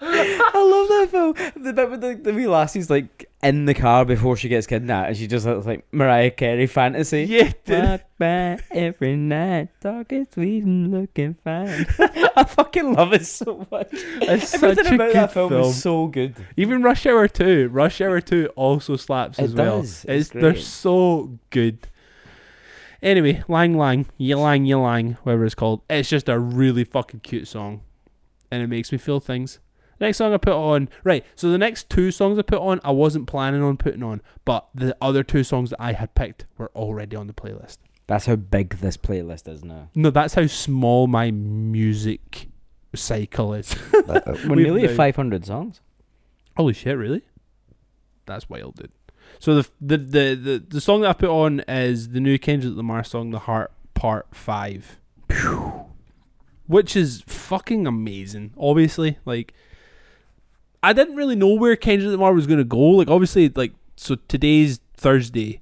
I 0.00 0.52
love 0.54 0.88
that 0.88 1.08
film. 1.10 1.64
The 1.64 1.72
bit 1.72 1.90
with 1.90 2.00
the, 2.02 2.14
the 2.14 2.32
wee 2.34 2.46
lassie's 2.46 2.88
like 2.90 3.28
in 3.42 3.64
the 3.64 3.74
car 3.74 4.04
before 4.04 4.36
she 4.36 4.48
gets 4.48 4.66
kidnapped 4.66 5.08
and 5.08 5.16
she 5.16 5.26
just 5.26 5.44
looks 5.46 5.66
like 5.66 5.86
Mariah 5.92 6.30
Carey 6.30 6.66
fantasy. 6.66 7.24
Yeah, 7.24 7.52
dude. 7.64 7.84
Walk 7.84 8.00
by 8.18 8.58
every 8.70 9.16
night, 9.16 9.68
talking 9.80 10.26
sweet 10.32 10.62
and 10.64 10.92
looking 10.92 11.36
fine. 11.42 11.86
I 12.36 12.44
fucking 12.44 12.92
love 12.94 13.12
it 13.14 13.26
so 13.26 13.66
much. 13.70 13.88
It's 13.92 14.54
Everything 14.54 14.84
such 14.84 14.92
a 14.92 14.94
about 14.94 15.06
good 15.08 15.16
that 15.16 15.32
film, 15.32 15.48
film. 15.50 15.62
is 15.70 15.82
so 15.82 16.06
good. 16.06 16.36
Even 16.56 16.82
Rush 16.82 17.06
Hour 17.06 17.26
2. 17.26 17.68
Rush 17.72 18.00
Hour 18.00 18.20
2 18.20 18.50
also 18.56 18.96
slaps 18.96 19.38
It 19.38 19.44
as 19.44 19.54
well. 19.54 19.80
does. 19.80 20.04
It's 20.06 20.28
they're 20.28 20.54
so 20.56 21.38
good. 21.50 21.88
Anyway, 23.02 23.42
Lang 23.48 23.76
Lang, 23.76 24.06
Ylang 24.18 24.66
Ylang, 24.66 25.16
whatever 25.22 25.44
it's 25.44 25.54
called. 25.54 25.82
It's 25.88 26.08
just 26.08 26.28
a 26.28 26.38
really 26.38 26.84
fucking 26.84 27.20
cute 27.20 27.46
song. 27.46 27.82
And 28.50 28.62
it 28.62 28.66
makes 28.66 28.90
me 28.90 28.98
feel 28.98 29.20
things. 29.20 29.60
Next 30.00 30.18
song 30.18 30.32
I 30.32 30.36
put 30.36 30.52
on, 30.52 30.88
right, 31.02 31.24
so 31.34 31.50
the 31.50 31.58
next 31.58 31.90
two 31.90 32.10
songs 32.12 32.38
I 32.38 32.42
put 32.42 32.60
on, 32.60 32.80
I 32.84 32.92
wasn't 32.92 33.26
planning 33.26 33.62
on 33.62 33.76
putting 33.76 34.02
on, 34.04 34.22
but 34.44 34.68
the 34.72 34.96
other 35.00 35.24
two 35.24 35.42
songs 35.42 35.70
that 35.70 35.82
I 35.82 35.92
had 35.92 36.14
picked 36.14 36.46
were 36.56 36.70
already 36.74 37.16
on 37.16 37.26
the 37.26 37.32
playlist. 37.32 37.78
That's 38.06 38.26
how 38.26 38.36
big 38.36 38.78
this 38.78 38.96
playlist 38.96 39.48
is 39.48 39.64
now. 39.64 39.90
No, 39.94 40.10
that's 40.10 40.34
how 40.34 40.46
small 40.46 41.08
my 41.08 41.30
music 41.32 42.48
cycle 42.94 43.54
is. 43.54 43.74
We're 43.92 44.54
nearly 44.54 44.84
at 44.84 44.96
500 44.96 45.44
songs. 45.44 45.80
Holy 46.56 46.74
shit, 46.74 46.96
really? 46.96 47.22
That's 48.24 48.48
wild, 48.48 48.76
dude. 48.76 48.92
So 49.40 49.54
the 49.62 49.68
the 49.80 49.96
the 49.98 50.34
the, 50.34 50.64
the 50.68 50.80
song 50.80 51.02
that 51.02 51.10
I 51.10 51.12
put 51.12 51.30
on 51.30 51.60
is 51.68 52.10
the 52.10 52.20
new 52.20 52.38
Kendrick 52.38 52.76
Lamar 52.76 53.04
song, 53.04 53.30
"The 53.30 53.40
Heart 53.40 53.72
Part 53.94 54.26
5. 54.32 54.98
which 56.66 56.94
is 56.96 57.22
fucking 57.26 57.86
amazing. 57.86 58.52
Obviously, 58.58 59.18
like 59.24 59.54
I 60.82 60.92
didn't 60.92 61.16
really 61.16 61.36
know 61.36 61.54
where 61.54 61.76
Kendrick 61.76 62.10
Lamar 62.12 62.32
was 62.32 62.46
gonna 62.46 62.64
go. 62.64 62.78
Like 62.78 63.08
obviously, 63.08 63.48
like 63.48 63.72
so 63.96 64.16
today's 64.28 64.80
Thursday, 64.94 65.60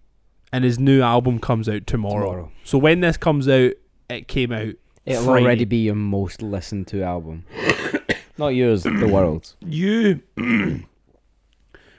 and 0.53 0.64
his 0.64 0.79
new 0.79 1.01
album 1.03 1.39
comes 1.39 1.68
out 1.68 1.87
tomorrow. 1.87 2.27
Tomorrow. 2.27 2.53
So 2.64 2.79
when 2.79 3.01
this 3.01 3.16
comes 3.16 3.49
out, 3.49 3.72
it 4.11 4.29
came 4.29 4.53
out. 4.53 4.74
It'll 5.05 5.24
Friday. 5.24 5.45
already 5.45 5.64
be 5.64 5.85
your 5.85 5.95
most 5.95 6.43
listened 6.43 6.89
to 6.89 7.03
album. 7.03 7.45
Not 8.39 8.49
yours, 8.49 8.83
the 8.83 9.09
world's. 9.11 9.57
You, 9.61 10.20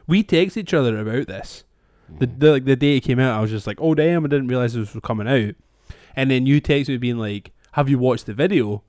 we 0.07 0.21
text 0.23 0.57
each 0.57 0.73
other 0.73 0.99
about 0.99 1.28
this. 1.28 1.63
The, 2.19 2.25
the 2.25 2.51
like 2.51 2.65
the 2.65 2.75
day 2.75 2.97
it 2.97 3.01
came 3.01 3.19
out, 3.19 3.37
I 3.37 3.41
was 3.41 3.51
just 3.51 3.67
like, 3.67 3.79
"Oh 3.81 3.93
damn!" 3.93 4.25
I 4.25 4.27
didn't 4.27 4.47
realize 4.47 4.73
this 4.73 4.93
was 4.93 5.01
coming 5.03 5.27
out. 5.27 5.55
And 6.15 6.31
then 6.31 6.45
you 6.45 6.59
text 6.59 6.89
me 6.89 6.97
being 6.97 7.17
like, 7.17 7.51
"Have 7.73 7.89
you 7.89 7.99
watched 7.99 8.25
the 8.25 8.33
video?" 8.33 8.83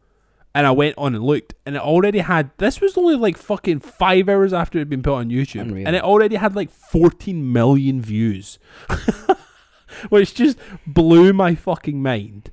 And 0.55 0.67
I 0.67 0.71
went 0.71 0.97
on 0.97 1.15
and 1.15 1.23
looked, 1.23 1.55
and 1.67 1.77
it 1.77 1.83
already 1.83 2.21
had. 2.21 2.51
This 2.57 2.81
was 2.81 2.97
only 2.97 3.17
like 3.17 3.37
fucking 3.37 3.81
five 3.81 4.29
hours 4.29 4.53
after 4.53 4.79
it 4.79 4.83
had 4.83 4.89
been 4.89 5.03
put 5.03 5.15
on 5.15 5.29
YouTube, 5.31 5.63
Unreal. 5.63 5.87
and 5.87 5.95
it 5.95 6.03
already 6.03 6.37
had 6.37 6.57
like 6.57 6.71
14 6.71 7.53
million 7.53 8.01
views, 8.01 8.59
which 10.09 10.35
just 10.35 10.59
blew 10.87 11.33
my 11.33 11.55
fucking 11.55 12.03
mind. 12.03 12.51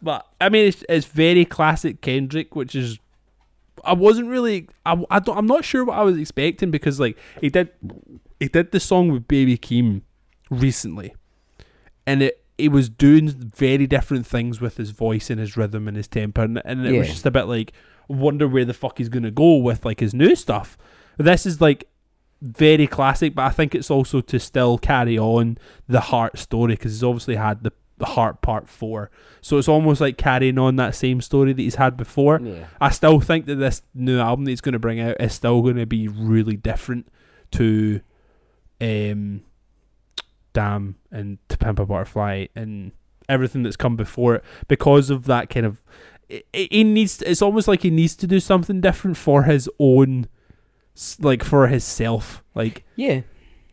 But 0.00 0.26
I 0.40 0.48
mean, 0.48 0.68
it's 0.68 0.84
it's 0.88 1.06
very 1.06 1.44
classic 1.44 2.00
Kendrick, 2.00 2.54
which 2.54 2.74
is. 2.74 2.98
I 3.84 3.92
wasn't 3.92 4.28
really. 4.28 4.68
I, 4.86 5.02
I 5.10 5.18
don't. 5.18 5.36
I'm 5.36 5.46
not 5.46 5.64
sure 5.64 5.84
what 5.84 5.98
I 5.98 6.02
was 6.02 6.16
expecting 6.16 6.70
because 6.70 7.00
like 7.00 7.18
he 7.40 7.50
did, 7.50 7.70
he 8.40 8.48
did 8.48 8.72
the 8.72 8.80
song 8.80 9.10
with 9.10 9.28
Baby 9.28 9.56
Keem 9.58 10.02
recently, 10.50 11.14
and 12.06 12.22
it 12.22 12.44
he 12.56 12.68
was 12.68 12.88
doing 12.88 13.28
very 13.28 13.86
different 13.86 14.26
things 14.26 14.60
with 14.60 14.76
his 14.76 14.90
voice 14.90 15.28
and 15.28 15.40
his 15.40 15.56
rhythm 15.56 15.88
and 15.88 15.96
his 15.96 16.06
tempo, 16.06 16.42
and, 16.42 16.62
and 16.64 16.86
it 16.86 16.96
was 16.96 17.08
just 17.08 17.26
a 17.26 17.30
bit 17.30 17.44
like 17.44 17.72
wonder 18.06 18.46
where 18.46 18.64
the 18.64 18.74
fuck 18.74 18.98
he's 18.98 19.08
gonna 19.08 19.30
go 19.30 19.56
with 19.56 19.84
like 19.84 20.00
his 20.00 20.14
new 20.14 20.36
stuff. 20.36 20.78
This 21.18 21.46
is 21.46 21.60
like 21.60 21.88
very 22.42 22.86
classic, 22.86 23.34
but 23.34 23.42
I 23.42 23.50
think 23.50 23.74
it's 23.74 23.90
also 23.90 24.20
to 24.20 24.38
still 24.38 24.78
carry 24.78 25.18
on 25.18 25.58
the 25.88 26.00
heart 26.00 26.38
story 26.38 26.74
because 26.74 26.92
he's 26.92 27.04
obviously 27.04 27.36
had 27.36 27.62
the, 27.64 27.72
the 27.96 28.04
heart 28.04 28.42
part 28.42 28.68
four, 28.68 29.10
so 29.40 29.58
it's 29.58 29.68
almost 29.68 30.00
like 30.00 30.18
carrying 30.18 30.58
on 30.58 30.76
that 30.76 30.94
same 30.94 31.20
story 31.20 31.52
that 31.52 31.62
he's 31.62 31.76
had 31.76 31.96
before. 31.96 32.40
Yeah. 32.42 32.66
I 32.80 32.90
still 32.90 33.20
think 33.20 33.46
that 33.46 33.56
this 33.56 33.82
new 33.94 34.18
album 34.20 34.44
that 34.44 34.52
he's 34.52 34.60
going 34.60 34.74
to 34.74 34.78
bring 34.78 35.00
out 35.00 35.16
is 35.20 35.32
still 35.32 35.62
going 35.62 35.76
to 35.76 35.86
be 35.86 36.06
really 36.08 36.56
different 36.56 37.08
to 37.52 38.00
um 38.80 39.42
Damn 40.52 40.96
and 41.10 41.38
To 41.48 41.58
Pimp 41.58 41.78
a 41.80 41.86
Butterfly 41.86 42.46
and 42.54 42.92
everything 43.28 43.62
that's 43.62 43.76
come 43.76 43.96
before 43.96 44.36
it 44.36 44.44
because 44.68 45.10
of 45.10 45.24
that 45.24 45.50
kind 45.50 45.66
of 45.66 45.80
he 46.52 46.84
needs 46.84 47.22
it's 47.22 47.42
almost 47.42 47.68
like 47.68 47.82
he 47.82 47.90
needs 47.90 48.14
to 48.16 48.26
do 48.26 48.38
something 48.40 48.80
different 48.80 49.16
for 49.16 49.44
his 49.44 49.68
own 49.78 50.28
like 51.20 51.42
for 51.42 51.66
his 51.68 51.84
self 51.84 52.42
like 52.54 52.84
Yeah. 52.96 53.22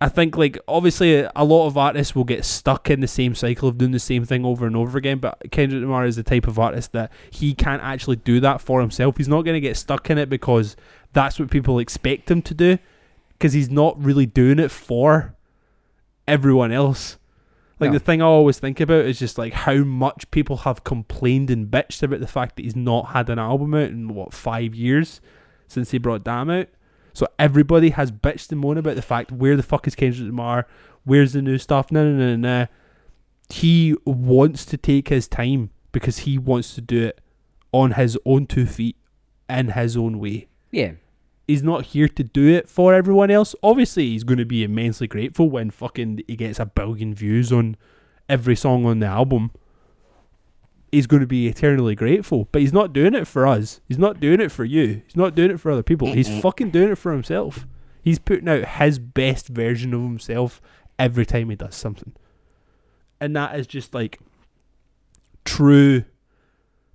I 0.04 0.10
think 0.10 0.36
like 0.36 0.58
obviously 0.68 1.20
a 1.20 1.32
a 1.36 1.46
lot 1.46 1.68
of 1.68 1.78
artists 1.78 2.16
will 2.16 2.24
get 2.24 2.44
stuck 2.44 2.90
in 2.90 3.02
the 3.02 3.08
same 3.08 3.36
cycle 3.36 3.70
of 3.70 3.78
doing 3.78 3.92
the 3.92 4.00
same 4.00 4.26
thing 4.26 4.44
over 4.44 4.66
and 4.66 4.76
over 4.76 4.98
again. 4.98 5.20
But 5.20 5.52
Kendrick 5.52 5.82
Lamar 5.82 6.06
is 6.06 6.16
the 6.16 6.24
type 6.24 6.48
of 6.48 6.58
artist 6.58 6.92
that 6.94 7.12
he 7.30 7.54
can't 7.54 7.84
actually 7.84 8.16
do 8.16 8.40
that 8.40 8.62
for 8.62 8.82
himself. 8.82 9.18
He's 9.18 9.28
not 9.28 9.44
going 9.44 9.54
to 9.54 9.62
get 9.62 9.78
stuck 9.78 10.10
in 10.10 10.18
it 10.18 10.28
because 10.28 10.76
that's 11.14 11.40
what 11.40 11.52
people 11.52 11.78
expect 11.78 12.32
him 12.32 12.42
to 12.42 12.54
do. 12.56 12.80
Because 13.42 13.54
he's 13.54 13.72
not 13.72 14.00
really 14.00 14.28
doing 14.28 14.60
it 14.60 14.70
for 14.70 15.36
everyone 16.28 16.72
else. 16.72 17.18
Like 17.80 17.90
No. 17.90 17.94
the 17.96 18.00
thing 18.06 18.22
I 18.22 18.26
always 18.26 18.60
think 18.60 18.80
about 18.80 19.06
is 19.06 19.18
just 19.18 19.40
like 19.40 19.54
how 19.54 19.78
much 19.78 20.30
people 20.30 20.58
have 20.58 20.84
complained 20.84 21.50
and 21.50 21.66
bitched 21.66 22.04
about 22.04 22.20
the 22.20 22.28
fact 22.28 22.56
that 22.56 22.66
he's 22.66 22.76
not 22.76 23.08
had 23.08 23.32
an 23.32 23.40
album 23.40 23.74
out 23.74 23.90
in 23.90 24.10
what 24.10 24.32
five 24.32 24.76
years 24.76 25.22
since 25.68 25.90
he 25.90 25.98
brought 25.98 26.24
Damn 26.24 26.52
out. 26.52 26.68
So 27.14 27.28
everybody 27.40 27.90
has 27.90 28.12
bitched 28.12 28.52
and 28.52 28.62
moaned 28.62 28.78
about 28.78 28.96
the 28.96 29.02
fact 29.02 29.32
where 29.32 29.58
the 29.58 29.64
fuck 29.64 29.88
is 29.88 29.96
Kendrick 29.96 30.28
Lamar? 30.28 30.68
Where's 31.04 31.34
the 31.34 31.42
new 31.42 31.58
stuff? 31.58 31.92
No, 31.92 32.06
no, 32.06 32.16
no, 32.16 32.36
no, 32.36 32.60
no. 32.60 32.68
He 33.50 33.96
wants 34.06 34.66
to 34.66 34.78
take 34.78 35.08
his 35.08 35.28
time 35.28 35.72
because 35.92 36.20
he 36.20 36.38
wants 36.38 36.76
to 36.76 36.82
do 36.82 37.06
it 37.06 37.20
on 37.72 37.94
his 37.94 38.20
own 38.24 38.46
two 38.46 38.68
feet 38.68 38.98
in 39.50 39.70
his 39.70 39.98
own 39.98 40.20
way. 40.20 40.48
Yeah. 40.70 40.92
He's 41.52 41.64
not 41.64 41.88
here 41.88 42.08
to 42.08 42.24
do 42.24 42.48
it 42.48 42.70
for 42.70 42.94
everyone 42.94 43.30
else. 43.30 43.56
Obviously, 43.62 44.08
he's 44.12 44.24
going 44.24 44.38
to 44.38 44.46
be 44.46 44.64
immensely 44.64 45.06
grateful 45.06 45.50
when 45.50 45.70
fucking 45.70 46.22
he 46.26 46.38
gets 46.38 46.60
a 46.60 46.66
billion 46.66 47.14
views 47.14 47.52
on 47.52 47.76
every 48.30 48.56
song 48.56 48.86
on 48.86 49.00
the 49.00 49.08
album. 49.08 49.52
He's 50.94 51.08
going 51.08 51.20
to 51.20 51.28
be 51.28 51.50
eternally 51.50 51.94
grateful, 51.94 52.48
but 52.54 52.62
he's 52.62 52.72
not 52.72 52.94
doing 52.94 53.14
it 53.14 53.28
for 53.28 53.46
us. 53.46 53.82
He's 53.90 53.98
not 53.98 54.22
doing 54.22 54.40
it 54.40 54.50
for 54.50 54.64
you. 54.64 55.02
He's 55.06 55.18
not 55.18 55.36
doing 55.36 55.52
it 55.52 55.60
for 55.60 55.70
other 55.72 55.84
people. 55.84 56.14
He's 56.14 56.30
fucking 56.40 56.72
doing 56.72 56.94
it 56.94 56.98
for 56.98 57.12
himself. 57.12 57.68
He's 58.02 58.18
putting 58.18 58.48
out 58.48 58.64
his 58.66 58.98
best 58.98 59.50
version 59.50 59.94
of 59.94 60.04
himself 60.04 60.62
every 60.98 61.26
time 61.26 61.50
he 61.50 61.58
does 61.58 61.76
something. 61.76 62.14
And 63.20 63.36
that 63.36 63.60
is 63.60 63.68
just 63.68 63.94
like 63.94 64.22
true, 65.44 66.06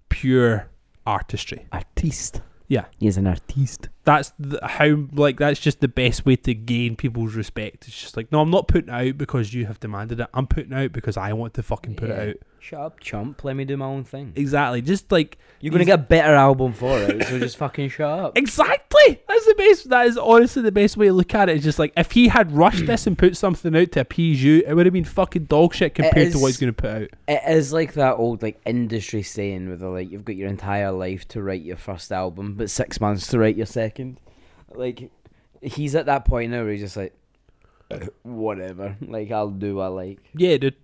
pure 0.08 0.70
artistry. 1.06 1.66
Artiste. 1.70 2.40
Yeah. 2.68 2.86
He's 2.98 3.18
an 3.18 3.26
artiste. 3.26 3.90
That's 4.06 4.32
the, 4.38 4.60
how 4.66 5.04
like 5.12 5.36
that's 5.38 5.60
just 5.60 5.80
the 5.80 5.88
best 5.88 6.24
way 6.24 6.36
to 6.36 6.54
gain 6.54 6.96
people's 6.96 7.34
respect. 7.34 7.86
It's 7.88 8.00
just 8.00 8.16
like 8.16 8.30
no, 8.32 8.40
I'm 8.40 8.50
not 8.50 8.68
putting 8.68 8.88
it 8.88 9.08
out 9.08 9.18
because 9.18 9.52
you 9.52 9.66
have 9.66 9.80
demanded 9.80 10.20
it. 10.20 10.28
I'm 10.32 10.46
putting 10.46 10.72
it 10.72 10.76
out 10.84 10.92
because 10.92 11.16
I 11.18 11.32
want 11.34 11.54
to 11.54 11.62
fucking 11.64 11.96
put 11.96 12.08
Yeah. 12.08 12.14
it 12.14 12.28
out. 12.30 12.36
Shut 12.66 12.80
up, 12.80 12.98
chump. 12.98 13.44
Let 13.44 13.54
me 13.54 13.64
do 13.64 13.76
my 13.76 13.86
own 13.86 14.02
thing. 14.02 14.32
Exactly. 14.34 14.82
Just 14.82 15.12
like 15.12 15.38
You're 15.60 15.70
gonna 15.70 15.84
get 15.84 16.00
a 16.00 16.02
better 16.02 16.34
album 16.34 16.72
for 16.72 16.98
it, 16.98 17.24
so 17.28 17.38
just 17.38 17.56
fucking 17.58 17.90
shut 17.90 18.18
up. 18.18 18.36
Exactly. 18.46 19.22
That's 19.28 19.46
the 19.46 19.54
best. 19.54 19.88
That 19.88 20.08
is 20.08 20.18
honestly 20.18 20.62
the 20.62 20.72
best 20.72 20.96
way 20.96 21.06
to 21.06 21.12
look 21.12 21.32
at 21.32 21.48
it. 21.48 21.54
It's 21.54 21.64
just 21.64 21.78
like 21.78 21.92
if 21.96 22.10
he 22.10 22.26
had 22.26 22.50
rushed 22.50 22.86
this 22.86 23.06
and 23.06 23.16
put 23.16 23.36
something 23.36 23.76
out 23.76 23.92
to 23.92 24.00
appease 24.00 24.42
you, 24.42 24.64
it 24.66 24.74
would 24.74 24.84
have 24.84 24.92
been 24.92 25.04
fucking 25.04 25.44
dog 25.44 25.74
shit 25.74 25.94
compared 25.94 26.32
to 26.32 26.40
what 26.40 26.48
he's 26.48 26.56
going 26.56 26.74
to 26.74 26.82
put 26.82 26.90
out. 26.90 27.08
It 27.28 27.40
is 27.46 27.72
like 27.72 27.92
that 27.92 28.14
old 28.14 28.42
like 28.42 28.60
industry 28.66 29.22
saying 29.22 29.68
where 29.68 29.76
they're 29.76 29.88
like 29.88 30.10
you've 30.10 30.24
got 30.24 30.34
your 30.34 30.48
entire 30.48 30.90
life 30.90 31.28
to 31.28 31.42
write 31.44 31.62
your 31.62 31.76
first 31.76 32.10
album, 32.10 32.54
but 32.54 32.68
six 32.68 33.00
months 33.00 33.28
to 33.28 33.38
write 33.38 33.56
your 33.56 33.66
second. 33.66 34.18
Like 34.74 35.12
he's 35.62 35.94
at 35.94 36.06
that 36.06 36.24
point 36.24 36.50
now 36.50 36.64
where 36.64 36.72
he's 36.72 36.80
just 36.80 36.96
like 36.96 37.14
uh, 37.92 38.06
whatever. 38.24 38.96
Like 39.00 39.30
I'll 39.30 39.50
do 39.50 39.76
what 39.76 39.84
I 39.84 39.88
like. 39.88 40.18
Yeah, 40.34 40.56
dude. 40.56 40.74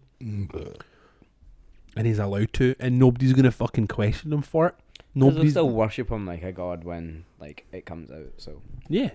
And 1.96 2.06
he's 2.06 2.18
allowed 2.18 2.52
to, 2.54 2.74
and 2.80 2.98
nobody's 2.98 3.32
going 3.34 3.44
to 3.44 3.50
fucking 3.52 3.86
question 3.88 4.32
him 4.32 4.42
for 4.42 4.68
it. 4.68 4.74
Nobody's. 5.14 5.50
still 5.50 5.68
worship 5.68 6.10
him 6.10 6.26
like 6.26 6.42
a 6.42 6.52
god 6.52 6.84
when 6.84 7.24
like 7.38 7.66
it 7.70 7.84
comes 7.84 8.10
out. 8.10 8.32
So 8.38 8.62
Yeah. 8.88 9.10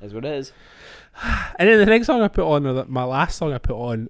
is 0.00 0.14
what 0.14 0.24
it 0.24 0.32
is. 0.34 0.52
And 1.58 1.68
then 1.68 1.78
the 1.78 1.86
next 1.86 2.06
song 2.06 2.22
I 2.22 2.28
put 2.28 2.46
on, 2.48 2.64
or 2.66 2.84
my 2.86 3.02
last 3.04 3.36
song 3.36 3.52
I 3.52 3.58
put 3.58 3.74
on, 3.74 4.08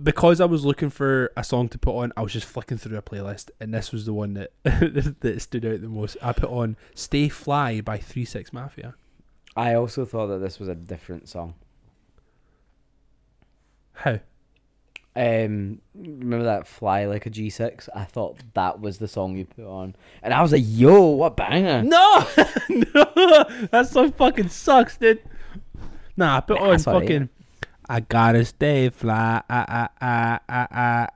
because 0.00 0.40
I 0.40 0.44
was 0.44 0.64
looking 0.64 0.88
for 0.88 1.32
a 1.36 1.42
song 1.42 1.68
to 1.70 1.78
put 1.78 1.96
on, 1.96 2.12
I 2.16 2.22
was 2.22 2.32
just 2.32 2.46
flicking 2.46 2.78
through 2.78 2.96
a 2.96 3.02
playlist, 3.02 3.50
and 3.60 3.74
this 3.74 3.90
was 3.92 4.06
the 4.06 4.12
one 4.14 4.34
that 4.34 4.52
that 5.20 5.42
stood 5.42 5.64
out 5.66 5.80
the 5.80 5.88
most. 5.88 6.16
I 6.22 6.32
put 6.32 6.48
on 6.48 6.76
"Stay 6.94 7.28
Fly" 7.28 7.80
by 7.80 7.98
Three 7.98 8.24
Six 8.24 8.52
Mafia. 8.52 8.94
I 9.56 9.74
also 9.74 10.04
thought 10.04 10.28
that 10.28 10.38
this 10.38 10.58
was 10.60 10.68
a 10.68 10.74
different 10.76 11.28
song. 11.28 11.54
How? 13.94 14.20
Um, 15.14 15.80
remember 15.94 16.44
that 16.44 16.66
"Fly 16.66 17.04
Like 17.04 17.26
a 17.26 17.30
G6"? 17.30 17.88
I 17.94 18.04
thought 18.04 18.38
that 18.54 18.80
was 18.80 18.98
the 18.98 19.08
song 19.08 19.36
you 19.36 19.44
put 19.44 19.66
on, 19.66 19.94
and 20.22 20.32
I 20.32 20.40
was 20.40 20.52
like, 20.52 20.64
"Yo, 20.64 21.00
what 21.02 21.36
banger!" 21.36 21.82
No, 21.82 22.26
no, 22.68 23.44
that 23.70 23.88
song 23.90 24.12
fucking 24.12 24.48
sucks, 24.48 24.96
dude. 24.96 25.22
Nah, 26.16 26.38
I 26.38 26.40
put 26.40 26.58
on 26.58 26.78
fucking. 26.78 27.28
I 27.88 28.00
gotta 28.00 28.44
stay 28.44 28.88
fly. 28.88 29.42
I 29.50 29.88
I 30.00 30.06
I 30.06 30.40
I 30.48 30.66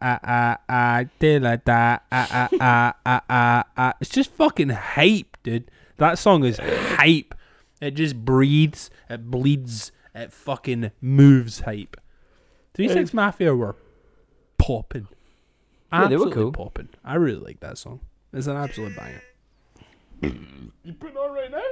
I 0.01 0.57
I 0.69 1.99
I 2.11 3.23
I. 3.31 3.65
I 3.77 3.95
It's 4.01 4.11
just 4.11 4.31
fucking 4.33 4.71
hype, 4.71 5.37
dude. 5.43 5.71
That 5.97 6.19
song 6.19 6.45
is 6.45 6.59
hype. 6.59 7.35
It 7.81 7.93
just 7.93 8.17
breathes. 8.25 8.91
It 9.09 9.31
bleeds. 9.31 9.93
It 10.15 10.33
fucking 10.33 10.91
moves 11.01 11.61
hype. 11.61 11.97
Three 12.75 12.89
Six 12.89 13.15
Mafia 13.15 13.55
were 13.55 13.77
popping. 14.59 15.09
Yeah, 15.93 16.09
they 16.09 16.17
were 16.17 16.31
cool. 16.31 16.53
popping. 16.53 16.89
I 17.05 17.15
really 17.15 17.41
like 17.41 17.61
that 17.61 17.79
song. 17.79 18.01
It's 18.33 18.47
an 18.47 18.57
absolute 18.57 18.97
banger. 18.97 19.23
you 20.23 20.93
putting 20.99 21.17
on 21.17 21.33
right 21.35 21.51
now? 21.51 21.63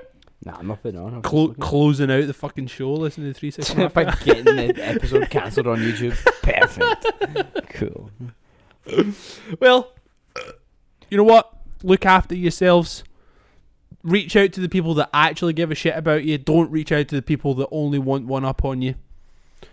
Nah, 0.45 0.59
I'm 0.59 0.67
not 0.67 0.83
putting 0.83 1.01
on. 1.01 1.15
I'm 1.15 1.23
just 1.23 1.31
Clo- 1.31 1.43
looking. 1.47 1.63
closing 1.63 2.11
out 2.11 2.27
the 2.27 2.35
fucking 2.35 2.67
show, 2.67 2.93
listening 2.93 3.33
to 3.33 3.39
Three 3.39 3.51
Six 3.51 3.71
if 3.71 3.95
getting 4.25 4.45
the 4.45 4.75
episode 4.79 5.31
cancelled 5.31 5.67
on 5.67 5.79
YouTube, 5.79 6.15
perfect. 6.43 7.71
Cool. 7.71 8.11
well, 9.61 9.93
you 11.11 11.17
know 11.17 11.25
what? 11.25 11.53
Look 11.83 12.05
after 12.07 12.35
yourselves. 12.35 13.05
Reach 14.03 14.37
out 14.37 14.53
to 14.53 14.61
the 14.61 14.69
people 14.69 14.93
that 14.95 15.09
actually 15.15 15.55
give 15.55 15.71
a 15.71 15.75
shit 15.75 15.97
about 15.97 16.25
you. 16.25 16.37
Don't 16.37 16.71
reach 16.71 16.93
out 16.93 17.09
to 17.09 17.15
the 17.17 17.23
people 17.23 17.55
that 17.55 17.69
only 17.71 17.99
want 17.99 18.27
one 18.27 18.45
up 18.45 18.63
on 18.63 18.83
you. 18.83 18.97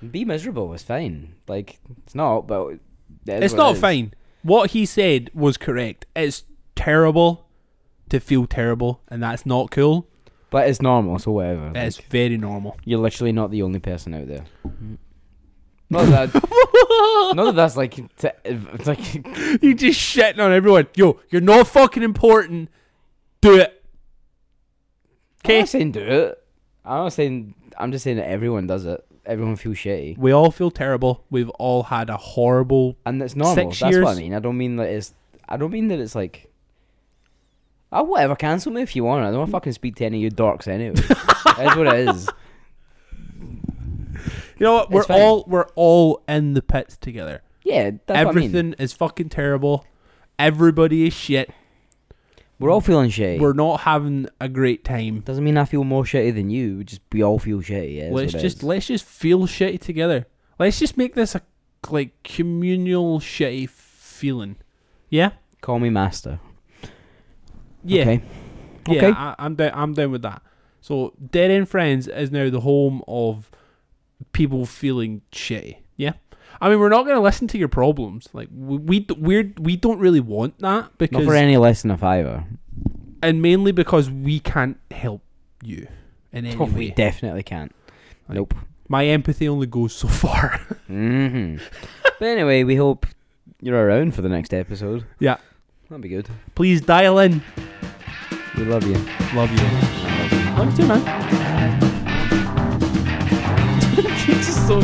Be 0.09 0.23
miserable. 0.23 0.73
It's 0.73 0.83
fine. 0.83 1.35
Like 1.49 1.79
it's 2.05 2.15
not, 2.15 2.47
but 2.47 2.67
it 2.69 2.73
is 2.73 2.79
it's 3.25 3.53
what 3.53 3.59
it 3.59 3.63
not 3.63 3.77
fine. 3.77 4.13
What 4.43 4.71
he 4.71 4.85
said 4.85 5.29
was 5.33 5.57
correct. 5.57 6.05
It's 6.15 6.43
terrible 6.75 7.47
to 8.09 8.19
feel 8.19 8.45
terrible, 8.47 9.01
and 9.07 9.21
that's 9.21 9.45
not 9.45 9.71
cool. 9.71 10.07
But 10.49 10.67
it's 10.67 10.81
normal, 10.81 11.17
so 11.19 11.31
whatever. 11.31 11.71
It's 11.75 11.97
Like, 11.99 12.07
very 12.09 12.37
normal. 12.37 12.75
you're 12.83 12.99
literally 12.99 13.31
not 13.31 13.51
the 13.51 13.61
only 13.61 13.79
person 13.79 14.13
out 14.13 14.27
there. 14.27 14.43
Not 15.89 16.05
that, 16.07 16.33
not 17.35 17.43
that 17.45 17.55
that's 17.55 17.77
like, 17.77 17.97
it's 17.99 18.87
like 18.87 19.13
you 19.61 19.75
just 19.75 19.99
shitting 19.99 20.39
on 20.39 20.51
everyone. 20.51 20.87
Yo, 20.95 21.19
you're 21.29 21.41
not 21.41 21.67
fucking 21.67 22.03
important. 22.03 22.69
Do 23.41 23.57
it. 23.59 23.83
I'm 25.43 25.49
Okay. 25.49 25.59
not 25.59 25.69
saying 25.69 25.91
do 25.91 25.99
it. 26.01 26.43
I'm 26.85 26.97
not 27.03 27.13
saying. 27.13 27.55
I'm 27.77 27.91
just 27.91 28.03
saying 28.03 28.17
that 28.17 28.27
everyone 28.29 28.67
does 28.67 28.85
it. 28.85 29.03
Everyone 29.31 29.55
feels 29.55 29.77
shitty, 29.77 30.17
We 30.17 30.33
all 30.33 30.51
feel 30.51 30.69
terrible. 30.69 31.23
We've 31.29 31.49
all 31.51 31.83
had 31.83 32.09
a 32.09 32.17
horrible. 32.17 32.97
and 33.05 33.23
it's 33.23 33.33
normal. 33.33 33.55
Six 33.55 33.79
That's 33.79 33.95
what 33.95 34.03
I 34.03 34.09
years. 34.09 34.19
mean. 34.19 34.33
I 34.33 34.39
don't 34.39 34.57
mean 34.57 34.75
that 34.75 34.89
it's. 34.89 35.13
I 35.47 35.55
don't 35.55 35.71
mean 35.71 35.87
that 35.87 35.99
it's 35.99 36.15
like. 36.15 36.51
Oh, 37.93 38.03
whatever. 38.03 38.35
Cancel 38.35 38.73
me 38.73 38.81
if 38.81 38.93
you 38.93 39.05
want. 39.05 39.23
I 39.23 39.29
don't 39.29 39.39
want 39.39 39.47
to 39.47 39.51
mm. 39.51 39.55
fucking 39.55 39.71
speak 39.71 39.95
to 39.95 40.05
any 40.05 40.17
of 40.17 40.23
you 40.23 40.31
dorks 40.31 40.67
anyway. 40.67 40.95
That's 41.57 41.77
what 41.77 41.87
it 41.87 42.09
is. 42.09 42.27
You 44.59 44.65
know 44.65 44.73
what? 44.73 44.91
We're 44.91 45.03
fine. 45.03 45.21
all 45.21 45.45
we're 45.47 45.67
all 45.75 46.21
in 46.27 46.53
the 46.53 46.61
pits 46.61 46.97
together. 46.97 47.41
Yeah, 47.63 47.91
that's 48.05 48.19
Everything 48.19 48.51
what 48.51 48.59
I 48.59 48.63
mean. 48.63 48.75
is 48.79 48.91
fucking 48.91 49.29
terrible. 49.29 49.85
Everybody 50.37 51.07
is 51.07 51.13
shit. 51.13 51.51
We're 52.61 52.71
all 52.71 52.81
feeling 52.81 53.09
shitty. 53.09 53.39
We're 53.39 53.53
not 53.53 53.81
having 53.81 54.27
a 54.39 54.47
great 54.47 54.83
time. 54.83 55.21
Doesn't 55.21 55.43
mean 55.43 55.57
I 55.57 55.65
feel 55.65 55.83
more 55.83 56.03
shitty 56.03 56.33
than 56.33 56.49
you. 56.49 56.77
we 56.77 56.83
Just 56.83 57.01
we 57.11 57.23
all 57.23 57.39
feel 57.39 57.59
shitty. 57.59 57.97
Yeah, 57.97 58.03
let's 58.11 58.13
what 58.13 58.23
it 58.23 58.31
just 58.43 58.57
is. 58.57 58.63
let's 58.63 58.87
just 58.87 59.05
feel 59.05 59.41
shitty 59.41 59.79
together. 59.79 60.27
Let's 60.59 60.79
just 60.79 60.97
make 60.97 61.15
this 61.15 61.35
a 61.35 61.41
like 61.89 62.21
communal 62.23 63.19
shitty 63.19 63.69
feeling. 63.69 64.57
Yeah. 65.09 65.31
call 65.61 65.79
me 65.79 65.89
master. 65.89 66.39
Yeah. 67.83 68.01
Okay. 68.03 68.23
Yeah, 68.87 68.97
Okay. 68.97 69.11
I, 69.11 69.35
I'm 69.39 69.55
down. 69.55 69.71
I'm 69.73 69.93
down 69.93 70.11
with 70.11 70.21
that. 70.21 70.41
So, 70.81 71.13
Dead 71.31 71.51
End 71.51 71.69
Friends 71.69 72.07
is 72.07 72.31
now 72.31 72.49
the 72.49 72.61
home 72.61 73.03
of 73.07 73.51
people 74.33 74.65
feeling 74.65 75.21
shitty. 75.31 75.77
I 76.61 76.69
mean, 76.69 76.79
we're 76.79 76.89
not 76.89 77.03
going 77.05 77.15
to 77.15 77.21
listen 77.21 77.47
to 77.49 77.57
your 77.57 77.67
problems. 77.67 78.29
Like 78.33 78.47
we 78.55 78.77
we 78.77 79.07
we're, 79.17 79.51
we 79.59 79.75
don't 79.75 79.99
really 79.99 80.19
want 80.19 80.59
that 80.59 80.97
because 80.99 81.25
Not 81.25 81.31
for 81.31 81.35
any 81.35 81.57
less 81.57 81.81
than 81.81 81.91
a 81.91 81.97
fiver. 81.97 82.43
and 83.23 83.41
mainly 83.41 83.71
because 83.71 84.09
we 84.11 84.39
can't 84.39 84.77
help 84.91 85.21
you 85.63 85.87
in 86.31 86.45
any 86.45 86.55
we 86.55 86.65
way. 86.71 86.89
definitely 86.91 87.43
can't. 87.43 87.73
Nope. 88.29 88.53
My 88.87 89.05
empathy 89.07 89.47
only 89.49 89.67
goes 89.67 89.93
so 89.93 90.07
far. 90.07 90.57
hmm 90.87 91.57
but 92.19 92.27
anyway, 92.27 92.63
we 92.63 92.75
hope 92.75 93.05
you're 93.61 93.83
around 93.87 94.13
for 94.13 94.21
the 94.21 94.29
next 94.29 94.53
episode. 94.53 95.05
Yeah. 95.19 95.37
That'd 95.89 96.01
be 96.03 96.09
good. 96.09 96.29
Please 96.55 96.81
dial 96.81 97.17
in. 97.19 97.41
We 98.55 98.65
love 98.65 98.85
you. 98.85 98.93
Love 99.33 99.51
you. 99.51 99.63
Love 100.57 100.71
you 100.71 100.77
too, 100.77 100.87
man. 100.87 101.01
It's 104.33 104.55
so. 104.67 104.79